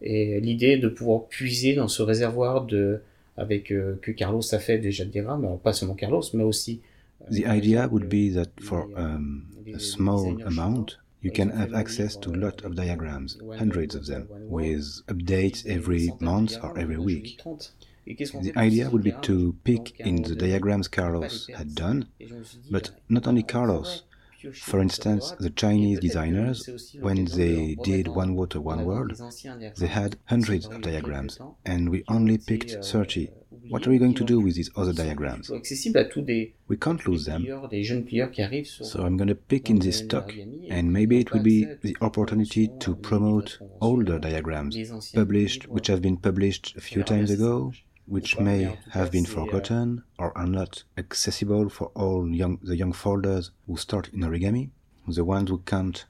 Et 0.00 0.40
l'idée 0.40 0.76
de 0.76 0.88
pouvoir 0.88 1.26
puiser 1.26 1.74
dans 1.74 1.88
ce 1.88 2.02
réservoir 2.02 2.64
de, 2.64 3.00
avec 3.36 3.72
euh, 3.72 3.98
que 4.02 4.12
Carlos 4.12 4.42
a 4.52 4.58
fait 4.58 4.78
déjà 4.78 5.04
diagrammes, 5.04 5.44
alors 5.44 5.60
pas 5.60 5.72
seulement 5.72 5.94
Carlos, 5.94 6.22
mais 6.34 6.44
aussi. 6.44 6.80
Euh, 7.20 7.30
the 7.30 7.44
idea 7.46 7.88
would 7.88 8.08
be 8.08 8.32
that 8.32 8.50
for 8.60 8.88
um, 8.96 9.46
a 9.74 9.78
small 9.78 10.40
amount, 10.46 10.98
you 11.22 11.30
can 11.32 11.50
have 11.50 11.74
access 11.74 12.16
to 12.20 12.30
a 12.32 12.36
lot 12.36 12.64
of 12.64 12.74
diagrams, 12.74 13.38
hundreds 13.58 13.94
of 13.94 14.06
them, 14.06 14.28
with 14.48 15.02
updates 15.08 15.64
every 15.66 16.10
month 16.20 16.58
or 16.62 16.78
every 16.78 16.98
week. 16.98 17.40
The 18.06 18.52
idea 18.56 18.90
would 18.90 19.02
be 19.02 19.14
to 19.22 19.56
pick 19.64 19.98
in 20.00 20.22
the 20.22 20.34
diagrams 20.34 20.88
Carlos 20.88 21.48
had 21.56 21.74
done, 21.74 22.08
but 22.70 22.90
not 23.08 23.26
only 23.26 23.42
Carlos, 23.42 24.02
for 24.52 24.80
instance, 24.80 25.32
the 25.38 25.50
Chinese 25.50 26.00
designers, 26.00 26.68
when 27.00 27.24
they 27.26 27.76
did 27.82 28.08
One 28.08 28.34
Water, 28.34 28.60
One 28.60 28.84
World, 28.84 29.12
they 29.78 29.86
had 29.86 30.18
hundreds 30.26 30.66
of 30.66 30.80
diagrams, 30.80 31.38
and 31.64 31.90
we 31.90 32.04
only 32.08 32.38
picked 32.38 32.84
30. 32.84 33.30
What 33.70 33.86
are 33.86 33.90
we 33.90 33.98
going 33.98 34.14
to 34.14 34.24
do 34.24 34.40
with 34.40 34.56
these 34.56 34.70
other 34.76 34.92
diagrams? 34.92 35.50
We 36.68 36.76
can't 36.76 37.06
lose 37.06 37.24
them. 37.24 37.44
So 37.44 39.04
I'm 39.04 39.16
going 39.16 39.28
to 39.28 39.34
pick 39.34 39.70
in 39.70 39.78
this 39.78 39.98
stock, 39.98 40.32
and 40.68 40.92
maybe 40.92 41.18
it 41.20 41.32
will 41.32 41.42
be 41.42 41.66
the 41.82 41.96
opportunity 42.00 42.68
to 42.80 42.94
promote 42.96 43.58
older 43.80 44.18
diagrams, 44.18 44.76
published, 45.14 45.68
which 45.68 45.86
have 45.86 46.02
been 46.02 46.16
published 46.16 46.74
a 46.76 46.80
few 46.80 47.02
times 47.02 47.30
ago, 47.30 47.72
which 48.06 48.38
may 48.38 48.76
have 48.90 49.10
been 49.10 49.24
forgotten 49.24 50.02
or 50.18 50.36
are 50.36 50.46
not 50.46 50.84
accessible 50.98 51.68
for 51.68 51.90
all 51.94 52.28
young, 52.28 52.58
the 52.62 52.76
young 52.76 52.92
folders 52.92 53.50
who 53.66 53.76
start 53.76 54.08
in 54.12 54.20
origami, 54.20 54.70
the 55.08 55.24
ones 55.24 55.50
who 55.50 55.58
can't, 55.58 56.04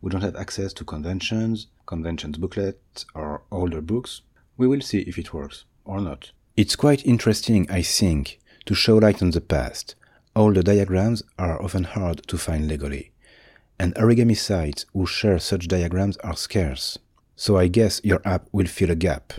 who 0.00 0.08
don't 0.08 0.22
have 0.22 0.36
access 0.36 0.72
to 0.72 0.84
conventions, 0.84 1.68
conventions 1.86 2.36
booklets, 2.36 3.06
or 3.14 3.42
older 3.50 3.80
books. 3.80 4.22
We 4.56 4.66
will 4.66 4.80
see 4.80 5.00
if 5.00 5.18
it 5.18 5.32
works 5.32 5.64
or 5.84 6.00
not. 6.00 6.32
It's 6.56 6.76
quite 6.76 7.06
interesting, 7.06 7.70
I 7.70 7.82
think, 7.82 8.40
to 8.66 8.74
show 8.74 8.98
light 8.98 9.22
on 9.22 9.30
the 9.30 9.40
past. 9.40 9.94
All 10.34 10.52
the 10.52 10.62
diagrams 10.62 11.22
are 11.38 11.62
often 11.62 11.84
hard 11.84 12.26
to 12.28 12.38
find 12.38 12.68
legally, 12.68 13.12
and 13.78 13.94
origami 13.94 14.36
sites 14.36 14.86
who 14.92 15.06
share 15.06 15.38
such 15.38 15.68
diagrams 15.68 16.16
are 16.18 16.36
scarce. 16.36 16.98
So 17.36 17.56
I 17.56 17.68
guess 17.68 18.00
your 18.04 18.20
app 18.24 18.46
will 18.52 18.66
fill 18.66 18.90
a 18.90 18.94
gap. 18.94 19.32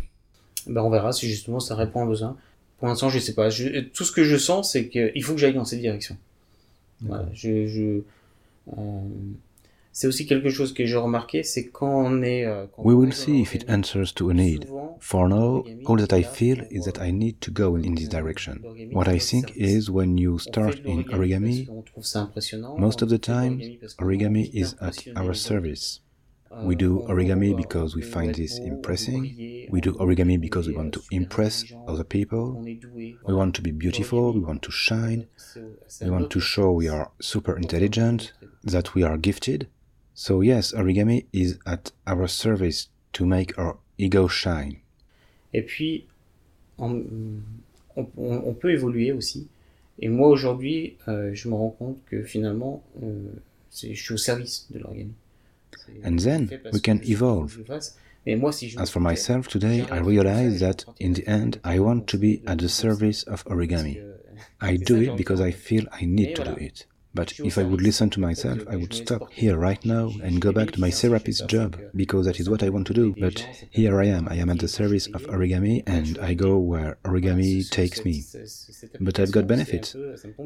Ben 0.68 0.82
on 0.82 0.90
verra 0.90 1.12
si 1.12 1.28
justement 1.28 1.60
ça 1.60 1.76
répond 1.76 2.02
à 2.02 2.04
un 2.04 2.08
besoin. 2.08 2.38
Pour 2.78 2.88
l'instant, 2.88 3.10
je 3.10 3.20
sais 3.20 3.34
pas. 3.34 3.50
tout 3.50 4.04
ce 4.04 4.12
que 4.12 4.24
je 4.24 4.38
sens, 4.38 4.72
c'est 4.72 4.88
qu'il 4.88 5.24
faut 5.24 5.34
que 5.34 5.40
j'aille 5.40 5.54
dans 5.54 5.66
cette 5.66 5.82
direction. 5.82 6.18
Voilà, 7.02 7.28
je, 7.34 7.68
je 7.68 8.02
euh, 8.78 9.02
c'est 9.94 10.08
aussi 10.08 10.26
quelque 10.26 10.50
chose 10.50 10.74
que 10.74 10.86
j'ai 10.86 10.96
remarqué, 10.96 11.44
c'est 11.44 11.68
quand 11.68 12.06
on 12.06 12.22
est. 12.22 12.46
Euh, 12.46 12.66
quand 12.72 12.84
We 12.84 12.96
will 12.96 13.14
see 13.14 13.42
if 13.42 13.54
it 13.54 13.70
answers 13.70 14.14
to 14.16 14.30
a 14.30 14.34
need. 14.34 14.68
For 15.00 15.28
now, 15.28 15.66
all 15.86 15.98
that 15.98 16.16
I 16.16 16.24
feel 16.24 16.66
is 16.72 16.86
that 16.86 17.04
I 17.04 17.12
need 17.12 17.40
to 17.42 17.52
go 17.52 17.76
in 17.76 17.96
this 17.96 18.08
direction. 18.08 18.62
What 18.94 19.08
I 19.10 19.20
think 19.20 19.52
is 19.56 19.90
when 19.90 20.18
you 20.18 20.40
start 20.40 20.80
in 20.86 21.04
origami, 21.12 21.68
most 22.78 23.02
of 23.02 23.10
the 23.10 23.18
time, 23.18 23.60
origami 24.00 24.50
is 24.54 24.76
at 24.80 25.06
our 25.18 25.34
service. 25.34 26.00
We 26.64 26.76
do 26.76 27.04
uh, 27.04 27.08
origami 27.08 27.56
because 27.56 27.96
we 27.96 28.02
find 28.02 28.36
this 28.36 28.60
impressing. 28.60 29.68
We 29.70 29.80
do 29.82 29.94
origami 29.94 30.40
because 30.40 30.68
we 30.68 30.76
want 30.76 30.94
to 30.94 31.02
impress 31.12 31.64
other 31.88 32.04
people. 32.04 32.62
We 32.62 33.34
want 33.34 33.56
to 33.56 33.62
be 33.62 33.72
beautiful, 33.72 34.34
we 34.34 34.42
want 34.42 34.62
to 34.64 34.72
shine. 34.72 35.28
We 36.02 36.10
want 36.10 36.30
to 36.32 36.40
show 36.40 36.72
we 36.72 36.90
are 36.90 37.12
super 37.22 37.56
intelligent, 37.56 38.34
that 38.64 38.94
we 38.96 39.04
are 39.04 39.18
gifted. 39.18 39.68
So, 40.14 40.42
yes, 40.42 40.74
origami 40.74 41.26
is 41.32 41.58
at 41.66 41.92
our 42.06 42.28
service 42.28 42.90
to 43.14 43.26
make 43.26 43.58
our 43.58 43.78
ego 43.98 44.28
shine. 44.28 44.82
Et 45.54 45.64
puis, 45.64 46.06
on, 46.78 47.04
on, 47.96 48.08
on 48.18 48.54
peut 48.54 48.72
évoluer 48.72 49.12
aussi. 49.12 49.48
Et 50.00 50.10
moi, 50.10 50.30
aujourd'hui, 50.30 50.98
euh, 51.08 51.34
je 51.34 51.48
me 51.48 51.56
rends 51.56 51.70
compte 51.70 52.04
que 52.06 52.24
finalement, 52.24 52.84
euh, 53.04 53.32
je 53.72 53.94
suis 53.94 54.14
au 54.14 54.18
service 54.18 54.68
de 54.72 54.80
l'origami. 54.80 55.14
And 56.04 56.20
then 56.20 56.62
we 56.72 56.80
can 56.80 57.02
evolve. 57.04 57.60
As 58.26 58.90
for 58.90 59.00
myself 59.00 59.48
today, 59.48 59.88
I 59.90 59.98
realize 59.98 60.60
that 60.60 60.86
in 61.00 61.14
the 61.14 61.28
end, 61.28 61.60
I 61.64 61.80
want 61.80 62.08
to 62.08 62.18
be 62.18 62.44
at 62.46 62.60
the 62.60 62.70
service 62.70 63.24
of 63.24 63.44
origami. 63.46 63.98
I 64.60 64.78
do 64.78 65.02
it 65.02 65.18
because 65.18 65.42
I 65.42 65.52
feel 65.52 65.86
I 65.92 66.06
need 66.06 66.36
to 66.36 66.44
do 66.44 66.54
it. 66.54 66.86
But 67.14 67.34
if 67.40 67.58
I 67.58 67.64
would 67.64 67.82
listen 67.82 68.10
to 68.12 68.20
myself, 68.22 68.60
I 68.70 68.78
would 68.78 68.94
stop 68.94 69.32
here 69.32 69.58
right 69.58 69.84
now 69.84 70.12
and 70.24 70.40
go 70.40 70.52
back 70.54 70.72
to 70.72 70.80
my 70.80 70.92
therapist 70.92 71.48
job 71.48 71.78
because 71.94 72.26
that 72.26 72.40
is 72.40 72.50
what 72.50 72.64
I 72.64 72.70
want 72.70 72.88
to 72.88 72.94
do. 72.94 73.14
But 73.20 73.40
here 73.70 74.00
I 74.00 74.06
am, 74.06 74.30
I 74.30 74.36
am 74.36 74.50
at 74.50 74.60
the 74.60 74.70
service 74.70 75.08
of 75.08 75.24
origami 75.24 75.84
and 75.86 76.18
I 76.20 76.34
go 76.34 76.58
where 76.58 76.98
origami 77.04 77.70
takes 77.70 78.06
me. 78.06 78.24
But 79.02 79.20
I've 79.20 79.32
got 79.32 79.48
benefits. 79.48 79.94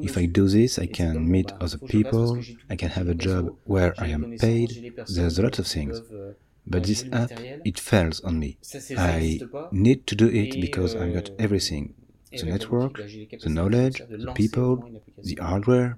If 0.02 0.18
I 0.18 0.26
do 0.26 0.48
this, 0.48 0.80
I 0.80 0.88
can 0.88 1.30
meet 1.30 1.52
other 1.62 1.78
people, 1.78 2.42
I 2.70 2.76
can 2.76 2.90
have 2.90 3.10
a 3.10 3.16
job 3.16 3.56
where 3.66 3.94
I 4.00 4.08
am 4.08 4.36
paid, 4.40 4.94
there's 5.08 5.38
a 5.38 5.44
lot 5.44 5.60
of 5.60 5.68
things. 5.68 6.02
But 6.68 6.86
this 6.86 7.06
app, 7.12 7.32
it 7.64 7.80
fails 7.80 8.22
on 8.22 8.40
me. 8.40 8.58
I 8.98 9.40
need 9.72 10.08
to 10.08 10.16
do 10.16 10.28
it 10.28 10.60
because 10.60 10.96
I've 10.96 11.14
got 11.14 11.30
everything 11.38 11.94
the 12.32 12.46
network, 12.46 12.98
the 12.98 13.50
knowledge, 13.50 14.02
the 14.10 14.32
people, 14.34 15.02
the 15.24 15.36
hardware. 15.42 15.98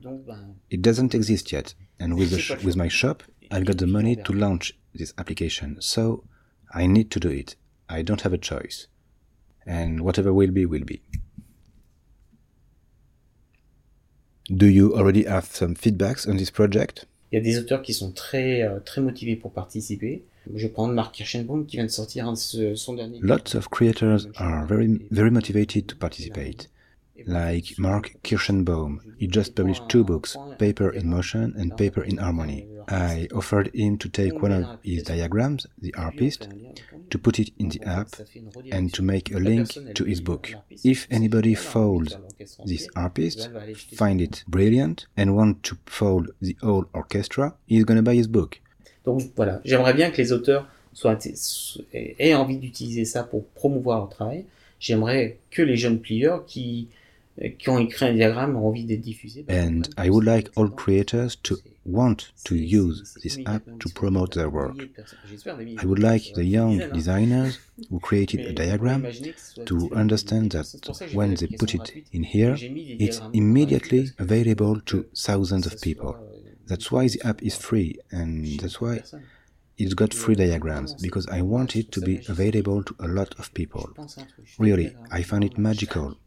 It 0.70 0.82
doesn't 0.82 1.16
exist 1.16 1.52
yet. 1.52 1.74
And 2.00 2.16
with, 2.18 2.32
the 2.32 2.66
with 2.66 2.76
my 2.76 2.88
shop, 2.88 3.24
I've 3.52 3.66
got 3.66 3.78
the 3.78 3.88
money 3.88 4.16
to 4.16 4.34
launch 4.34 4.74
this 4.94 5.14
application. 5.18 5.78
So 5.82 6.24
I 6.74 6.86
need 6.86 7.12
to 7.12 7.20
do 7.20 7.30
it. 7.30 7.56
I 7.90 8.02
don't 8.02 8.22
have 8.22 8.34
a 8.34 8.38
choice. 8.38 8.88
And 9.66 10.02
whatever 10.02 10.34
will 10.34 10.52
be, 10.52 10.66
will 10.66 10.84
be. 10.84 11.02
Do 14.54 14.66
you 14.66 14.96
already 14.96 15.24
have 15.26 15.46
some 15.46 15.76
feedbacks 15.76 16.28
on 16.28 16.38
this 16.38 16.52
project? 16.52 17.06
Il 17.32 17.36
y 17.36 17.40
a 17.40 17.44
des 17.44 17.60
auteurs 17.60 17.82
qui 17.82 17.94
sont 17.94 18.14
très, 18.14 18.62
euh, 18.62 18.80
très 18.80 19.02
motivés 19.02 19.36
pour 19.36 19.52
participer. 19.52 20.24
Je 20.56 20.62
vais 20.64 20.70
prendre 20.70 20.94
Marc 20.94 21.16
Kirschenbaum 21.16 21.66
qui 21.66 21.78
vient 21.78 21.86
de 21.86 21.92
sortir 21.92 22.36
son 22.36 22.94
dernier. 22.94 23.20
Lots 23.22 23.56
of 23.56 23.70
creators 23.70 24.28
are 24.38 24.66
very, 24.66 25.00
very 25.12 25.32
motivated 25.32 25.88
to 25.88 25.96
participate. 25.96 26.70
Like 27.26 27.80
Marc 27.80 28.16
Kirschenbaum, 28.24 29.00
he 29.18 29.28
just 29.28 29.56
published 29.56 29.90
two 29.90 30.04
books, 30.04 30.38
Paper 30.60 30.90
in 30.92 31.10
Motion 31.10 31.54
and 31.58 31.76
Paper 31.76 32.04
in 32.04 32.18
Harmony. 32.18 32.68
I 32.88 33.28
offered 33.36 33.72
him 33.74 33.98
to 33.98 34.08
take 34.08 34.42
one 34.42 34.52
of 34.52 34.78
his 34.84 35.04
diagrams, 35.04 35.66
the 35.78 35.94
harpist, 35.98 36.48
to 37.10 37.18
put 37.18 37.40
it 37.40 37.50
in 37.58 37.70
the 37.70 37.82
app 37.84 38.10
and 38.72 38.94
to 38.94 39.02
make 39.02 39.34
a 39.34 39.40
link 39.40 39.70
to 39.96 40.04
his 40.06 40.22
book. 40.22 40.54
If 40.84 41.08
anybody 41.10 41.56
folds 41.56 42.16
this 42.66 42.88
harpist, 42.96 43.50
find 43.96 44.22
it 44.22 44.44
brilliant 44.48 45.08
and 45.18 45.36
want 45.36 45.64
to 45.64 45.78
fold 45.86 46.30
the 46.40 46.56
whole 46.62 46.86
orchestra, 46.94 47.56
he's 47.66 47.84
gonna 47.84 48.04
buy 48.04 48.16
his 48.16 48.28
book. 48.28 48.60
Donc 49.08 49.22
voilà, 49.38 49.62
j'aimerais 49.64 49.94
bien 49.94 50.12
que 50.12 50.18
les 50.18 50.34
auteurs 50.34 50.68
soit, 50.92 51.18
aient 51.94 52.34
envie 52.34 52.58
d'utiliser 52.58 53.06
ça 53.06 53.24
pour 53.24 53.46
promouvoir 53.46 54.00
leur 54.00 54.10
travail. 54.10 54.44
J'aimerais 54.82 55.38
que 55.50 55.62
les 55.62 55.78
jeunes 55.78 56.02
plieurs 56.02 56.46
qui, 56.46 56.90
qui 57.58 57.70
ont 57.70 57.80
écrit 57.80 58.06
un 58.06 58.14
diagramme 58.14 58.58
ont 58.58 58.68
envie 58.68 58.84
d'être 58.84 59.00
diffusés. 59.00 59.46
And 59.50 59.84
I 59.98 60.10
would 60.10 60.26
like 60.26 60.50
all 60.58 60.70
creators 60.70 61.38
to 61.44 61.56
want 61.86 62.18
to 62.44 62.56
use 62.56 63.18
this 63.24 63.40
app 63.46 63.64
to 63.80 63.88
promote 63.96 64.34
their 64.34 64.50
work. 64.50 64.76
I 65.82 65.86
would 65.86 66.00
like 66.00 66.34
the 66.34 66.44
young 66.44 66.80
designers 66.92 67.60
who 67.90 68.02
created 68.02 68.42
a 68.42 68.52
diagram 68.52 69.08
to 69.68 69.90
understand 69.96 70.52
that 70.52 70.68
when 71.14 71.36
they 71.36 71.48
put 71.48 71.74
it 71.74 71.94
in 72.12 72.24
here, 72.24 72.58
it's 72.60 73.22
immediately 73.32 74.12
available 74.20 74.82
to 74.82 75.06
thousands 75.16 75.66
of 75.66 75.80
people. 75.80 76.18
That's 76.68 76.92
why 76.92 77.08
the 77.08 77.26
app 77.26 77.42
is 77.42 77.56
free, 77.56 77.98
and 78.12 78.46
that's 78.60 78.82
why 78.82 79.02
it's 79.78 79.94
got 79.94 80.14
free 80.14 80.36
diagrams, 80.36 80.94
because 80.96 81.28
I 81.28 81.42
want 81.42 81.76
it 81.76 81.92
to 81.94 82.02
be 82.02 82.22
available 82.28 82.84
to 82.84 82.96
a 83.00 83.08
lot 83.08 83.34
of 83.40 83.54
people. 83.54 83.90
Really, 84.60 84.96
I 85.10 85.24
find 85.24 85.44
it 85.44 85.58
magical. 85.58 86.18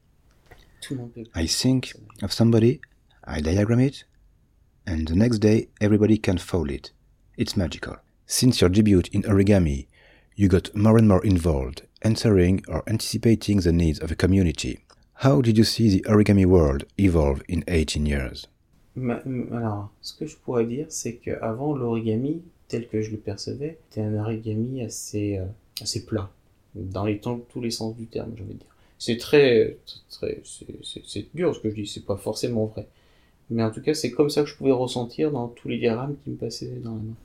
I 1.35 1.47
think 1.47 1.93
of 2.23 2.33
somebody, 2.33 2.81
I 3.25 3.41
diagram 3.41 3.81
it, 3.81 4.05
and 4.87 5.07
the 5.07 5.15
next 5.15 5.39
day 5.39 5.69
everybody 5.81 6.17
can 6.17 6.39
fold 6.39 6.71
it. 6.71 6.91
It's 7.37 7.57
magical. 7.57 7.97
Since 8.27 8.61
your 8.61 8.71
debut 8.71 9.03
in 9.13 9.23
origami, 9.23 9.89
you 10.37 10.49
got 10.49 10.75
more 10.75 10.97
and 10.97 11.07
more 11.07 11.25
involved, 11.25 11.83
answering 12.01 12.65
or 12.67 12.83
anticipating 12.87 13.61
the 13.61 13.73
needs 13.73 13.99
of 13.99 14.11
a 14.11 14.17
community. 14.17 14.85
How 15.15 15.43
did 15.43 15.59
you 15.59 15.65
see 15.65 15.91
the 15.91 16.05
origami 16.09 16.47
world 16.47 16.85
evolve 16.97 17.43
in 17.47 17.63
18 17.69 18.07
years? 18.07 18.47
Alors, 18.97 19.91
ce 20.03 20.15
que 20.15 20.27
je 20.27 20.37
pourrais 20.37 20.67
dire, 20.67 20.87
c'est 20.89 21.15
qu'avant, 21.15 21.75
l'origami, 21.75 22.43
tel 22.69 22.89
que 22.89 23.03
je 23.03 23.11
le 23.11 23.17
percevais, 23.17 23.79
était 23.91 24.01
un 24.01 24.19
origami 24.19 24.83
assez, 24.83 25.39
euh, 25.39 25.45
assez 25.81 26.05
plat, 26.05 26.31
dans 26.75 27.05
les 27.05 27.19
temps, 27.19 27.41
tous 27.51 27.61
les 27.61 27.71
sens 27.71 27.97
du 27.97 28.07
terme, 28.07 28.33
je 28.37 28.43
veux 28.43 28.55
dire. 28.55 28.67
C'est 28.99 29.17
très, 29.17 29.79
très, 30.11 30.43
c'est 30.45 31.35
dur 31.35 31.55
ce 31.55 31.61
que 31.61 31.71
je 31.71 31.75
dis, 31.75 31.87
c'est 31.87 32.05
pas 32.05 32.17
forcément 32.17 32.67
vrai. 32.67 32.87
Mais 33.49 33.63
en 33.63 33.71
tout 33.71 33.81
cas, 33.81 33.95
c'est 33.95 34.11
comme 34.11 34.31
ça 34.31 34.43
que 34.43 34.49
je 34.49 34.57
pouvais 34.57 34.73
ressentir 34.73 35.31
dans 35.31 35.49
tous 35.49 35.69
les 35.69 35.79
diagrammes 35.79 36.17
qui 36.23 36.31
me 36.31 36.37
passaient 36.37 36.67
dans 36.83 36.95
la 36.95 37.03
main. 37.03 37.17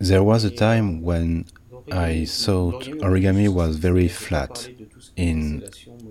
There 0.00 0.24
was 0.24 0.44
a 0.44 0.50
time 0.50 1.02
when 1.02 1.44
I 1.90 2.24
thought 2.24 2.88
origami 3.00 3.48
was 3.48 3.76
very 3.76 4.08
flat 4.08 4.68
in 5.16 5.62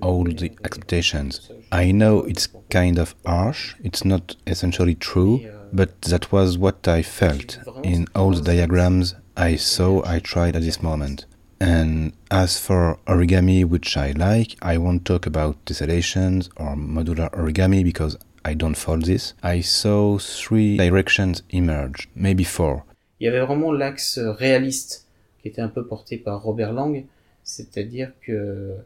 all 0.01 0.23
the 0.23 0.51
expectations. 0.63 1.51
I 1.73 1.91
know 1.91 2.19
it's 2.21 2.47
kind 2.69 2.99
of 2.99 3.15
harsh, 3.25 3.73
it's 3.83 4.05
not 4.05 4.35
essentially 4.45 4.93
true, 4.93 5.41
but 5.73 5.99
that 6.03 6.31
was 6.31 6.55
what 6.55 6.87
I 6.87 7.01
felt 7.01 7.57
in 7.83 8.05
all 8.13 8.29
the 8.29 8.43
diagrams 8.43 9.15
I 9.35 9.55
saw 9.55 10.05
I 10.05 10.19
tried 10.19 10.55
at 10.55 10.61
this 10.61 10.83
moment. 10.83 11.25
And 11.59 12.13
as 12.29 12.59
for 12.59 12.99
origami, 13.07 13.65
which 13.65 13.97
I 13.97 14.11
like, 14.11 14.55
I 14.61 14.77
won't 14.77 15.03
talk 15.03 15.25
about 15.25 15.65
tessellations 15.65 16.47
or 16.57 16.75
modular 16.75 17.31
origami 17.31 17.83
because 17.83 18.17
I 18.45 18.53
don't 18.53 18.77
fold 18.77 19.05
this. 19.05 19.33
I 19.41 19.61
saw 19.61 20.19
three 20.19 20.77
directions 20.77 21.41
emerge, 21.49 22.07
maybe 22.13 22.43
four. 22.43 22.83
Il 23.19 23.25
y 23.25 23.29
avait 23.29 23.43
vraiment 23.43 23.71
l'axe 23.71 24.19
réaliste 24.19 25.07
qui 25.41 25.47
était 25.47 25.61
un 25.61 25.69
peu 25.69 25.87
porté 25.87 26.17
par 26.19 26.43
Robert 26.43 26.71
Lang, 26.71 27.03
c'est-à-dire 27.43 28.11
que 28.21 28.77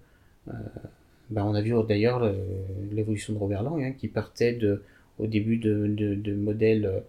euh, 0.48 0.54
ben 1.30 1.44
on 1.44 1.56
a 1.56 1.62
vu 1.62 1.74
d'ailleurs 1.88 2.34
l'évolution 2.92 3.34
de 3.34 3.38
Robert 3.38 3.64
Lang 3.64 3.84
hein, 3.84 3.92
qui 3.92 4.08
partait 4.08 4.54
de, 4.54 4.82
au 5.20 5.28
début 5.28 5.58
de, 5.58 5.88
de, 5.88 6.16
de, 6.16 6.34
modèles 6.34 6.86
euh, 6.86 7.00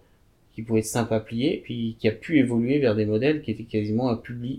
qui 0.53 0.61
pouvaient 0.61 0.79
être 0.79 0.85
simples 0.85 1.13
à 1.13 1.19
plier, 1.19 1.61
puis 1.63 1.95
qui 1.99 2.07
a 2.07 2.11
pu 2.11 2.39
évoluer 2.39 2.79
vers 2.79 2.95
des 2.95 3.05
modèles 3.05 3.41
qui 3.41 3.51
étaient 3.51 3.63
quasiment 3.63 4.09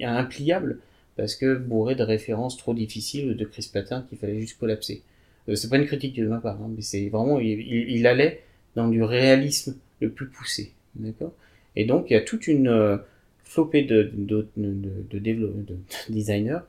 impliables 0.03 0.79
parce 1.17 1.35
que 1.35 1.57
bourrés 1.57 1.97
de 1.97 2.03
références 2.03 2.57
trop 2.57 2.73
difficiles 2.73 3.37
de 3.37 3.45
crisp-patterns 3.45 4.07
qu'il 4.09 4.19
fallait 4.19 4.41
juste 4.41 4.59
collapser. 4.59 5.03
Euh, 5.49 5.55
c'est 5.55 5.69
pas 5.69 5.77
une 5.77 5.87
critique 5.87 6.19
de 6.19 6.27
ma 6.27 6.39
part, 6.39 6.61
hein, 6.63 6.71
mais 6.75 6.83
c'est 6.83 7.09
vraiment, 7.09 7.41
il, 7.41 7.61
il, 7.61 8.07
allait 8.07 8.43
dans 8.77 8.89
du 8.89 9.03
réalisme 9.03 9.77
le 10.01 10.11
plus 10.11 10.29
poussé, 10.29 10.73
d'accord? 10.95 11.33
Et 11.77 11.85
donc, 11.85 12.07
il 12.09 12.15
y 12.15 12.17
a 12.17 12.21
toute 12.21 12.47
une 12.47 12.69
euh, 12.69 12.97
flopée 13.45 13.83
de, 13.83 14.11
de, 14.15 14.47
de, 14.57 15.03
de, 15.13 15.19
de 15.19 15.77
designers 16.09 16.61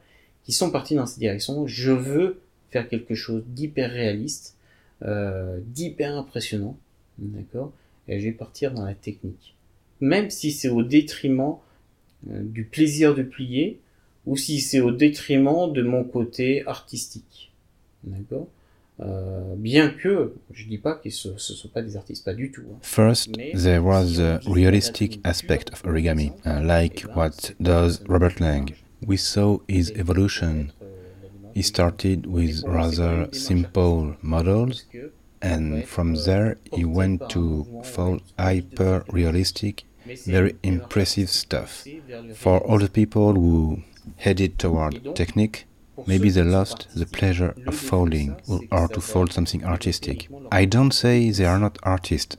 qui 0.44 0.52
sont 0.52 0.72
partis 0.72 0.96
dans 0.96 1.06
cette 1.06 1.20
direction. 1.20 1.68
Je 1.68 1.92
veux 1.92 2.40
faire 2.72 2.88
quelque 2.88 3.16
chose 3.16 3.44
d'hyper 3.48 3.92
réaliste, 3.92 4.56
euh, 5.04 5.60
d'hyper 5.66 6.18
impressionnant, 6.18 6.78
d'accord 7.18 7.72
Et 8.08 8.20
je 8.20 8.26
vais 8.26 8.32
partir 8.32 8.74
dans 8.74 8.86
la 8.86 8.96
technique. 8.96 9.56
Même 10.00 10.30
si 10.30 10.52
c'est 10.52 10.70
au 10.70 10.84
détriment 10.84 11.58
euh, 12.30 12.42
du 12.44 12.64
plaisir 12.64 13.14
de 13.14 13.24
plier, 13.24 13.80
ou 14.26 14.38
si 14.38 14.62
c'est 14.62 14.80
au 14.80 14.92
détriment 14.92 15.72
de 15.72 15.82
mon 15.82 16.04
côté 16.04 16.66
artistique, 16.68 17.52
d'accord 18.04 18.48
euh, 19.00 19.56
bien 19.56 19.90
que 19.90 20.34
je 20.54 20.68
dis 20.68 20.78
pas 20.78 20.94
que 20.94 21.10
ce 21.10 21.30
ne 21.30 21.38
sont 21.38 21.70
pas 21.70 21.82
des 21.82 21.98
artistes, 21.98 22.24
pas 22.24 22.36
du 22.36 22.52
tout. 22.52 22.62
Hein. 22.72 22.78
First, 22.84 23.32
there 23.34 23.80
was 23.80 24.18
the 24.18 24.40
realistic 24.48 25.20
aspect 25.24 25.72
of 25.74 25.84
origami, 25.86 26.32
uh, 26.46 26.62
like 26.62 27.04
what 27.16 27.54
does 27.60 28.04
Robert 28.08 28.40
Lang. 28.40 28.70
We 29.08 29.18
saw 29.18 29.60
his 29.68 29.92
evolution. 29.96 30.72
He 31.54 31.62
started 31.62 32.26
with 32.26 32.64
rather 32.66 33.30
simple 33.32 34.16
models, 34.22 34.86
and 35.42 35.88
from 35.88 36.16
there 36.16 36.58
he 36.74 36.86
went 36.86 37.30
to 37.30 37.66
full 37.84 38.20
hyper 38.38 39.04
realistic, 39.10 39.84
very 40.26 40.56
impressive 40.64 41.30
stuff. 41.30 41.86
For 42.36 42.60
all 42.60 42.80
the 42.80 42.90
people 42.90 43.34
who 43.34 43.84
headed 44.18 44.60
toward 44.60 45.16
technique, 45.16 45.66
Maybe 46.08 46.30
they 46.30 46.42
lost 46.44 46.88
the 46.96 47.06
pleasure 47.06 47.54
of 47.68 47.76
folding 47.76 48.36
or 48.72 48.88
to 48.88 49.02
fold 49.02 49.34
something 49.34 49.64
artistic. 49.64 50.28
I 50.52 50.66
don't 50.66 50.92
say 50.92 51.30
they 51.30 51.46
are 51.46 51.60
not 51.60 51.78
artists, 51.84 52.38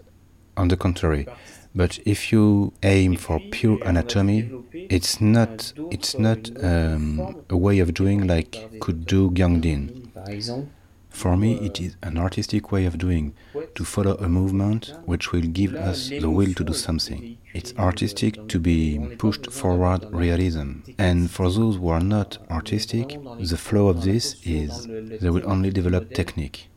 on 0.56 0.68
the 0.68 0.76
contrary. 0.76 1.26
But 1.74 1.98
if 2.04 2.32
you 2.32 2.72
aim 2.82 3.16
for 3.16 3.40
pure 3.50 3.78
anatomy, 3.84 4.50
it's 4.72 5.20
not 5.20 5.72
it's 5.90 6.18
not 6.18 6.50
um, 6.62 7.42
a 7.48 7.56
way 7.56 7.78
of 7.78 7.94
doing 7.94 8.26
like 8.26 8.80
could 8.80 9.06
do 9.06 9.30
Dinh. 9.30 10.68
For 11.08 11.36
me, 11.36 11.58
it 11.60 11.78
is 11.78 11.96
an 12.02 12.16
artistic 12.16 12.72
way 12.72 12.86
of 12.86 12.96
doing, 12.96 13.34
to 13.74 13.84
follow 13.84 14.14
a 14.14 14.28
movement 14.30 14.94
which 15.04 15.30
will 15.30 15.42
give 15.42 15.74
us 15.74 16.08
the 16.08 16.30
will 16.30 16.54
to 16.54 16.64
do 16.64 16.72
something. 16.72 17.36
It's 17.52 17.74
artistic 17.76 18.48
to 18.48 18.58
be 18.58 18.98
pushed 19.18 19.52
forward 19.52 20.06
realism. 20.10 20.70
And 20.98 21.30
for 21.30 21.50
those 21.50 21.76
who 21.76 21.88
are 21.88 22.00
not 22.00 22.38
artistic, 22.50 23.18
the 23.38 23.58
flow 23.58 23.88
of 23.88 24.02
this 24.02 24.36
is 24.44 24.86
they 25.20 25.28
will 25.28 25.48
only 25.48 25.70
develop 25.70 26.14
technique. 26.14 26.68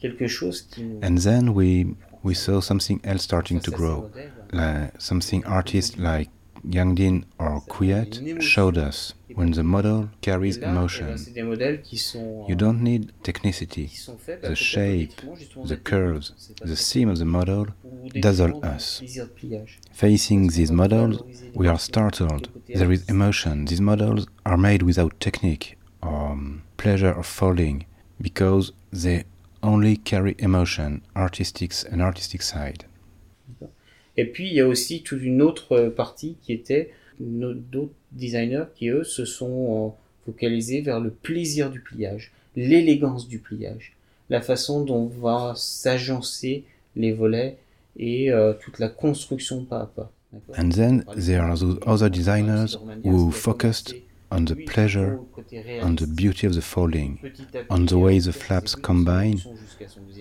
And 1.01 1.17
then 1.19 1.53
we 1.53 1.95
we 2.25 2.33
saw 2.33 2.59
something 2.59 2.99
else 3.03 3.21
starting 3.21 3.59
to 3.59 3.69
grow, 3.69 4.09
like 4.55 4.99
something 5.01 5.45
artists 5.45 5.97
like 5.97 6.29
Giang 6.67 6.95
Dinh 6.97 7.25
or 7.39 7.61
Quyet 7.69 8.21
showed 8.39 8.77
us 8.77 9.13
when 9.35 9.51
the 9.51 9.63
model 9.63 10.09
carries 10.21 10.57
emotion. 10.57 11.29
You 12.45 12.55
don't 12.55 12.81
need 12.81 13.11
technicity. 13.23 13.91
The 14.41 14.55
shape, 14.55 15.21
the 15.63 15.77
curves, 15.77 16.33
the 16.63 16.75
seam 16.75 17.09
of 17.09 17.17
the 17.19 17.25
model 17.25 17.67
dazzle 18.17 18.53
us. 18.63 19.03
Facing 19.91 20.47
these 20.49 20.71
models, 20.71 21.23
we 21.53 21.67
are 21.67 21.79
startled. 21.79 22.49
There 22.73 22.91
is 22.91 23.03
emotion. 23.09 23.65
These 23.65 23.81
models 23.81 24.27
are 24.45 24.57
made 24.57 24.83
without 24.83 25.19
technique 25.19 25.77
or 26.03 26.31
um, 26.31 26.63
pleasure 26.77 27.11
of 27.11 27.25
folding 27.25 27.85
because 28.21 28.71
they 28.91 29.23
only 29.63 29.97
carry 29.97 30.35
emotion, 30.39 31.01
artistics 31.15 31.83
and 31.83 32.01
artistic 32.01 32.41
side. 32.41 32.85
Et 34.17 34.25
puis 34.25 34.47
il 34.47 34.53
y 34.53 34.61
a 34.61 34.67
aussi 34.67 35.01
toute 35.01 35.21
une 35.21 35.41
autre 35.41 35.87
partie 35.95 36.37
qui 36.41 36.53
était 36.53 36.91
d'autres 37.19 37.93
designers 38.11 38.65
qui 38.75 38.89
eux 38.89 39.03
se 39.03 39.25
sont 39.25 39.87
euh, 39.87 39.89
focalisés 40.25 40.81
vers 40.81 40.99
le 40.99 41.11
plaisir 41.11 41.69
du 41.69 41.79
pliage, 41.79 42.31
l'élégance 42.55 43.27
du 43.27 43.39
pliage, 43.39 43.95
la 44.29 44.41
façon 44.41 44.83
dont 44.83 45.05
va 45.05 45.53
s'agencer 45.55 46.63
les 46.95 47.11
volets 47.11 47.57
et 47.97 48.31
euh, 48.31 48.53
toute 48.53 48.79
la 48.79 48.89
construction 48.89 49.63
pas 49.63 49.81
à 49.81 49.85
pas. 49.85 50.11
And 50.57 50.69
then 50.69 51.05
there 51.15 51.41
are 51.41 51.57
those 51.57 51.79
other 51.85 52.09
designers 52.09 52.77
who 53.05 53.31
focused 53.31 53.95
on 54.31 54.43
the 54.45 54.55
pleasure, 54.65 55.19
on 55.81 55.95
the 55.95 56.07
beauty 56.07 56.45
of 56.45 56.55
the 56.55 56.61
folding, 56.61 57.19
on 57.69 57.85
the 57.85 57.93
way 57.93 58.19
the 58.19 58.33
flaps 58.33 58.75
combine, 58.75 59.37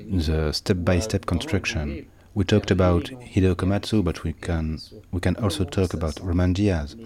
the 0.09 0.53
step-by-step 0.53 1.23
-step 1.23 1.25
construction, 1.25 2.05
We 2.37 2.43
talked 2.45 2.73
about 2.73 3.05
Hideo 3.05 3.55
Komatsu, 3.55 4.03
but 4.03 4.25
we 4.25 4.33
can 4.33 4.81
we 5.13 5.21
can 5.21 5.37
also 5.37 5.65
talk 5.65 5.95
about 5.95 6.19
Roman 6.21 6.53
Diaz, 6.53 6.97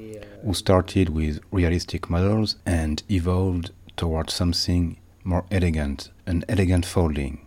who 0.42 0.54
started 0.54 1.10
with 1.10 1.40
realistic 1.52 2.08
models 2.08 2.56
and 2.64 3.02
evolved 3.10 3.70
towards 3.98 4.32
something 4.32 4.96
more 5.24 5.44
elegant, 5.50 6.10
an 6.26 6.46
elegant 6.48 6.86
folding. 6.86 7.40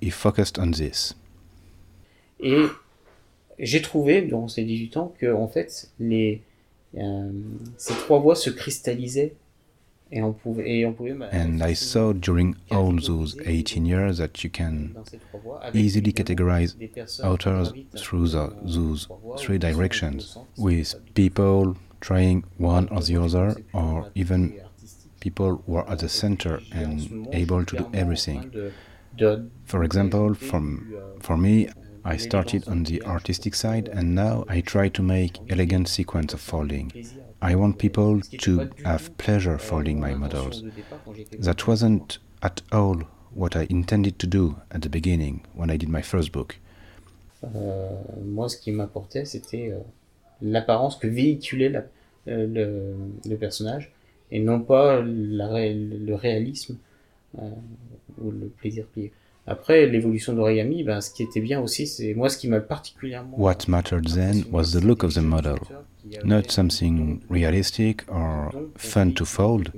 He 0.00 0.08
focused 0.08 0.58
on 0.58 0.70
this. 0.70 1.14
Et 2.40 2.66
j'ai 3.58 3.82
trouvé 3.82 4.22
durant 4.22 4.48
ces 4.48 4.64
18 4.64 4.96
ans 4.96 5.14
que 5.20 5.34
en 5.34 5.48
fait 5.48 5.90
les 6.00 6.40
euh, 6.96 7.30
ces 7.76 7.94
trois 7.94 8.20
voies 8.20 8.36
se 8.36 8.48
cristallisaient 8.48 9.34
And 11.32 11.62
I 11.62 11.72
saw 11.72 12.12
during 12.12 12.56
all 12.70 12.92
those 12.96 13.36
18 13.44 13.86
years 13.86 14.18
that 14.18 14.44
you 14.44 14.50
can 14.50 14.96
easily 15.72 16.12
categorize 16.12 16.74
authors 17.24 17.72
through 17.96 18.28
the, 18.28 18.54
those 18.62 19.08
three 19.38 19.58
directions, 19.58 20.36
with 20.56 20.94
people 21.14 21.76
trying 22.00 22.44
one 22.58 22.88
or 22.88 23.00
the 23.00 23.16
other, 23.16 23.56
or 23.72 24.10
even 24.14 24.60
people 25.20 25.62
who 25.66 25.76
are 25.76 25.88
at 25.88 26.00
the 26.00 26.08
center 26.08 26.60
and 26.72 27.28
able 27.32 27.64
to 27.64 27.76
do 27.76 27.90
everything. 27.94 28.72
For 29.64 29.84
example, 29.84 30.34
from, 30.34 30.94
for 31.20 31.36
me, 31.36 31.68
I 32.04 32.16
started 32.16 32.66
on 32.68 32.84
the 32.84 33.02
artistic 33.04 33.54
side 33.54 33.88
and 33.88 34.14
now 34.14 34.44
I 34.48 34.60
try 34.60 34.88
to 34.88 35.02
make 35.02 35.38
elegant 35.48 35.88
sequence 35.88 36.34
of 36.34 36.40
folding. 36.40 36.92
I 37.40 37.54
want 37.54 37.78
people 37.78 38.20
to 38.20 38.70
have 38.84 39.16
pleasure 39.18 39.58
folding 39.58 40.00
my 40.00 40.14
models. 40.14 40.62
That 41.38 41.66
wasn't 41.66 42.18
at 42.42 42.62
all 42.72 43.02
what 43.34 43.56
I 43.56 43.66
intended 43.70 44.18
to 44.18 44.26
do 44.26 44.60
at 44.70 44.82
the 44.82 44.88
beginning 44.88 45.46
when 45.54 45.70
I 45.70 45.76
did 45.76 45.88
my 45.88 46.02
first 46.02 46.32
book. 46.32 46.58
Euh, 47.44 47.90
moi, 48.24 48.48
ce 48.48 48.56
qui 48.56 48.70
m'apportait, 48.70 49.24
c'était 49.24 49.72
euh, 49.72 49.80
l'apparence 50.42 50.96
que 50.96 51.08
véhiculait 51.08 51.70
la, 51.70 51.80
euh, 52.28 52.46
le, 52.46 52.94
le, 53.28 53.36
personnage 53.36 53.90
et 54.30 54.38
non 54.38 54.60
pas 54.60 55.02
la, 55.02 55.72
le 55.72 56.14
réalisme 56.14 56.76
euh, 57.38 57.50
ou 58.20 58.30
le 58.30 58.46
plaisir 58.46 58.86
plié. 58.86 59.12
Après, 59.46 59.86
l'évolution 59.86 60.34
d'origami, 60.34 60.84
ben, 60.84 61.00
ce 61.00 61.10
qui 61.10 61.24
était 61.24 61.40
bien 61.40 61.60
aussi, 61.60 61.86
c'est 61.88 62.14
moi 62.14 62.28
ce 62.28 62.38
qui 62.38 62.46
m'a 62.46 62.60
particulièrement. 62.60 63.36
What 63.36 63.66
mattered 63.66 64.06
then 64.08 64.44
was 64.52 64.72
the 64.72 64.80
look 64.80 65.02
of 65.02 65.14
the 65.14 65.20
model, 65.20 65.58
not 66.24 66.50
something 66.50 67.20
realistic 67.28 68.04
or 68.08 68.52
fun 68.76 69.12
to 69.14 69.24
fold. 69.24 69.72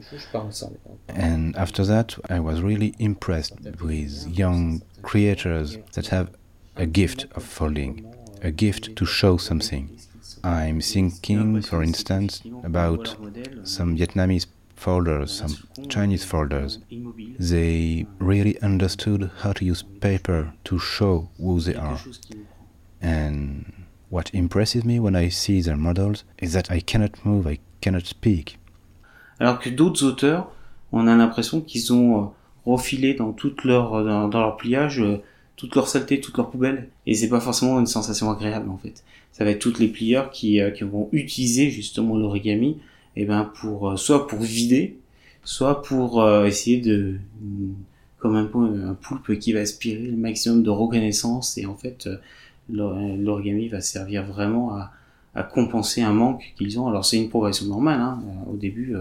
And 1.09 1.55
after 1.57 1.85
that, 1.87 2.19
I 2.29 2.41
was 2.41 2.61
really 2.61 2.95
impressed 2.99 3.55
with 3.81 4.27
young 4.29 4.83
creators 5.03 5.79
that 5.95 6.09
have 6.09 6.29
a 6.77 6.85
gift 6.85 7.27
of 7.35 7.43
folding, 7.43 8.05
a 8.43 8.51
gift 8.51 8.95
to 8.97 9.07
show 9.07 9.39
something. 9.39 9.89
I'm 10.43 10.83
thinking, 10.83 11.63
for 11.63 11.83
instance, 11.83 12.43
about 12.63 13.17
some 13.63 13.97
Vietnamese 13.97 14.47
folders, 14.85 15.31
some 15.41 15.55
Chinese 15.89 16.25
folders. 16.25 16.79
They 17.39 18.07
really 18.19 18.55
understood 18.61 19.31
how 19.43 19.53
to 19.55 19.65
use 19.65 19.83
paper 19.83 20.53
to 20.65 20.79
show 20.79 21.29
who 21.39 21.61
they 21.61 21.75
are. 21.75 21.99
And 23.01 23.73
what 24.11 24.31
impresses 24.35 24.85
me 24.85 25.01
when 25.01 25.17
I 25.17 25.31
see 25.31 25.63
their 25.63 25.77
models 25.77 26.25
is 26.39 26.53
that 26.53 26.71
I 26.71 26.81
cannot 26.81 27.25
move, 27.25 27.47
I 27.47 27.59
cannot 27.81 28.07
speak. 28.07 28.59
Alors 29.41 29.59
que 29.59 29.71
d'autres 29.71 30.05
auteurs, 30.05 30.53
on 30.93 31.09
a 31.09 31.17
l'impression 31.17 31.61
qu'ils 31.61 31.93
ont 31.93 32.23
euh, 32.23 32.27
refilé 32.67 33.15
dans 33.15 33.33
toute 33.33 33.65
leur 33.65 33.95
euh, 33.95 34.05
dans, 34.05 34.29
dans 34.29 34.41
leur 34.41 34.57
pliage 34.57 35.01
euh, 35.01 35.23
toute 35.57 35.75
leur 35.75 35.89
saleté, 35.89 36.21
toute 36.21 36.37
leur 36.37 36.51
poubelle, 36.51 36.89
et 37.07 37.15
c'est 37.15 37.29
pas 37.29 37.41
forcément 37.41 37.79
une 37.81 37.87
sensation 37.87 38.31
agréable 38.31 38.69
en 38.71 38.77
fait. 38.77 39.05
Ça 39.33 39.45
va 39.45 39.51
être 39.51 39.61
toutes 39.61 39.79
les 39.79 39.89
plieurs 39.89 40.31
qui, 40.31 40.61
qui 40.77 40.85
vont 40.85 41.09
utiliser 41.13 41.71
justement 41.71 42.17
l'origami 42.17 42.79
et 43.17 43.23
eh 43.23 43.25
ben 43.27 43.45
pour 43.45 43.91
euh, 43.91 43.97
soit 43.97 44.27
pour 44.27 44.41
vider, 44.41 44.99
soit 45.45 45.83
pour 45.83 46.21
euh, 46.21 46.47
essayer 46.47 46.81
de 46.81 47.17
comme 48.19 48.35
un, 48.35 48.89
un 48.89 48.95
poulpe 48.95 49.39
qui 49.39 49.53
va 49.53 49.61
aspirer 49.61 50.07
le 50.07 50.17
maximum 50.17 50.63
de 50.63 50.71
reconnaissance 50.71 51.57
et 51.59 51.67
en 51.67 51.77
fait 51.77 52.09
euh, 52.09 52.17
l'origami 52.71 53.69
va 53.69 53.81
servir 53.81 54.25
vraiment 54.25 54.75
à, 54.75 54.91
à 55.35 55.43
compenser 55.43 56.03
un 56.03 56.13
manque 56.13 56.55
qu'ils 56.57 56.81
ont. 56.81 56.89
Alors 56.89 57.05
c'est 57.05 57.19
une 57.19 57.29
progression 57.29 57.67
normale. 57.67 58.01
Hein. 58.01 58.23
Au 58.51 58.57
début, 58.57 58.97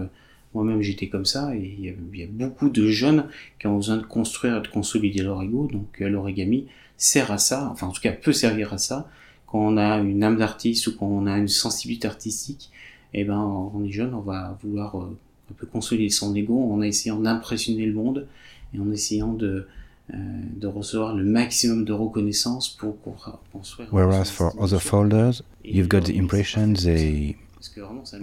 moi-même 0.52 0.82
j'étais 0.82 1.08
comme 1.08 1.24
ça 1.24 1.56
et 1.56 1.76
il 1.78 1.84
y, 1.86 2.22
a, 2.22 2.26
beaucoup 2.26 2.68
de 2.68 2.86
jeunes 2.88 3.26
qui 3.58 3.66
ont 3.66 3.76
besoin 3.76 3.96
de 3.96 4.02
construire 4.02 4.58
et 4.58 4.60
de 4.60 4.68
consolider 4.68 5.22
leur 5.22 5.42
ego. 5.42 5.66
Donc 5.72 5.98
l'origami 5.98 6.66
sert 6.98 7.32
à 7.32 7.38
ça, 7.38 7.68
enfin 7.72 7.86
en 7.86 7.92
tout 7.92 8.02
cas 8.02 8.12
peut 8.12 8.34
servir 8.34 8.74
à 8.74 8.78
ça 8.78 9.08
quand 9.46 9.60
on 9.60 9.76
a 9.78 9.98
une 9.98 10.22
âme 10.22 10.36
d'artiste 10.36 10.86
ou 10.88 10.96
quand 10.96 11.06
on 11.06 11.26
a 11.26 11.38
une 11.38 11.48
sensibilité 11.48 12.06
artistique 12.06 12.70
eh 13.14 13.24
ben, 13.24 13.38
on 13.38 13.84
est 13.84 13.90
jeune, 13.90 14.14
on 14.14 14.20
va 14.20 14.58
vouloir 14.62 14.96
euh, 14.96 15.16
un 15.50 15.54
peu 15.54 15.66
consolider 15.66 16.10
son 16.10 16.34
ego 16.34 16.72
en 16.72 16.82
essayant 16.82 17.18
d'impressionner 17.20 17.86
le 17.86 17.92
monde 17.92 18.26
et 18.74 18.80
en 18.80 18.90
essayant 18.90 19.32
de, 19.32 19.66
euh, 20.12 20.16
de 20.56 20.66
recevoir 20.66 21.14
le 21.14 21.24
maximum 21.24 21.84
de 21.84 21.92
reconnaissance 21.92 22.68
pour, 22.68 22.96
pour 22.96 23.16
construire. 23.52 23.88
Whereas 23.92 24.30
for 24.30 24.52
other 24.60 24.80
folders, 24.80 25.42
you've 25.64 25.88
got 25.88 26.02
the 26.02 26.16
impression 26.16 26.74
they 26.74 27.36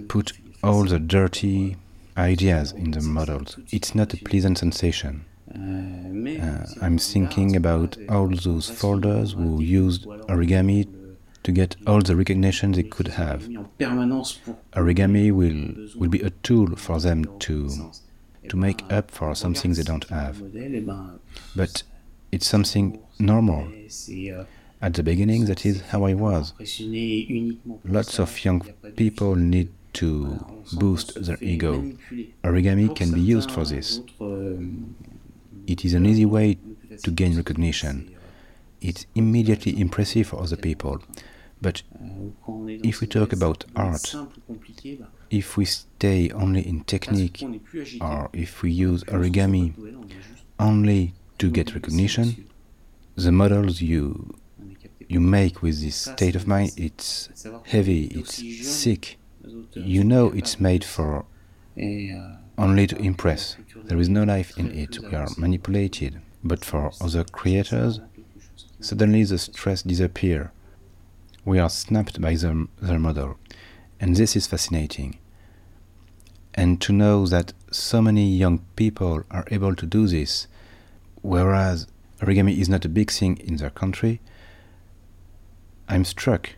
put 0.08 0.32
all 0.62 0.84
the 0.84 0.98
dirty 1.00 1.76
ideas 2.16 2.74
in 2.76 2.90
the 2.90 3.00
models. 3.02 3.58
It's 3.72 3.94
not 3.94 4.12
a 4.14 4.18
pleasant 4.18 4.58
sensation. 4.58 5.24
Uh, 5.54 6.64
I'm 6.80 6.98
thinking 6.98 7.56
about 7.56 7.98
all 8.08 8.28
those 8.28 8.70
folders 8.70 9.32
who 9.32 9.60
used 9.60 10.06
origami 10.28 10.86
to 11.42 11.52
get 11.52 11.76
all 11.86 12.00
the 12.00 12.16
recognition 12.16 12.72
they 12.72 12.82
could 12.82 13.08
have. 13.08 13.48
Origami 14.74 15.32
will, 15.32 16.00
will 16.00 16.08
be 16.08 16.20
a 16.20 16.30
tool 16.30 16.76
for 16.76 17.00
them 17.00 17.24
to, 17.40 17.90
to 18.48 18.56
make 18.56 18.84
up 18.92 19.10
for 19.10 19.34
something 19.34 19.74
they 19.74 19.82
don't 19.82 20.08
have. 20.08 20.42
But 21.56 21.82
it's 22.30 22.46
something 22.46 23.02
normal. 23.18 23.68
At 24.80 24.94
the 24.94 25.02
beginning, 25.02 25.44
that 25.44 25.64
is 25.64 25.80
how 25.82 26.04
I 26.04 26.14
was. 26.14 26.54
Lots 27.84 28.18
of 28.18 28.44
young 28.44 28.60
people 28.96 29.36
need 29.36 29.70
to 29.94 30.64
boost 30.72 31.22
their 31.22 31.38
ego. 31.40 31.92
Origami 32.42 32.94
can 32.96 33.12
be 33.12 33.20
used 33.20 33.50
for 33.50 33.64
this. 33.64 34.00
It 35.66 35.84
is 35.84 35.94
an 35.94 36.06
easy 36.06 36.24
way 36.24 36.58
to 37.04 37.10
gain 37.10 37.36
recognition. 37.36 38.14
It's 38.80 39.06
immediately 39.14 39.78
impressive 39.80 40.26
for 40.28 40.42
other 40.42 40.56
people. 40.56 41.00
But 41.62 41.82
if 42.88 43.00
we 43.00 43.06
talk 43.06 43.32
about 43.32 43.64
art, 43.76 44.14
if 45.30 45.56
we 45.56 45.64
stay 45.64 46.28
only 46.30 46.66
in 46.66 46.82
technique, 46.84 47.44
or 48.00 48.28
if 48.32 48.62
we 48.62 48.72
use 48.72 49.04
origami 49.04 49.72
only 50.58 51.14
to 51.38 51.50
get 51.50 51.74
recognition, 51.74 52.48
the 53.14 53.30
models 53.30 53.80
you 53.80 54.34
you 55.08 55.20
make 55.20 55.62
with 55.62 55.80
this 55.82 55.96
state 55.96 56.34
of 56.34 56.46
mind, 56.48 56.72
it's 56.76 57.28
heavy, 57.66 58.06
it's 58.06 58.34
sick. 58.66 59.18
You 59.74 60.02
know 60.02 60.30
it's 60.30 60.58
made 60.58 60.84
for 60.84 61.24
only 62.58 62.86
to 62.88 62.96
impress. 62.96 63.56
There 63.84 64.00
is 64.00 64.08
no 64.08 64.24
life 64.24 64.58
in 64.58 64.72
it. 64.72 64.98
We 64.98 65.14
are 65.14 65.28
manipulated. 65.36 66.20
But 66.42 66.64
for 66.64 66.90
other 67.00 67.22
creators, 67.24 68.00
suddenly 68.80 69.22
the 69.22 69.38
stress 69.38 69.82
disappears 69.82 70.48
we 71.44 71.58
are 71.58 71.70
snapped 71.70 72.20
by 72.20 72.34
the, 72.34 72.68
their 72.80 72.98
model. 72.98 73.36
And 74.00 74.16
this 74.16 74.36
is 74.36 74.46
fascinating. 74.46 75.18
And 76.54 76.80
to 76.82 76.92
know 76.92 77.26
that 77.26 77.52
so 77.70 78.02
many 78.02 78.28
young 78.28 78.60
people 78.76 79.24
are 79.30 79.46
able 79.50 79.74
to 79.74 79.86
do 79.86 80.06
this, 80.06 80.46
whereas 81.22 81.86
origami 82.20 82.58
is 82.58 82.68
not 82.68 82.84
a 82.84 82.88
big 82.88 83.10
thing 83.10 83.38
in 83.38 83.56
their 83.56 83.70
country, 83.70 84.20
I'm 85.88 86.04
struck. 86.04 86.50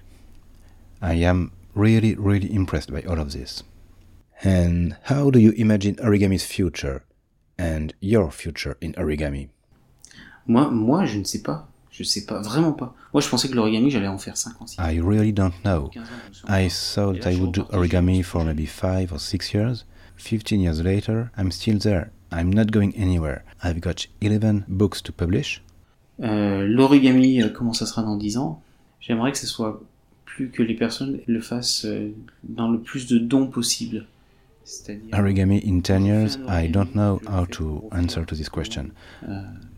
I 1.00 1.14
am 1.14 1.52
really, 1.74 2.14
really 2.14 2.52
impressed 2.52 2.92
by 2.92 3.02
all 3.02 3.18
of 3.20 3.32
this. 3.32 3.62
And 4.42 4.96
how 5.04 5.30
do 5.30 5.38
you 5.38 5.52
imagine 5.52 5.96
origami's 5.96 6.44
future 6.44 7.04
and 7.56 7.94
your 8.00 8.30
future 8.30 8.76
in 8.80 8.92
origami? 8.94 9.48
Moi, 10.46 10.68
moi, 10.70 11.06
je 11.06 11.18
ne 11.18 11.24
sais 11.24 11.40
pas. 11.42 11.64
Je 11.96 12.02
sais 12.02 12.26
pas, 12.26 12.42
vraiment 12.42 12.72
pas. 12.72 12.92
Moi, 13.12 13.20
je 13.20 13.28
pensais 13.28 13.48
que 13.48 13.54
l'origami, 13.54 13.88
j'allais 13.88 14.08
en 14.08 14.18
faire 14.18 14.36
5 14.36 14.60
ans. 14.60 14.66
I 14.80 15.00
really 15.00 15.32
don't 15.32 15.52
know. 15.64 15.92
I 16.48 16.68
thought 16.68 17.24
I 17.24 17.36
would 17.36 17.52
do 17.52 17.62
origami 17.70 18.24
for 18.24 18.44
maybe 18.44 18.66
5 18.66 19.12
or 19.12 19.20
6 19.20 19.54
years. 19.54 19.86
15 20.16 20.60
years 20.60 20.82
later, 20.82 21.30
I'm 21.38 21.52
still 21.52 21.78
there. 21.78 22.10
I'm 22.32 22.52
not 22.52 22.72
going 22.72 22.92
anywhere. 22.96 23.44
I've 23.62 23.80
got 23.80 24.08
11 24.20 24.64
books 24.66 25.02
to 25.04 25.12
publish. 25.12 25.62
Euh, 26.20 26.66
l'origami, 26.66 27.40
euh, 27.40 27.48
comment 27.48 27.72
ça 27.72 27.86
sera 27.86 28.02
dans 28.02 28.16
10 28.16 28.38
ans? 28.38 28.60
J'aimerais 29.00 29.30
que 29.30 29.38
ce 29.38 29.46
soit 29.46 29.80
plus 30.24 30.50
que 30.50 30.64
les 30.64 30.74
personnes 30.74 31.20
le 31.28 31.40
fassent 31.40 31.84
euh, 31.84 32.12
dans 32.42 32.68
le 32.72 32.80
plus 32.80 33.06
de 33.06 33.18
dons 33.18 33.46
possible. 33.46 34.06
Origami 35.12 35.62
in 35.64 35.80
10 35.80 36.06
years, 36.06 36.38
I 36.48 36.68
don't 36.68 36.92
know 36.94 37.20
how 37.28 37.44
to 37.52 37.84
answer 37.92 38.24
to 38.24 38.34
this 38.34 38.48
question. 38.48 38.92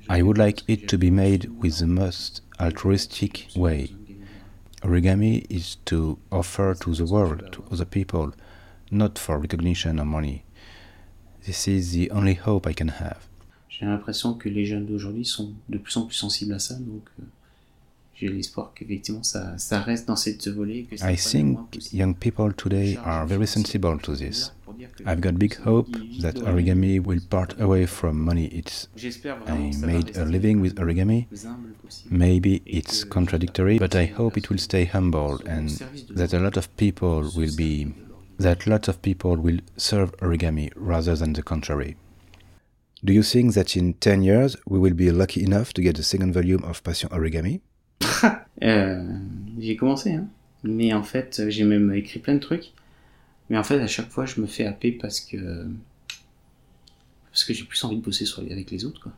I 0.08 0.22
would 0.22 0.38
like 0.38 0.62
it 0.68 0.88
to 0.88 0.98
be 0.98 1.10
made 1.10 1.50
with 1.60 1.78
the 1.78 1.86
most 1.86 2.42
altruistic 2.60 3.48
way. 3.56 3.90
Origami 4.82 5.44
is 5.50 5.76
to 5.86 6.18
offer 6.30 6.74
to 6.74 6.94
the 6.94 7.04
world, 7.04 7.52
to 7.52 7.64
other 7.72 7.84
people, 7.84 8.32
not 8.90 9.18
for 9.18 9.38
recognition 9.38 9.98
or 9.98 10.04
money. 10.04 10.44
This 11.44 11.66
is 11.66 11.92
the 11.92 12.10
only 12.10 12.34
hope 12.34 12.66
I 12.66 12.72
can 12.72 12.88
have. 12.88 13.26
J'ai 13.68 13.84
l'impression 13.86 14.34
que 14.34 14.48
les 14.48 14.64
jeunes 14.64 14.86
d'aujourd'hui 14.86 15.24
sont 15.24 15.52
de 15.68 15.78
plus 15.78 15.96
en 15.96 16.06
plus 16.06 16.14
sensibles 16.14 16.54
à 16.54 16.58
ça, 16.58 16.74
donc 16.76 17.02
euh, 17.20 17.24
j'ai 18.14 18.28
l'espoir 18.28 18.72
qu'effectivement 18.74 19.22
ça, 19.22 19.58
ça 19.58 19.80
reste 19.80 20.08
dans 20.08 20.16
cette 20.16 20.48
volée. 20.48 20.84
Que 20.84 20.94
I 21.04 21.16
think 21.16 21.58
young 21.92 22.14
people 22.14 22.54
today 22.54 22.96
are 23.04 23.26
very 23.26 23.46
sensible 23.46 23.98
to 23.98 24.14
this. 24.16 24.52
I've 25.04 25.20
got 25.20 25.38
big 25.38 25.56
hope 25.56 25.90
that 26.20 26.36
origami 26.36 27.02
will 27.02 27.20
part 27.30 27.60
away 27.60 27.86
from 27.86 28.20
money. 28.20 28.46
It's 28.46 28.88
I 29.46 29.72
made 29.80 30.16
a 30.16 30.24
living 30.24 30.60
with 30.60 30.76
origami. 30.76 31.26
Maybe 32.10 32.62
it's 32.66 33.04
contradictory, 33.04 33.78
but 33.78 33.94
I 33.94 34.06
hope 34.06 34.36
it 34.36 34.50
will 34.50 34.58
stay 34.58 34.84
humble 34.84 35.40
and 35.46 35.70
that 36.10 36.32
a 36.32 36.38
lot 36.38 36.56
of 36.56 36.74
people 36.76 37.30
will 37.36 37.54
be 37.56 37.94
that 38.38 38.66
lots 38.66 38.88
of 38.88 39.00
people 39.02 39.36
will 39.36 39.60
serve 39.76 40.14
origami 40.18 40.70
rather 40.76 41.16
than 41.16 41.32
the 41.32 41.42
contrary. 41.42 41.96
Do 43.04 43.12
you 43.12 43.22
think 43.22 43.54
that 43.54 43.76
in 43.76 43.94
10 43.94 44.22
years 44.22 44.56
we 44.66 44.78
will 44.78 44.94
be 44.94 45.10
lucky 45.10 45.42
enough 45.42 45.72
to 45.74 45.82
get 45.82 45.96
the 45.96 46.02
second 46.02 46.32
volume 46.32 46.64
of 46.64 46.82
Passion 46.82 47.08
Origami? 47.10 47.60
euh, 48.62 49.04
j'ai 49.58 49.76
commencé, 49.76 50.12
hein. 50.12 50.28
mais 50.64 50.92
en 50.92 51.02
fait, 51.02 51.42
j'ai 51.48 51.64
même 51.64 51.92
écrit 51.94 52.18
plein 52.18 52.34
de 52.34 52.40
trucs. 52.40 52.72
Mais 53.50 53.58
en 53.58 53.64
fait, 53.64 53.80
à 53.80 53.86
chaque 53.86 54.10
fois, 54.10 54.26
je 54.26 54.40
me 54.40 54.46
fais 54.46 54.66
happer 54.66 54.92
parce 54.92 55.20
que 55.20 55.66
parce 57.30 57.44
que 57.44 57.52
j'ai 57.52 57.64
plus 57.64 57.82
envie 57.84 57.96
de 57.96 58.02
bosser 58.02 58.24
sur 58.24 58.40
avec 58.40 58.70
les 58.70 58.84
autres, 58.86 59.00
quoi. 59.00 59.12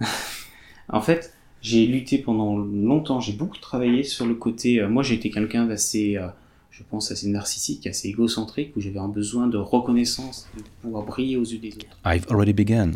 en 0.88 1.00
fait, 1.00 1.34
j'ai 1.62 1.86
lutté 1.86 2.18
pendant 2.18 2.56
longtemps, 2.56 3.20
j'ai 3.20 3.32
beaucoup 3.32 3.58
travaillé 3.58 4.02
sur 4.04 4.24
le 4.24 4.34
côté. 4.34 4.80
Euh, 4.80 4.88
moi, 4.88 5.02
j'ai 5.02 5.16
été 5.16 5.30
quelqu'un 5.30 5.66
d'assez, 5.66 6.16
euh, 6.16 6.28
je 6.70 6.82
pense, 6.88 7.10
assez 7.10 7.28
narcissique, 7.28 7.86
assez 7.86 8.08
égocentrique, 8.08 8.76
où 8.76 8.80
j'avais 8.80 9.00
un 9.00 9.08
besoin 9.08 9.46
de 9.46 9.58
reconnaissance, 9.58 10.48
de 10.56 10.62
pouvoir 10.80 11.04
briller 11.04 11.36
aux 11.36 11.44
yeux 11.44 11.58
des 11.58 11.74
autres. 11.74 11.98
I've 12.06 12.26
already 12.30 12.52
begun. 12.52 12.92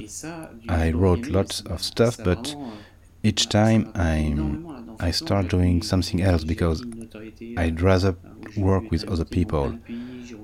I 0.69 0.93
wrote 0.93 1.29
lots 1.29 1.63
of 1.69 1.83
stuff, 1.83 2.17
but 2.19 2.57
euh, 2.57 3.29
each 3.29 3.49
time 3.49 3.91
I 3.97 4.35
I 5.01 5.13
start 5.13 5.51
doing 5.51 5.83
something 5.83 6.23
else 6.23 6.45
because 6.45 6.85
I'd 7.59 7.81
rather 7.83 8.15
work 8.57 8.91
with 8.91 9.05
other 9.11 9.25
people. 9.25 9.73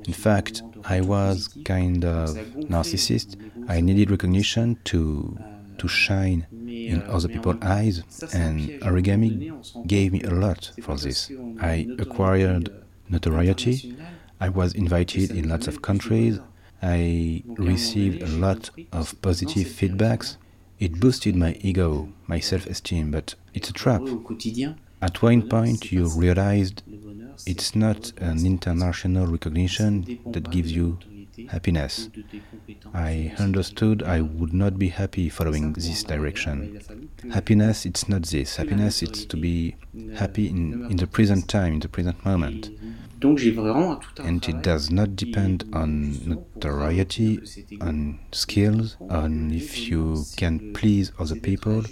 In 0.07 0.13
fact, 0.13 0.63
I 0.85 1.01
was 1.01 1.49
kind 1.65 2.05
of 2.05 2.31
narcissist. 2.75 3.37
I 3.69 3.81
needed 3.81 4.11
recognition 4.11 4.79
to 4.85 5.39
to 5.79 5.89
shine 5.89 6.47
in 6.67 7.03
other 7.05 7.29
people's 7.29 7.63
eyes, 7.63 8.03
and 8.35 8.59
origami 8.83 9.51
gave 9.87 10.13
me 10.13 10.21
a 10.23 10.31
lot 10.31 10.73
for 10.83 10.97
this. 10.97 11.31
I 11.61 11.89
acquired 11.99 12.71
notoriety. 13.09 13.97
I 14.41 14.49
was 14.51 14.75
invited 14.75 15.31
in 15.31 15.49
lots 15.49 15.67
of 15.69 15.81
countries. 15.83 16.39
I 16.83 17.43
received 17.57 18.23
a 18.23 18.29
lot 18.29 18.71
of 18.93 19.21
positive 19.23 19.67
feedbacks. 19.69 20.37
It 20.79 20.99
boosted 21.01 21.37
my 21.37 21.53
ego, 21.61 22.09
my 22.27 22.41
self 22.41 22.67
esteem, 22.67 23.11
but 23.11 23.35
it's 23.55 23.69
a 23.71 23.73
trap. 23.73 24.03
At 25.03 25.23
one 25.23 25.49
point, 25.49 25.93
you 25.93 26.09
realized 26.09 26.83
it's 27.47 27.75
not 27.75 28.13
an 28.19 28.45
international 28.47 29.27
recognition 29.27 30.19
that 30.27 30.51
gives 30.51 30.73
you 30.73 30.99
happiness. 31.49 32.09
I 32.93 33.33
understood 33.39 34.03
I 34.03 34.21
would 34.21 34.53
not 34.53 34.79
be 34.79 34.89
happy 34.89 35.29
following 35.29 35.73
this 35.73 36.03
direction. 36.03 36.81
Happiness, 37.33 37.87
it's 37.87 38.09
not 38.09 38.23
this. 38.25 38.57
Happiness, 38.57 39.03
it's 39.03 39.25
to 39.27 39.37
be 39.37 39.77
happy 40.15 40.49
in, 40.49 40.87
in 40.91 40.97
the 40.97 41.07
present 41.07 41.49
time, 41.49 41.75
in 41.75 41.81
the 41.81 41.89
present 41.89 42.25
moment. 42.25 42.71
And 43.23 44.49
it 44.49 44.63
does 44.63 44.91
not 44.91 45.17
depend 45.17 45.65
on 45.73 46.19
notoriety, 46.27 47.41
on 47.81 48.19
skills, 48.33 48.97
on 49.09 49.51
if 49.53 49.89
you 49.89 50.25
can 50.37 50.73
please 50.73 51.13
other 51.19 51.37
people, 51.37 51.85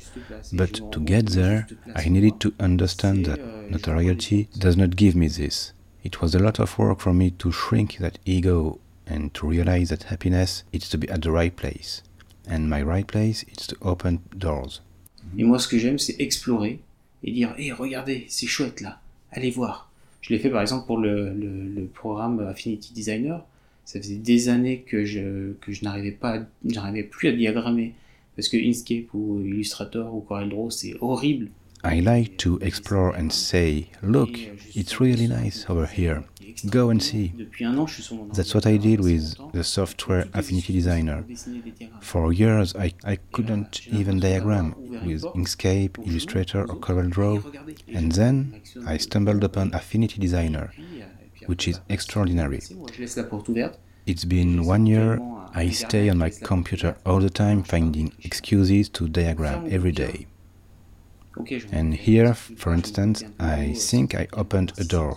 but 0.53 0.81
to 0.93 1.01
get 1.01 1.27
there, 1.31 1.67
I 1.95 2.09
needed 2.09 2.41
to 2.41 2.55
understand 2.61 3.27
that 3.27 3.41
notoriety 3.71 4.49
does 4.59 4.77
not 4.77 4.97
give 4.97 5.15
me 5.15 5.29
this. 5.29 5.73
It 6.03 6.23
was 6.23 6.35
a 6.35 6.39
lot 6.39 6.59
of 6.59 6.79
work 6.79 7.01
for 7.01 7.13
me 7.13 7.31
to 7.33 7.53
shrink 7.53 7.99
that 7.99 8.19
ego 8.25 8.79
and 9.07 9.35
to 9.35 9.47
realize 9.47 9.91
that 9.91 10.05
happiness 10.05 10.63
is 10.73 10.89
to 10.91 10.99
be 10.99 11.09
at 11.09 11.23
the 11.23 11.31
right 11.31 11.55
place. 11.55 12.03
And 12.47 12.71
my 12.71 12.83
right 12.83 13.07
place 13.07 13.43
is 13.45 13.67
to 13.67 13.77
open 13.83 14.21
doors. 14.37 14.81
Et 15.37 15.45
moi, 15.45 15.59
ce 15.59 15.69
que 15.69 15.79
j'aime, 15.79 15.99
c'est 15.99 16.17
explorer 16.19 16.81
et 17.23 17.33
dire 17.33 17.55
Hé, 17.59 17.65
hey, 17.65 17.73
regardez, 17.73 18.27
c'est 18.29 18.47
chouette 18.47 18.81
là, 18.81 19.01
allez 19.31 19.51
voir. 19.51 19.88
Je 20.29 20.35
l'ai 20.35 20.41
fait 20.41 20.51
par 20.51 20.61
exemple 20.61 20.87
pour 20.87 20.99
le, 20.99 21.33
le, 21.33 21.67
le, 21.75 21.87
programme 21.87 22.41
Affinity 22.41 22.93
Designer. 22.93 23.43
Ça 23.87 23.99
faisait 23.99 24.17
des 24.17 24.51
années 24.51 24.85
que 24.87 25.07
je, 25.07 25.55
que 25.63 25.73
je 25.73 25.83
n'arrivais 25.85 26.13
pas, 26.13 26.41
j'arrivais 26.67 27.03
plus 27.03 27.29
à 27.29 27.33
diagrammer 27.33 27.95
parce 28.37 28.51
que 28.51 28.59
Inkscape 28.59 29.15
ou 29.15 29.41
Illustrator 29.41 30.15
ou 30.15 30.21
CorelDRAW 30.21 30.71
c'est 30.71 30.95
horrible. 31.01 31.49
I 31.83 32.03
like 32.03 32.37
to 32.39 32.59
explore 32.61 33.15
and 33.17 33.31
say, 33.31 33.87
look, 34.03 34.39
it's 34.75 35.01
really 35.01 35.29
nice 35.29 35.65
over 35.71 35.87
here. 35.87 36.25
Go 36.67 36.91
and 36.91 37.03
see. 37.03 37.33
That's 38.35 38.55
what 38.55 38.67
I 38.67 38.77
did 38.77 39.01
with 39.01 39.53
the 39.53 39.63
software 39.63 40.27
Affinity 40.35 40.73
Designer. 40.73 41.25
For 42.01 42.33
years, 42.33 42.75
I, 42.75 42.93
I 43.05 43.17
couldn't 43.33 43.87
even 43.89 44.19
diagram 44.21 44.75
with 45.05 45.23
Inkscape, 45.23 45.99
Illustrator, 46.07 46.63
or 46.63 46.77
CorelDRAW, 46.77 47.89
and 47.89 48.13
then 48.13 48.61
I 48.87 48.97
stumbled 48.97 49.45
upon 49.45 49.73
Affinity 49.75 50.21
Designer, 50.21 50.73
which 51.47 51.69
is 51.69 51.81
extraordinary. 51.89 52.61
It's 54.07 54.25
been 54.25 54.65
one 54.65 54.87
year. 54.87 55.21
I 55.55 55.71
stay 55.71 56.09
on 56.09 56.19
my 56.19 56.31
computer 56.31 56.97
all 57.07 57.21
the 57.21 57.31
time, 57.31 57.63
finding 57.63 58.13
excuses 58.23 58.89
to 58.91 59.09
diagram 59.09 59.69
every 59.71 59.93
day. 59.93 60.27
And 61.73 61.95
here, 61.95 62.35
for 62.35 62.73
instance, 62.73 63.25
I 63.39 63.75
think 63.75 64.15
I 64.15 64.29
opened 64.33 64.73
a 64.79 64.85
door. 64.85 65.17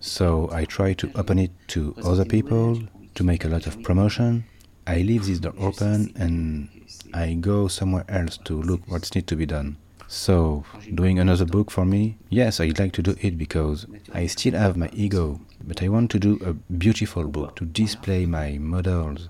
So 0.00 0.48
I 0.52 0.64
try 0.64 0.92
to 0.94 1.10
open 1.14 1.38
it 1.38 1.50
to 1.68 1.94
other 2.04 2.24
people, 2.24 2.82
to 3.14 3.24
make 3.24 3.44
a 3.44 3.48
lot 3.48 3.66
of 3.66 3.82
promotion. 3.82 4.44
I 4.86 4.98
leave 4.98 5.26
this 5.26 5.38
door 5.38 5.54
open 5.58 6.12
and 6.16 6.68
I 7.14 7.34
go 7.34 7.68
somewhere 7.68 8.04
else 8.08 8.36
to 8.44 8.60
look 8.60 8.82
what's 8.86 9.14
need 9.14 9.26
to 9.28 9.36
be 9.36 9.46
done. 9.46 9.76
So, 10.06 10.64
doing 10.94 11.18
another 11.18 11.46
book 11.46 11.70
for 11.70 11.84
me? 11.84 12.18
Yes, 12.28 12.60
I'd 12.60 12.78
like 12.78 12.92
to 12.92 13.02
do 13.02 13.16
it 13.20 13.38
because 13.38 13.86
I 14.12 14.26
still 14.26 14.52
have 14.54 14.76
my 14.76 14.90
ego, 14.92 15.40
but 15.62 15.82
I 15.82 15.88
want 15.88 16.10
to 16.10 16.18
do 16.18 16.38
a 16.44 16.52
beautiful 16.52 17.24
book 17.24 17.56
to 17.56 17.64
display 17.64 18.26
my 18.26 18.58
models. 18.58 19.28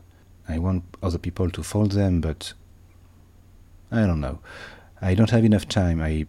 I 0.48 0.58
want 0.58 0.84
other 1.02 1.18
people 1.18 1.48
to 1.50 1.62
fold 1.62 1.92
them, 1.92 2.20
but 2.20 2.52
I 3.90 4.00
don't 4.06 4.20
know. 4.20 4.40
I 5.04 5.14
don't 5.14 5.30
have 5.30 5.44
enough 5.44 5.68
time. 5.68 6.00
I 6.00 6.26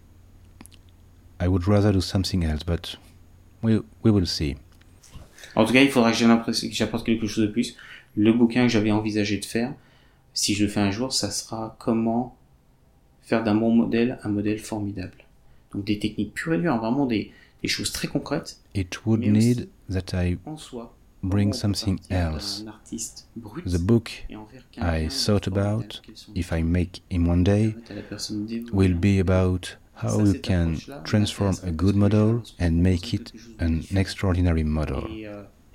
I 1.40 1.48
would 1.48 1.68
rather 1.68 1.94
do 1.94 2.02
something 2.02 2.44
else, 2.44 2.64
but 2.64 2.98
we, 3.62 3.80
we 4.04 4.12
will 4.12 4.26
see. 4.26 4.58
En 5.56 5.66
tout 5.66 5.74
cas, 5.74 5.82
il 5.82 5.90
faudra 5.90 6.12
que 6.12 6.18
j'apporte 6.72 7.06
quelque 7.06 7.28
chose 7.28 7.48
de 7.48 7.52
plus. 7.52 7.76
Le 8.16 8.34
bouquin 8.34 8.64
que 8.64 8.70
j'avais 8.70 8.92
envisagé 8.92 9.38
de 9.38 9.46
faire, 9.46 9.74
si 10.34 10.54
je 10.54 10.66
le 10.66 10.70
fais 10.70 10.82
un 10.82 10.92
jour, 10.92 11.14
ça 11.14 11.32
sera 11.32 11.76
comment 11.80 12.38
faire 13.22 13.44
d'un 13.44 13.56
bon 13.56 13.74
modèle 13.74 14.20
un 14.24 14.30
modèle 14.30 14.60
formidable. 14.60 15.26
Donc 15.74 15.86
des 15.86 16.00
techniques 16.00 16.34
pures 16.34 16.54
et 16.54 16.58
dures, 16.58 16.78
vraiment 16.78 17.06
des, 17.06 17.32
des 17.62 17.68
choses 17.70 17.92
très 17.92 18.08
concrètes. 18.08 18.60
It 18.74 19.06
would 19.06 19.22
need 19.22 19.70
that 19.90 20.14
I 20.14 20.38
bring 21.30 21.54
something 21.54 22.00
else. 22.10 22.64
The 23.66 23.80
book 23.80 24.12
I 24.78 25.08
thought 25.08 25.48
about, 25.48 26.00
if 26.34 26.52
I 26.54 26.62
make 26.62 27.02
him 27.10 27.26
one 27.26 27.44
day, 27.44 27.76
will 28.72 28.94
be 28.94 29.20
about 29.20 29.76
how 29.96 30.20
you 30.20 30.40
can 30.40 30.80
transform 31.04 31.56
a 31.64 31.72
good 31.72 31.96
model 31.96 32.44
and 32.60 32.84
make 32.84 33.14
it 33.14 33.32
an 33.60 33.86
extraordinary 33.96 34.64
model. 34.64 35.08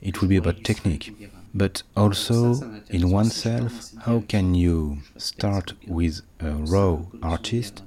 It 0.00 0.20
will 0.20 0.28
be 0.28 0.36
about 0.36 0.64
technique, 0.64 1.14
but 1.54 1.82
also 1.96 2.82
in 2.88 3.10
oneself, 3.10 3.90
how 4.06 4.20
can 4.28 4.54
you 4.54 4.98
start 5.16 5.74
with 5.86 6.22
a 6.38 6.52
raw 6.52 7.02
artist 7.22 7.82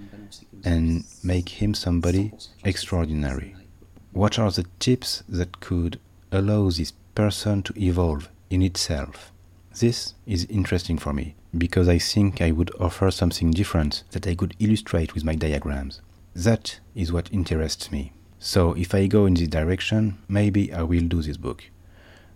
and 0.64 1.04
make 1.24 1.62
him 1.62 1.74
somebody 1.74 2.34
extraordinary? 2.64 3.56
What 4.12 4.38
are 4.38 4.52
the 4.52 4.66
tips 4.80 5.24
that 5.28 5.60
could 5.60 6.00
allow 6.32 6.70
this 6.70 6.94
person 7.16 7.64
to 7.64 7.74
evolve 7.78 8.30
in 8.50 8.62
itself? 8.62 9.32
This 9.80 10.14
is 10.26 10.46
interesting 10.46 10.98
for 10.98 11.14
me 11.14 11.36
because 11.58 11.88
I 11.88 11.98
think 11.98 12.42
I 12.42 12.52
would 12.52 12.72
offer 12.80 13.10
something 13.12 13.52
different 13.52 14.04
that 14.12 14.28
I 14.28 14.36
could 14.36 14.56
illustrate 14.60 15.14
with 15.14 15.24
my 15.24 15.36
diagrams. 15.36 16.02
That 16.36 16.80
is 16.96 17.12
what 17.12 17.32
interests 17.32 17.92
me. 17.92 18.14
So 18.40 18.74
if 18.74 18.94
I 18.94 19.08
go 19.08 19.26
in 19.26 19.36
this 19.36 19.48
direction, 19.48 20.18
maybe 20.28 20.74
I 20.74 20.84
will 20.84 21.08
do 21.08 21.22
this 21.22 21.38
book. 21.38 21.64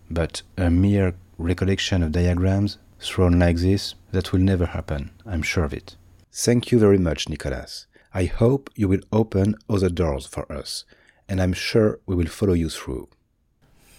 But 0.09 0.41
a 0.57 0.69
mere 0.69 1.15
recollection 1.37 2.01
of 2.01 2.11
diagrams 2.11 2.77
thrown 2.99 3.39
like 3.39 3.57
this, 3.57 3.95
that 4.11 4.31
will 4.31 4.39
never 4.39 4.65
happen, 4.65 5.11
I'm 5.25 5.41
sure 5.43 5.63
of 5.63 5.73
it. 5.73 5.95
Thank 6.31 6.71
you 6.71 6.79
very 6.79 6.97
much, 6.97 7.29
Nicolas. 7.29 7.87
I 8.13 8.25
hope 8.25 8.69
you 8.75 8.87
will 8.87 9.01
open 9.11 9.55
other 9.69 9.89
doors 9.89 10.25
for 10.25 10.51
us, 10.51 10.85
and 11.27 11.41
I'm 11.41 11.53
sure 11.53 11.99
we 12.05 12.15
will 12.15 12.27
follow 12.27 12.53
you 12.53 12.69
through. 12.69 13.09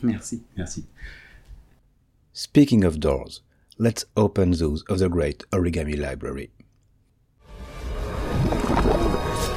Merci, 0.03 0.41
merci. 0.57 0.85
Speaking 2.33 2.85
of 2.85 3.01
doors, 3.01 3.41
let's 3.79 4.05
open 4.17 4.53
those 4.53 4.83
of 4.85 4.99
the 5.01 5.09
great 5.09 5.45
origami 5.51 5.99
library. 5.99 6.51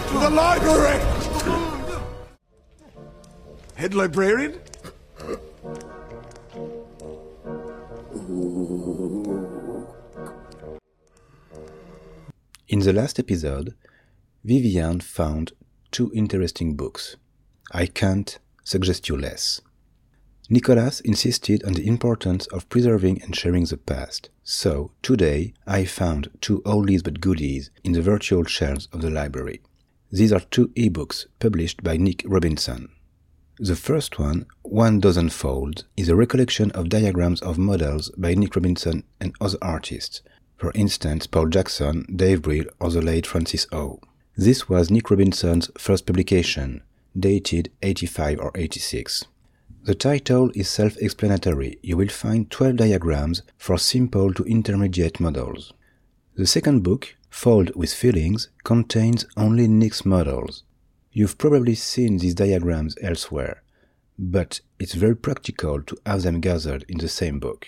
To 0.07 0.19
the 0.19 0.29
library! 0.29 0.99
Head 3.75 3.93
librarian? 3.93 4.59
In 12.67 12.79
the 12.79 12.93
last 12.93 13.19
episode, 13.19 13.75
Vivian 14.43 15.01
found 15.01 15.51
two 15.91 16.11
interesting 16.15 16.75
books. 16.75 17.17
I 17.71 17.85
can't 17.85 18.39
suggest 18.63 19.09
you 19.09 19.17
less. 19.17 19.61
Nicolas 20.53 20.99
insisted 20.99 21.63
on 21.63 21.71
the 21.71 21.87
importance 21.87 22.45
of 22.47 22.67
preserving 22.67 23.21
and 23.21 23.33
sharing 23.33 23.63
the 23.63 23.77
past, 23.77 24.27
so 24.43 24.91
today 25.01 25.53
I 25.65 25.85
found 25.85 26.29
two 26.41 26.61
oldies 26.65 27.01
but 27.01 27.21
goodies 27.21 27.71
in 27.85 27.93
the 27.93 28.01
virtual 28.01 28.43
shelves 28.43 28.89
of 28.91 29.01
the 29.01 29.09
library. 29.09 29.61
These 30.11 30.33
are 30.33 30.41
two 30.41 30.67
ebooks 30.75 31.25
published 31.39 31.81
by 31.83 31.95
Nick 31.95 32.23
Robinson. 32.25 32.89
The 33.59 33.77
first 33.77 34.19
one, 34.19 34.45
One 34.63 34.99
Dozen 34.99 35.29
Fold, 35.29 35.85
is 35.95 36.09
a 36.09 36.17
recollection 36.17 36.69
of 36.71 36.89
diagrams 36.89 37.41
of 37.41 37.57
models 37.57 38.11
by 38.17 38.33
Nick 38.33 38.53
Robinson 38.53 39.05
and 39.21 39.33
other 39.39 39.57
artists, 39.61 40.21
for 40.57 40.73
instance, 40.75 41.27
Paul 41.27 41.47
Jackson, 41.47 42.05
Dave 42.13 42.41
Brill, 42.41 42.65
or 42.77 42.89
the 42.89 43.01
late 43.01 43.25
Francis 43.25 43.67
Ow. 43.73 44.01
This 44.35 44.67
was 44.67 44.91
Nick 44.91 45.09
Robinson's 45.09 45.71
first 45.77 46.05
publication, 46.05 46.83
dated 47.17 47.71
85 47.81 48.39
or 48.41 48.51
86. 48.55 49.27
The 49.83 49.95
title 49.95 50.51
is 50.53 50.69
self 50.69 50.95
explanatory. 50.97 51.79
You 51.81 51.97
will 51.97 52.09
find 52.09 52.51
12 52.51 52.75
diagrams 52.75 53.41
for 53.57 53.79
simple 53.79 54.31
to 54.31 54.43
intermediate 54.43 55.19
models. 55.19 55.73
The 56.35 56.45
second 56.45 56.83
book, 56.83 57.15
Fold 57.31 57.75
with 57.75 57.91
Feelings, 57.91 58.49
contains 58.63 59.25
only 59.35 59.67
Nick's 59.67 60.05
models. 60.05 60.63
You've 61.11 61.39
probably 61.39 61.73
seen 61.73 62.19
these 62.19 62.35
diagrams 62.35 62.95
elsewhere, 63.01 63.63
but 64.19 64.61
it's 64.77 64.93
very 64.93 65.15
practical 65.15 65.81
to 65.81 65.97
have 66.05 66.21
them 66.21 66.41
gathered 66.41 66.85
in 66.87 66.99
the 66.99 67.09
same 67.09 67.39
book. 67.39 67.67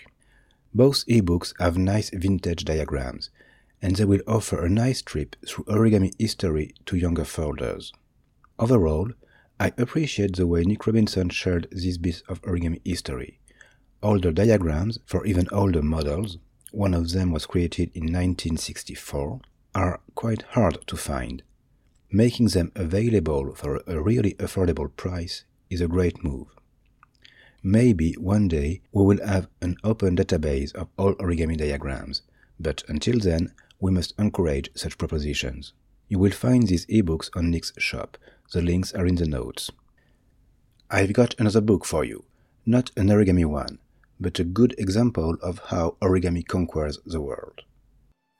Both 0.71 1.07
ebooks 1.07 1.55
have 1.59 1.79
nice 1.79 2.11
vintage 2.11 2.63
diagrams, 2.63 3.31
and 3.81 3.95
they 3.95 4.05
will 4.05 4.21
offer 4.27 4.63
a 4.63 4.69
nice 4.69 5.01
trip 5.01 5.35
through 5.47 5.65
origami 5.65 6.13
history 6.19 6.75
to 6.85 6.95
younger 6.95 7.25
folders. 7.25 7.91
Overall, 8.59 9.13
I 9.63 9.71
appreciate 9.77 10.35
the 10.35 10.45
way 10.45 10.63
Nick 10.65 10.85
Robinson 10.85 11.29
shared 11.29 11.69
this 11.71 11.97
bit 11.97 12.21
of 12.27 12.41
origami 12.41 12.81
history. 12.83 13.39
Older 14.01 14.33
diagrams 14.33 14.99
for 15.05 15.25
even 15.25 15.47
older 15.53 15.81
models, 15.81 16.37
one 16.73 16.93
of 16.93 17.11
them 17.11 17.31
was 17.31 17.45
created 17.45 17.89
in 17.93 18.03
1964, 18.03 19.39
are 19.73 20.01
quite 20.15 20.41
hard 20.49 20.79
to 20.87 20.97
find. 20.97 21.43
Making 22.11 22.47
them 22.47 22.73
available 22.75 23.55
for 23.55 23.81
a 23.87 24.01
really 24.01 24.33
affordable 24.33 24.93
price 24.97 25.45
is 25.69 25.79
a 25.79 25.87
great 25.87 26.25
move. 26.25 26.47
Maybe 27.63 28.15
one 28.15 28.49
day 28.49 28.81
we 28.91 29.05
will 29.05 29.25
have 29.25 29.47
an 29.61 29.77
open 29.81 30.17
database 30.17 30.75
of 30.75 30.89
all 30.97 31.13
origami 31.13 31.55
diagrams, 31.55 32.21
but 32.59 32.83
until 32.89 33.17
then, 33.17 33.53
we 33.79 33.91
must 33.91 34.13
encourage 34.19 34.71
such 34.75 34.97
propositions. 34.97 35.71
You 36.09 36.19
will 36.19 36.31
find 36.31 36.67
these 36.67 36.85
ebooks 36.87 37.29
on 37.33 37.49
Nick's 37.49 37.71
shop. 37.77 38.17
The 38.51 38.61
links 38.61 38.93
are 38.93 39.05
in 39.05 39.15
the 39.15 39.25
notes. 39.25 39.71
I've 40.89 41.13
got 41.13 41.35
another 41.39 41.61
book 41.61 41.85
for 41.85 42.03
you. 42.03 42.25
Not 42.65 42.91
an 42.95 43.07
origami 43.07 43.45
one, 43.45 43.79
but 44.19 44.39
a 44.39 44.43
good 44.43 44.75
example 44.77 45.35
of 45.41 45.59
how 45.67 45.97
origami 46.01 46.45
conquers 46.47 46.99
the 47.05 47.19
world. 47.19 47.61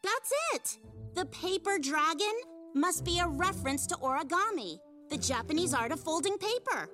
That's 0.04 0.32
it! 0.54 0.78
The 1.16 1.26
paper 1.26 1.80
dragon 1.80 2.34
must 2.74 3.06
be 3.06 3.20
a 3.20 3.28
reference 3.28 3.88
to 3.88 3.96
origami, 3.96 4.80
the 5.10 5.18
Japanese 5.18 5.74
art 5.74 5.92
of 5.92 6.00
folding 6.00 6.38
paper. 6.38 6.90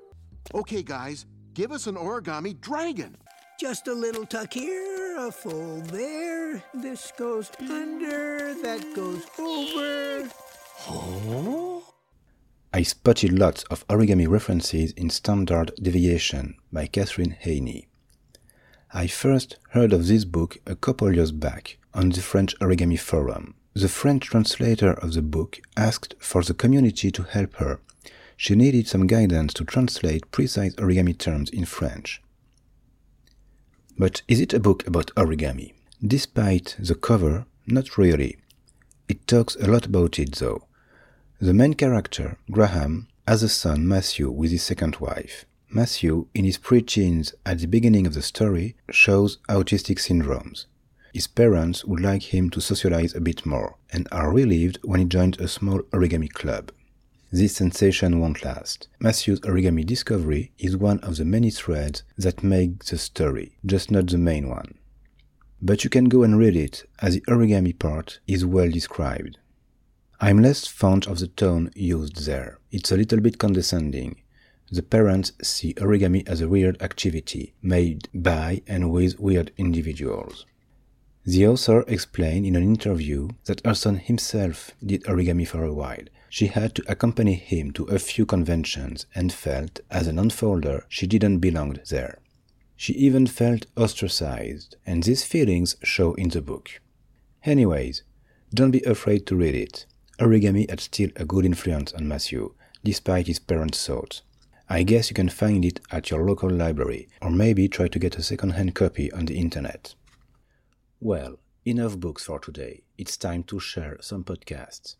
Okay, 0.53 0.81
guys, 0.81 1.25
give 1.53 1.71
us 1.71 1.87
an 1.87 1.95
origami 1.95 2.59
dragon. 2.59 3.17
Just 3.59 3.87
a 3.87 3.93
little 3.93 4.25
tuck 4.25 4.53
here, 4.53 5.17
a 5.17 5.31
fold 5.31 5.85
there. 5.87 6.63
This 6.73 7.11
goes 7.17 7.51
under, 7.59 8.53
that 8.61 8.95
goes 8.95 9.25
over. 9.37 10.29
Oh? 10.87 11.88
I 12.71 12.83
spotted 12.83 13.33
lots 13.33 13.63
of 13.63 13.87
origami 13.87 14.27
references 14.27 14.91
in 14.91 15.09
Standard 15.09 15.71
Deviation 15.81 16.55
by 16.71 16.85
Katherine 16.85 17.35
Heiny. 17.43 17.87
I 18.93 19.07
first 19.07 19.57
heard 19.71 19.91
of 19.91 20.05
this 20.05 20.23
book 20.23 20.59
a 20.67 20.75
couple 20.75 21.11
years 21.11 21.31
back 21.31 21.79
on 21.95 22.09
the 22.09 22.21
French 22.21 22.55
Origami 22.59 22.99
Forum. 22.99 23.55
The 23.73 23.89
French 23.89 24.27
translator 24.27 24.93
of 24.93 25.13
the 25.13 25.23
book 25.23 25.59
asked 25.75 26.13
for 26.19 26.43
the 26.43 26.53
community 26.53 27.09
to 27.09 27.23
help 27.23 27.55
her. 27.55 27.79
She 28.37 28.53
needed 28.53 28.87
some 28.87 29.07
guidance 29.07 29.51
to 29.55 29.65
translate 29.65 30.29
precise 30.31 30.75
origami 30.75 31.17
terms 31.17 31.49
in 31.49 31.65
French. 31.65 32.21
But 33.97 34.21
is 34.27 34.39
it 34.39 34.53
a 34.53 34.59
book 34.59 34.85
about 34.85 35.11
origami? 35.15 35.73
Despite 36.05 36.75
the 36.77 36.93
cover, 36.93 37.47
not 37.65 37.97
really. 37.97 38.37
It 39.07 39.25
talks 39.25 39.55
a 39.55 39.65
lot 39.65 39.87
about 39.87 40.19
it 40.19 40.35
though. 40.35 40.68
The 41.41 41.53
main 41.53 41.73
character, 41.73 42.37
Graham, 42.51 43.07
has 43.25 43.43
a 43.43 43.47
son, 43.47 43.87
Matthew, 43.87 44.29
with 44.29 44.51
his 44.51 44.61
second 44.61 44.97
wife. 44.97 45.45
Matthew, 45.69 46.27
in 46.33 46.43
his 46.43 46.57
pre-teens 46.57 47.33
at 47.45 47.59
the 47.59 47.67
beginning 47.67 48.05
of 48.05 48.13
the 48.13 48.21
story, 48.21 48.75
shows 48.91 49.37
autistic 49.47 49.99
syndromes. 49.99 50.65
His 51.13 51.27
parents 51.27 51.85
would 51.85 52.01
like 52.01 52.33
him 52.33 52.49
to 52.49 52.59
socialize 52.59 53.15
a 53.15 53.21
bit 53.21 53.45
more 53.45 53.77
and 53.89 54.05
are 54.11 54.33
relieved 54.33 54.79
when 54.83 54.99
he 54.99 55.05
joins 55.05 55.37
a 55.37 55.47
small 55.47 55.79
origami 55.93 56.29
club. 56.29 56.73
This 57.31 57.55
sensation 57.55 58.19
won't 58.19 58.43
last. 58.43 58.89
Matthew's 58.99 59.39
origami 59.41 59.85
discovery 59.85 60.51
is 60.57 60.75
one 60.75 60.99
of 60.99 61.15
the 61.15 61.23
many 61.23 61.51
threads 61.51 62.03
that 62.17 62.43
make 62.43 62.83
the 62.83 62.97
story, 62.97 63.55
just 63.65 63.91
not 63.91 64.07
the 64.07 64.17
main 64.17 64.49
one. 64.49 64.77
But 65.61 65.85
you 65.85 65.89
can 65.89 66.09
go 66.09 66.23
and 66.23 66.37
read 66.37 66.57
it, 66.57 66.83
as 66.99 67.13
the 67.13 67.21
origami 67.29 67.79
part 67.79 68.19
is 68.27 68.45
well 68.45 68.69
described. 68.69 69.37
I'm 70.21 70.41
less 70.41 70.67
fond 70.67 71.07
of 71.07 71.19
the 71.19 71.27
tone 71.27 71.71
used 71.75 72.25
there. 72.25 72.59
It's 72.71 72.91
a 72.91 72.97
little 72.97 73.21
bit 73.21 73.37
condescending. 73.37 74.17
The 74.69 74.83
parents 74.83 75.31
see 75.41 75.73
origami 75.75 76.27
as 76.27 76.41
a 76.41 76.49
weird 76.49 76.81
activity 76.81 77.53
made 77.61 78.09
by 78.13 78.61
and 78.67 78.91
with 78.91 79.17
weird 79.17 79.53
individuals. 79.57 80.45
The 81.23 81.47
author 81.47 81.85
explained 81.87 82.45
in 82.45 82.57
an 82.57 82.63
interview 82.63 83.29
that 83.45 83.65
her 83.65 83.73
son 83.73 83.95
himself 83.95 84.71
did 84.85 85.03
origami 85.05 85.47
for 85.47 85.63
a 85.63 85.73
while. 85.73 86.03
She 86.29 86.47
had 86.47 86.75
to 86.75 86.83
accompany 86.91 87.35
him 87.35 87.71
to 87.71 87.85
a 87.85 87.97
few 87.97 88.25
conventions 88.25 89.05
and 89.15 89.31
felt, 89.31 89.79
as 89.89 90.07
an 90.07 90.17
unfolder, 90.17 90.83
she 90.89 91.07
didn't 91.07 91.39
belong 91.39 91.79
there. 91.89 92.19
She 92.75 92.91
even 92.93 93.25
felt 93.25 93.67
ostracized, 93.77 94.75
and 94.85 95.01
these 95.03 95.23
feelings 95.23 95.77
show 95.81 96.13
in 96.15 96.27
the 96.29 96.41
book. 96.41 96.81
Anyways, 97.45 98.03
don't 98.53 98.71
be 98.71 98.83
afraid 98.83 99.25
to 99.27 99.37
read 99.37 99.55
it. 99.55 99.85
Origami 100.19 100.69
had 100.69 100.81
still 100.81 101.09
a 101.15 101.23
good 101.23 101.45
influence 101.45 101.93
on 101.93 102.05
Matthew, 102.05 102.53
despite 102.83 103.27
his 103.27 103.39
parents' 103.39 103.85
thoughts. 103.85 104.21
I 104.67 104.83
guess 104.83 105.09
you 105.09 105.13
can 105.13 105.29
find 105.29 105.63
it 105.63 105.79
at 105.91 106.09
your 106.09 106.25
local 106.25 106.49
library, 106.49 107.07
or 107.21 107.31
maybe 107.31 107.69
try 107.69 107.87
to 107.87 107.99
get 107.99 108.17
a 108.17 108.21
second-hand 108.21 108.75
copy 108.75 109.09
on 109.13 109.25
the 109.25 109.37
internet. 109.37 109.95
Well, 110.99 111.39
enough 111.65 111.97
books 111.97 112.25
for 112.25 112.37
today. 112.37 112.83
It's 112.97 113.15
time 113.15 113.43
to 113.43 113.61
share 113.61 113.97
some 114.01 114.25
podcasts. 114.25 114.97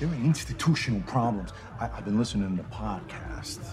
There 0.00 0.08
are 0.08 0.14
institutional 0.14 1.02
problems. 1.02 1.52
I, 1.78 1.86
have 1.86 2.06
been 2.06 2.18
listening 2.18 2.56
to 2.56 2.62
podcasts. 2.64 3.68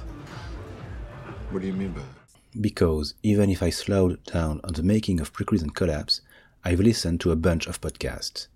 What 1.52 1.62
do 1.62 1.68
you 1.68 1.74
mean 1.74 1.94
by 1.94 2.02
that? 2.02 2.62
Because 2.62 3.14
even 3.24 3.50
if 3.50 3.64
I 3.64 3.70
slowed 3.70 4.22
down 4.26 4.60
on 4.66 4.74
the 4.74 4.84
making 4.84 5.22
of 5.22 5.32
Precrease 5.32 5.62
and 5.62 5.74
Collapse, 5.74 6.20
I've 6.66 6.82
listened 6.82 7.22
to 7.22 7.32
a 7.32 7.38
bunch 7.38 7.66
of 7.66 7.80
podcasts. 7.80 8.48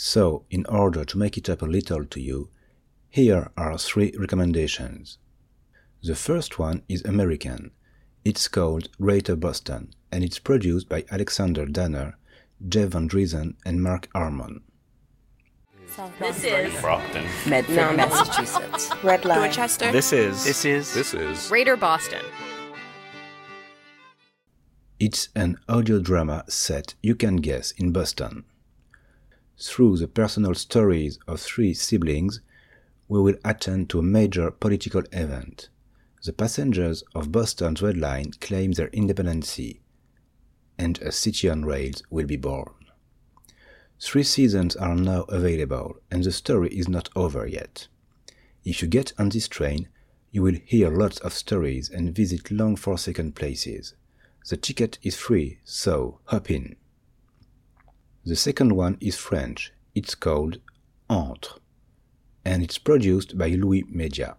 So, 0.00 0.44
in 0.48 0.64
order 0.66 1.04
to 1.04 1.18
make 1.18 1.36
it 1.36 1.50
up 1.50 1.60
a 1.60 1.66
little 1.66 2.04
to 2.04 2.20
you, 2.20 2.50
here 3.10 3.50
are 3.56 3.76
three 3.76 4.14
recommendations. 4.16 5.18
The 6.04 6.14
first 6.14 6.56
one 6.56 6.82
is 6.88 7.04
American. 7.04 7.72
It's 8.24 8.46
called 8.46 8.90
Greater 9.00 9.34
Boston, 9.34 9.92
and 10.12 10.22
it's 10.22 10.38
produced 10.38 10.88
by 10.88 11.04
Alexander 11.10 11.66
Danner 11.66 12.16
Jeff 12.68 12.90
Van 12.90 13.08
Dreason, 13.08 13.56
and 13.66 13.82
Mark 13.82 14.08
Harmon. 14.14 14.62
This 16.20 16.44
is 16.44 16.80
Brockton. 16.80 17.26
Medford, 17.48 17.96
Massachusetts. 17.96 18.92
Red 19.02 19.24
Line. 19.24 19.38
Dorchester. 19.38 19.90
This 19.90 20.12
is. 20.12 20.44
This 20.44 20.64
is. 20.64 20.94
This 20.94 21.12
is. 21.12 21.48
Greater 21.48 21.76
Boston. 21.76 22.24
It's 25.00 25.28
an 25.34 25.58
audio 25.68 25.98
drama 25.98 26.44
set, 26.46 26.94
you 27.02 27.16
can 27.16 27.38
guess, 27.38 27.72
in 27.72 27.90
Boston. 27.90 28.44
Through 29.60 29.96
the 29.96 30.06
personal 30.06 30.54
stories 30.54 31.18
of 31.26 31.40
three 31.40 31.74
siblings, 31.74 32.40
we 33.08 33.20
will 33.20 33.36
attend 33.44 33.90
to 33.90 33.98
a 33.98 34.02
major 34.02 34.50
political 34.50 35.02
event. 35.12 35.68
The 36.24 36.32
passengers 36.32 37.02
of 37.14 37.32
Boston's 37.32 37.82
Red 37.82 37.96
Line 37.96 38.32
claim 38.40 38.72
their 38.72 38.88
independency, 38.88 39.80
and 40.78 41.00
a 41.02 41.10
city 41.10 41.48
on 41.48 41.64
rails 41.64 42.02
will 42.08 42.26
be 42.26 42.36
born. 42.36 42.72
Three 44.00 44.22
seasons 44.22 44.76
are 44.76 44.94
now 44.94 45.22
available, 45.22 45.96
and 46.10 46.22
the 46.22 46.32
story 46.32 46.68
is 46.68 46.88
not 46.88 47.08
over 47.16 47.46
yet. 47.46 47.88
If 48.64 48.80
you 48.80 48.88
get 48.88 49.12
on 49.18 49.30
this 49.30 49.48
train, 49.48 49.88
You 50.30 50.42
will 50.42 50.58
hear 50.64 50.90
lots 50.90 51.18
of 51.20 51.32
stories 51.32 51.88
and 51.88 52.14
visit 52.14 52.50
long 52.50 52.76
forsaken 52.76 53.32
places. 53.32 53.94
The 54.48 54.56
ticket 54.56 54.98
is 55.02 55.16
free, 55.16 55.58
so 55.64 56.20
hop 56.24 56.50
in. 56.50 56.76
The 58.28 58.36
second 58.36 58.72
one 58.72 58.98
is 59.00 59.16
French. 59.16 59.72
It's 59.94 60.14
called 60.14 60.60
Entre, 61.08 61.54
and 62.44 62.62
it's 62.62 62.76
produced 62.76 63.38
by 63.38 63.48
Louie 63.56 63.86
Media. 63.88 64.36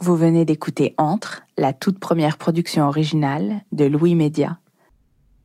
Vous 0.00 0.16
venez 0.16 0.46
d'écouter 0.46 0.94
Entre, 0.96 1.42
la 1.58 1.74
toute 1.74 2.00
première 2.00 2.38
production 2.38 2.88
originale 2.88 3.66
de 3.70 3.84
Louie 3.84 4.14
Media. 4.14 4.58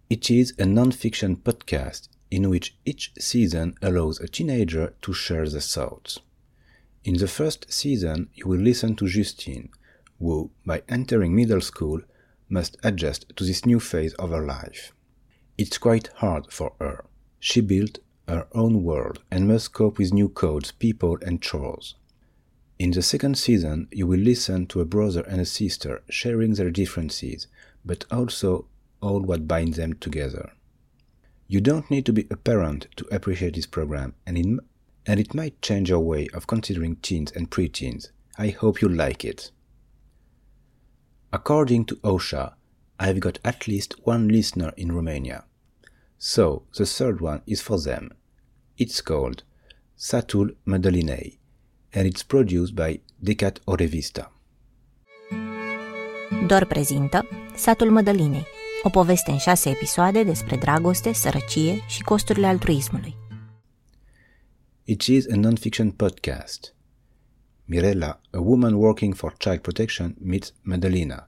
It 0.10 0.30
is 0.30 0.54
a 0.58 0.66
non-fiction 0.66 1.36
podcast 1.36 2.08
in 2.32 2.48
which 2.48 2.78
each 2.86 3.12
season 3.20 3.76
allows 3.82 4.22
a 4.22 4.30
teenager 4.30 4.94
to 5.02 5.12
share 5.12 5.50
their 5.50 5.60
thoughts. 5.60 6.20
In 7.04 7.18
the 7.18 7.28
first 7.28 7.66
season, 7.70 8.30
you 8.34 8.48
will 8.48 8.62
listen 8.62 8.96
to 8.96 9.08
Justine, 9.08 9.68
who, 10.22 10.52
by 10.66 10.84
entering 10.88 11.36
middle 11.36 11.60
school, 11.60 12.00
must 12.50 12.78
adjust 12.84 13.36
to 13.36 13.44
this 13.44 13.66
new 13.66 13.80
phase 13.80 14.14
of 14.16 14.32
her 14.32 14.46
life. 14.46 14.94
It's 15.58 15.78
quite 15.78 16.10
hard 16.16 16.52
for 16.52 16.74
her. 16.80 17.06
She 17.39 17.62
built 17.62 18.00
her 18.28 18.48
own 18.54 18.84
world 18.84 19.22
and 19.30 19.48
must 19.48 19.74
cope 19.74 19.98
with 19.98 20.14
new 20.14 20.30
codes, 20.30 20.72
people, 20.72 21.18
and 21.22 21.41
chores. 21.41 21.96
In 22.80 22.91
the 22.91 23.02
second 23.02 23.38
season, 23.38 23.88
you 23.91 24.08
will 24.08 24.20
listen 24.20 24.66
to 24.68 24.82
a 24.82 24.86
brother 24.86 25.22
and 25.22 25.39
a 25.39 25.46
sister 25.46 26.04
sharing 26.10 26.54
their 26.54 26.72
differences, 26.72 27.48
but 27.86 28.06
also 28.12 28.68
all 29.02 29.22
what 29.22 29.48
binds 29.48 29.78
them 29.78 29.94
together. 29.94 30.54
You 31.48 31.62
don't 31.62 31.91
need 31.91 32.06
to 32.08 32.14
be 32.14 32.28
a 32.32 32.38
parent 32.38 32.88
to 32.96 33.06
appreciate 33.14 33.56
this 33.56 33.68
program, 33.68 34.16
and 34.26 34.38
it, 34.38 34.60
and 35.06 35.20
it 35.20 35.34
might 35.36 35.62
change 35.62 35.89
your 35.89 36.00
way 36.00 36.28
of 36.34 36.48
considering 36.48 36.96
teens 36.98 37.32
and 37.32 37.52
preteens. 37.52 38.10
I 38.38 38.48
hope 38.48 38.82
you 38.82 38.89
like 38.89 39.24
it. 39.24 39.52
According 41.34 41.86
to 41.86 41.96
Ausha, 42.04 42.54
I've 43.00 43.20
got 43.20 43.40
at 43.44 43.68
least 43.68 43.96
one 44.04 44.28
listener 44.28 44.72
in 44.76 44.92
Romania. 44.92 45.48
So 46.18 46.68
the 46.78 46.86
third 46.86 47.22
one 47.22 47.42
is 47.46 47.60
for 47.60 47.80
them. 47.82 48.10
It's 48.78 49.02
called 49.02 49.44
Satul 49.96 50.58
Mădălinei, 50.64 51.40
and 51.94 52.06
it's 52.06 52.24
produced 52.24 52.76
by 52.76 53.02
Decat 53.16 53.62
o 53.64 53.76
Revista. 53.76 54.34
Dor 56.48 56.66
prezintă 56.66 57.28
Satul 57.56 57.92
Mădălinei, 57.92 58.46
o 58.84 58.90
poveste 58.90 59.32
în 59.32 59.38
șase 59.38 59.70
episoade 59.70 60.24
despre 60.24 60.56
dragoste, 60.56 61.14
sărăcie 61.14 61.86
și 61.88 62.02
costurile 62.02 62.48
altruismului. 62.48 63.16
It 64.84 65.02
is 65.02 65.26
a 65.32 65.36
non-fiction 65.36 65.92
podcast. 65.92 66.73
Mirella, 67.68 68.18
a 68.34 68.41
woman 68.41 68.78
working 68.78 69.14
for 69.14 69.32
child 69.39 69.64
protection, 69.64 70.16
meets 70.20 70.51
Madalena, 70.64 71.28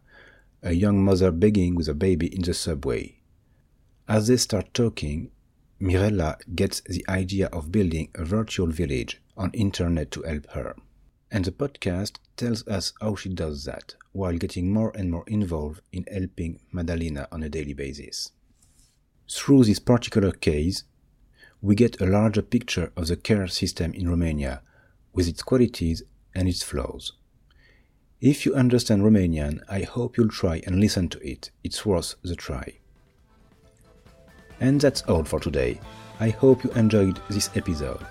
a 0.62 0.74
young 0.74 1.04
mother 1.04 1.32
begging 1.32 1.76
with 1.76 1.88
a 1.88 1.94
baby 1.94 2.28
in 2.28 2.42
the 2.42 2.54
subway. 2.54 3.22
As 4.08 4.28
they 4.28 4.38
start 4.38 4.74
talking, 4.74 5.32
Mirella 5.80 6.38
gets 6.54 6.82
the 6.82 7.06
idea 7.08 7.48
of 7.48 7.72
building 7.72 8.10
a 8.16 8.26
virtual 8.26 8.68
village 8.68 9.22
on 9.38 9.52
internet 9.52 10.12
to 10.12 10.24
help 10.24 10.50
her. 10.52 10.76
And 11.32 11.46
the 11.46 11.52
podcast 11.52 12.18
tells 12.38 12.68
us 12.68 12.94
how 13.02 13.16
she 13.16 13.30
does 13.30 13.66
that 13.66 13.96
while 14.12 14.38
getting 14.38 14.72
more 14.72 14.92
and 14.96 15.12
more 15.12 15.24
involved 15.28 15.82
in 15.92 16.06
helping 16.12 16.60
Madalena 16.72 17.28
on 17.32 17.44
a 17.44 17.50
daily 17.50 17.74
basis. 17.74 18.32
Through 19.30 19.64
this 19.66 19.80
particular 19.80 20.32
case, 20.32 20.84
we 21.62 21.76
get 21.76 22.00
a 22.00 22.06
larger 22.06 22.42
picture 22.42 22.92
of 22.96 23.08
the 23.08 23.16
care 23.16 23.48
system 23.48 23.94
in 23.94 24.10
Romania 24.10 24.62
with 25.14 25.28
its 25.28 25.42
qualities 25.42 26.04
and 26.36 26.48
its 26.48 26.64
flaws. 26.64 27.14
If 28.22 28.46
you 28.46 28.56
understand 28.56 29.04
Romanian, 29.04 29.62
I 29.70 29.82
hope 29.82 30.16
you'll 30.18 30.30
try 30.30 30.62
and 30.66 30.80
listen 30.80 31.10
to 31.10 31.20
it. 31.20 31.52
It's 31.64 31.86
worth 31.86 32.16
the 32.24 32.36
try. 32.36 32.80
And 34.60 34.82
that's 34.82 35.04
all 35.04 35.24
for 35.24 35.40
today. 35.40 35.80
I 36.20 36.30
hope 36.30 36.64
you 36.64 36.72
enjoyed 36.72 37.20
this 37.30 37.52
episode. 37.56 38.04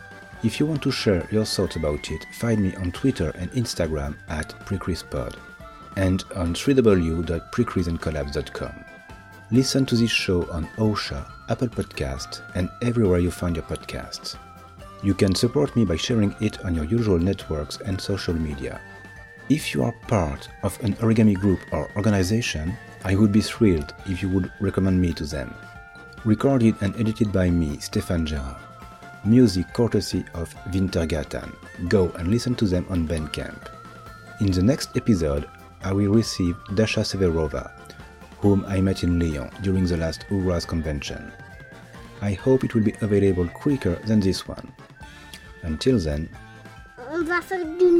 If 0.43 0.61
you 0.61 0.67
want 0.67 0.83
to 0.83 0.91
share 0.91 1.27
your 1.31 1.47
thoughts 1.47 1.77
about 1.77 2.11
it, 2.11 2.27
find 2.35 2.63
me 2.63 2.75
on 2.77 2.93
Twitter 2.93 3.31
and 3.31 3.51
Instagram 3.53 4.19
at 4.29 4.51
PrecreasePod 4.67 5.37
and 5.97 6.23
on 6.37 6.53
www.precreaseandcollapse.com. 6.55 8.85
Listen 9.51 9.87
to 9.87 9.97
this 9.97 10.11
show 10.11 10.51
on 10.51 10.67
Ausha, 10.77 11.27
Apple 11.49 11.69
Podcasts, 11.69 12.43
and 12.55 12.69
everywhere 12.83 13.21
you 13.21 13.31
find 13.31 13.57
your 13.57 13.65
podcasts. 13.65 14.37
You 15.05 15.13
can 15.13 15.35
support 15.35 15.77
me 15.77 15.85
by 15.85 15.97
sharing 15.97 16.35
it 16.41 16.65
on 16.65 16.75
your 16.75 16.87
usual 16.87 17.19
networks 17.19 17.79
and 17.85 18.01
social 18.01 18.33
media. 18.33 18.81
If 19.51 19.75
you 19.75 19.85
are 19.85 19.93
part 20.09 20.49
of 20.63 20.83
an 20.83 20.95
origami 20.95 21.35
group 21.35 21.61
or 21.73 21.91
organization, 21.95 22.75
I 23.05 23.15
would 23.15 23.31
be 23.31 23.43
thrilled 23.43 23.93
if 24.07 24.23
you 24.23 24.31
would 24.31 24.51
recommend 24.61 24.99
me 24.99 25.13
to 25.13 25.27
them. 25.27 25.55
Recorded 26.25 26.77
and 26.81 26.99
edited 26.99 27.31
by 27.35 27.51
me, 27.51 27.77
Stéphane 27.77 28.27
Gérard. 28.27 28.57
Music 29.27 29.71
courtesy 29.75 30.25
of 30.33 30.55
Wintergatan. 30.73 31.55
Go 31.91 32.11
and 32.17 32.29
listen 32.29 32.55
to 32.55 32.65
them 32.65 32.87
on 32.89 33.07
Bandcamp. 33.07 33.61
In 34.41 34.53
the 34.53 34.63
next 34.63 34.97
episode, 34.97 35.47
I 35.83 35.93
will 35.93 36.15
receive 36.15 36.57
Dasha 36.77 37.01
Severova, 37.01 37.73
whom 38.39 38.65
I 38.67 38.81
met 38.81 39.03
in 39.05 39.21
Lyon 39.21 39.51
during 39.61 39.85
the 39.85 39.99
last 39.99 40.25
URAS 40.31 40.67
convention. 40.67 41.31
I 42.23 42.33
hope 42.33 42.65
it 42.65 42.75
will 42.75 42.85
be 42.85 42.95
available 43.03 43.49
quicker 43.49 43.97
than 44.07 44.21
this 44.21 44.49
one. 44.49 44.73
Until 45.67 45.99
then, 45.99 46.29
On 47.13 47.23
va 47.23 47.41
faire 47.41 47.65
du. 47.65 47.95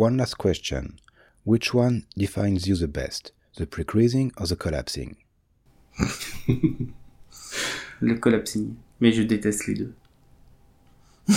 One 0.00 0.16
last 0.16 0.38
question. 0.38 0.98
Which 1.44 1.74
one 1.74 2.06
defines 2.16 2.66
you 2.66 2.74
the 2.74 2.88
best, 2.88 3.32
the 3.56 3.66
pre-creasing 3.66 4.32
or 4.38 4.46
the 4.46 4.56
collapsing? 4.56 5.16
Le 8.00 8.14
collapsing. 8.18 8.76
Mais 8.98 9.12
je 9.12 9.22
déteste 9.24 9.66
les 9.66 9.74
deux. 9.74 9.92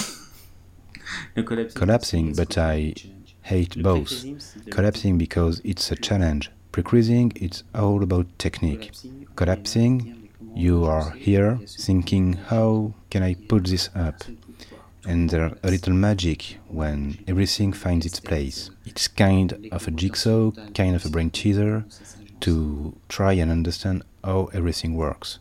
Le 1.36 1.44
collapsing. 1.44 1.78
Collapsing, 1.78 2.34
but 2.36 2.58
I 2.58 2.94
hate 3.42 3.84
both. 3.84 4.24
Collapsing 4.72 5.18
because 5.18 5.60
it's 5.66 5.92
a 5.92 5.98
challenge. 5.98 6.50
Pre-creasing, 6.72 7.34
it's 7.36 7.64
all 7.76 8.02
about 8.02 8.28
technique. 8.40 8.94
Collapsing, 9.36 10.30
you 10.56 10.86
are 10.86 11.12
here 11.12 11.60
thinking, 11.68 12.38
how 12.48 12.94
can 13.10 13.24
I 13.24 13.36
put 13.50 13.66
this 13.66 13.90
up? 13.94 14.24
And 15.06 15.30
there's 15.30 15.54
a 15.64 15.70
little 15.70 15.94
magic 15.94 16.60
when 16.70 17.18
everything 17.28 17.74
finds 17.74 18.06
its 18.06 18.20
place. 18.20 18.70
It's 18.86 19.08
kind 19.08 19.70
of 19.72 19.88
a 19.88 19.92
jigsaw, 19.92 20.52
kind 20.74 20.96
of 20.96 21.06
a 21.06 21.10
brain 21.10 21.30
teaser 21.30 21.86
to 22.42 22.96
try 23.10 23.34
and 23.34 23.52
understand 23.52 24.04
how 24.24 24.50
everything 24.54 24.96
works. 24.96 25.40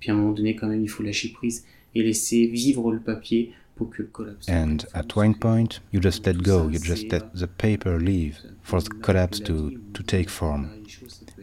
Puis 0.00 0.10
à 0.10 0.14
un 0.14 0.18
moment 0.18 0.32
donné, 0.34 0.54
quand 0.54 0.68
même, 0.68 0.82
il 0.82 0.88
faut 0.88 1.02
lâcher 1.02 1.32
prise 1.32 1.64
et 1.94 2.02
laisser 2.02 2.46
vivre 2.46 2.92
le 2.92 3.00
papier 3.00 3.52
pour 3.76 3.90
que 3.90 4.02
le 4.02 4.08
collapse. 4.08 4.48
And 4.48 4.78
at 4.94 5.16
one 5.16 5.34
point, 5.34 5.80
you 5.92 6.00
just 6.00 6.26
let 6.26 6.42
go, 6.42 6.68
you 6.68 6.78
just 6.78 7.10
let 7.10 7.34
the 7.34 7.46
paper 7.46 7.98
leave 7.98 8.38
for 8.62 8.80
the 8.80 8.90
collapse 9.02 9.40
to, 9.40 9.72
to 9.94 10.02
take 10.02 10.28
form. 10.28 10.68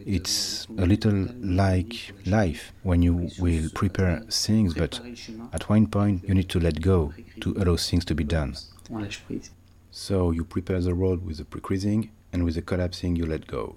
It's 0.06 0.66
a 0.76 0.84
little 0.86 1.28
like 1.40 2.12
life 2.26 2.72
when 2.82 3.00
you 3.02 3.30
will 3.38 3.70
prepare 3.74 4.20
things, 4.30 4.74
but 4.74 5.00
at 5.52 5.68
one 5.68 5.86
point 5.86 6.24
you 6.28 6.34
need 6.34 6.50
to 6.50 6.60
let 6.60 6.80
go 6.82 7.14
to 7.40 7.54
allow 7.56 7.76
things 7.76 8.04
to 8.06 8.14
be 8.14 8.24
done. 8.24 8.54
On 8.90 9.02
lâche 9.02 9.20
prise. 9.26 9.50
So 9.90 10.30
you 10.30 10.44
prepare 10.44 10.80
the 10.80 10.92
road 10.92 11.24
with 11.24 11.38
the 11.38 11.44
pre-creasing, 11.44 12.10
and 12.32 12.44
with 12.44 12.56
the 12.56 12.62
collapsing 12.62 13.16
you 13.16 13.24
let 13.26 13.46
go. 13.46 13.76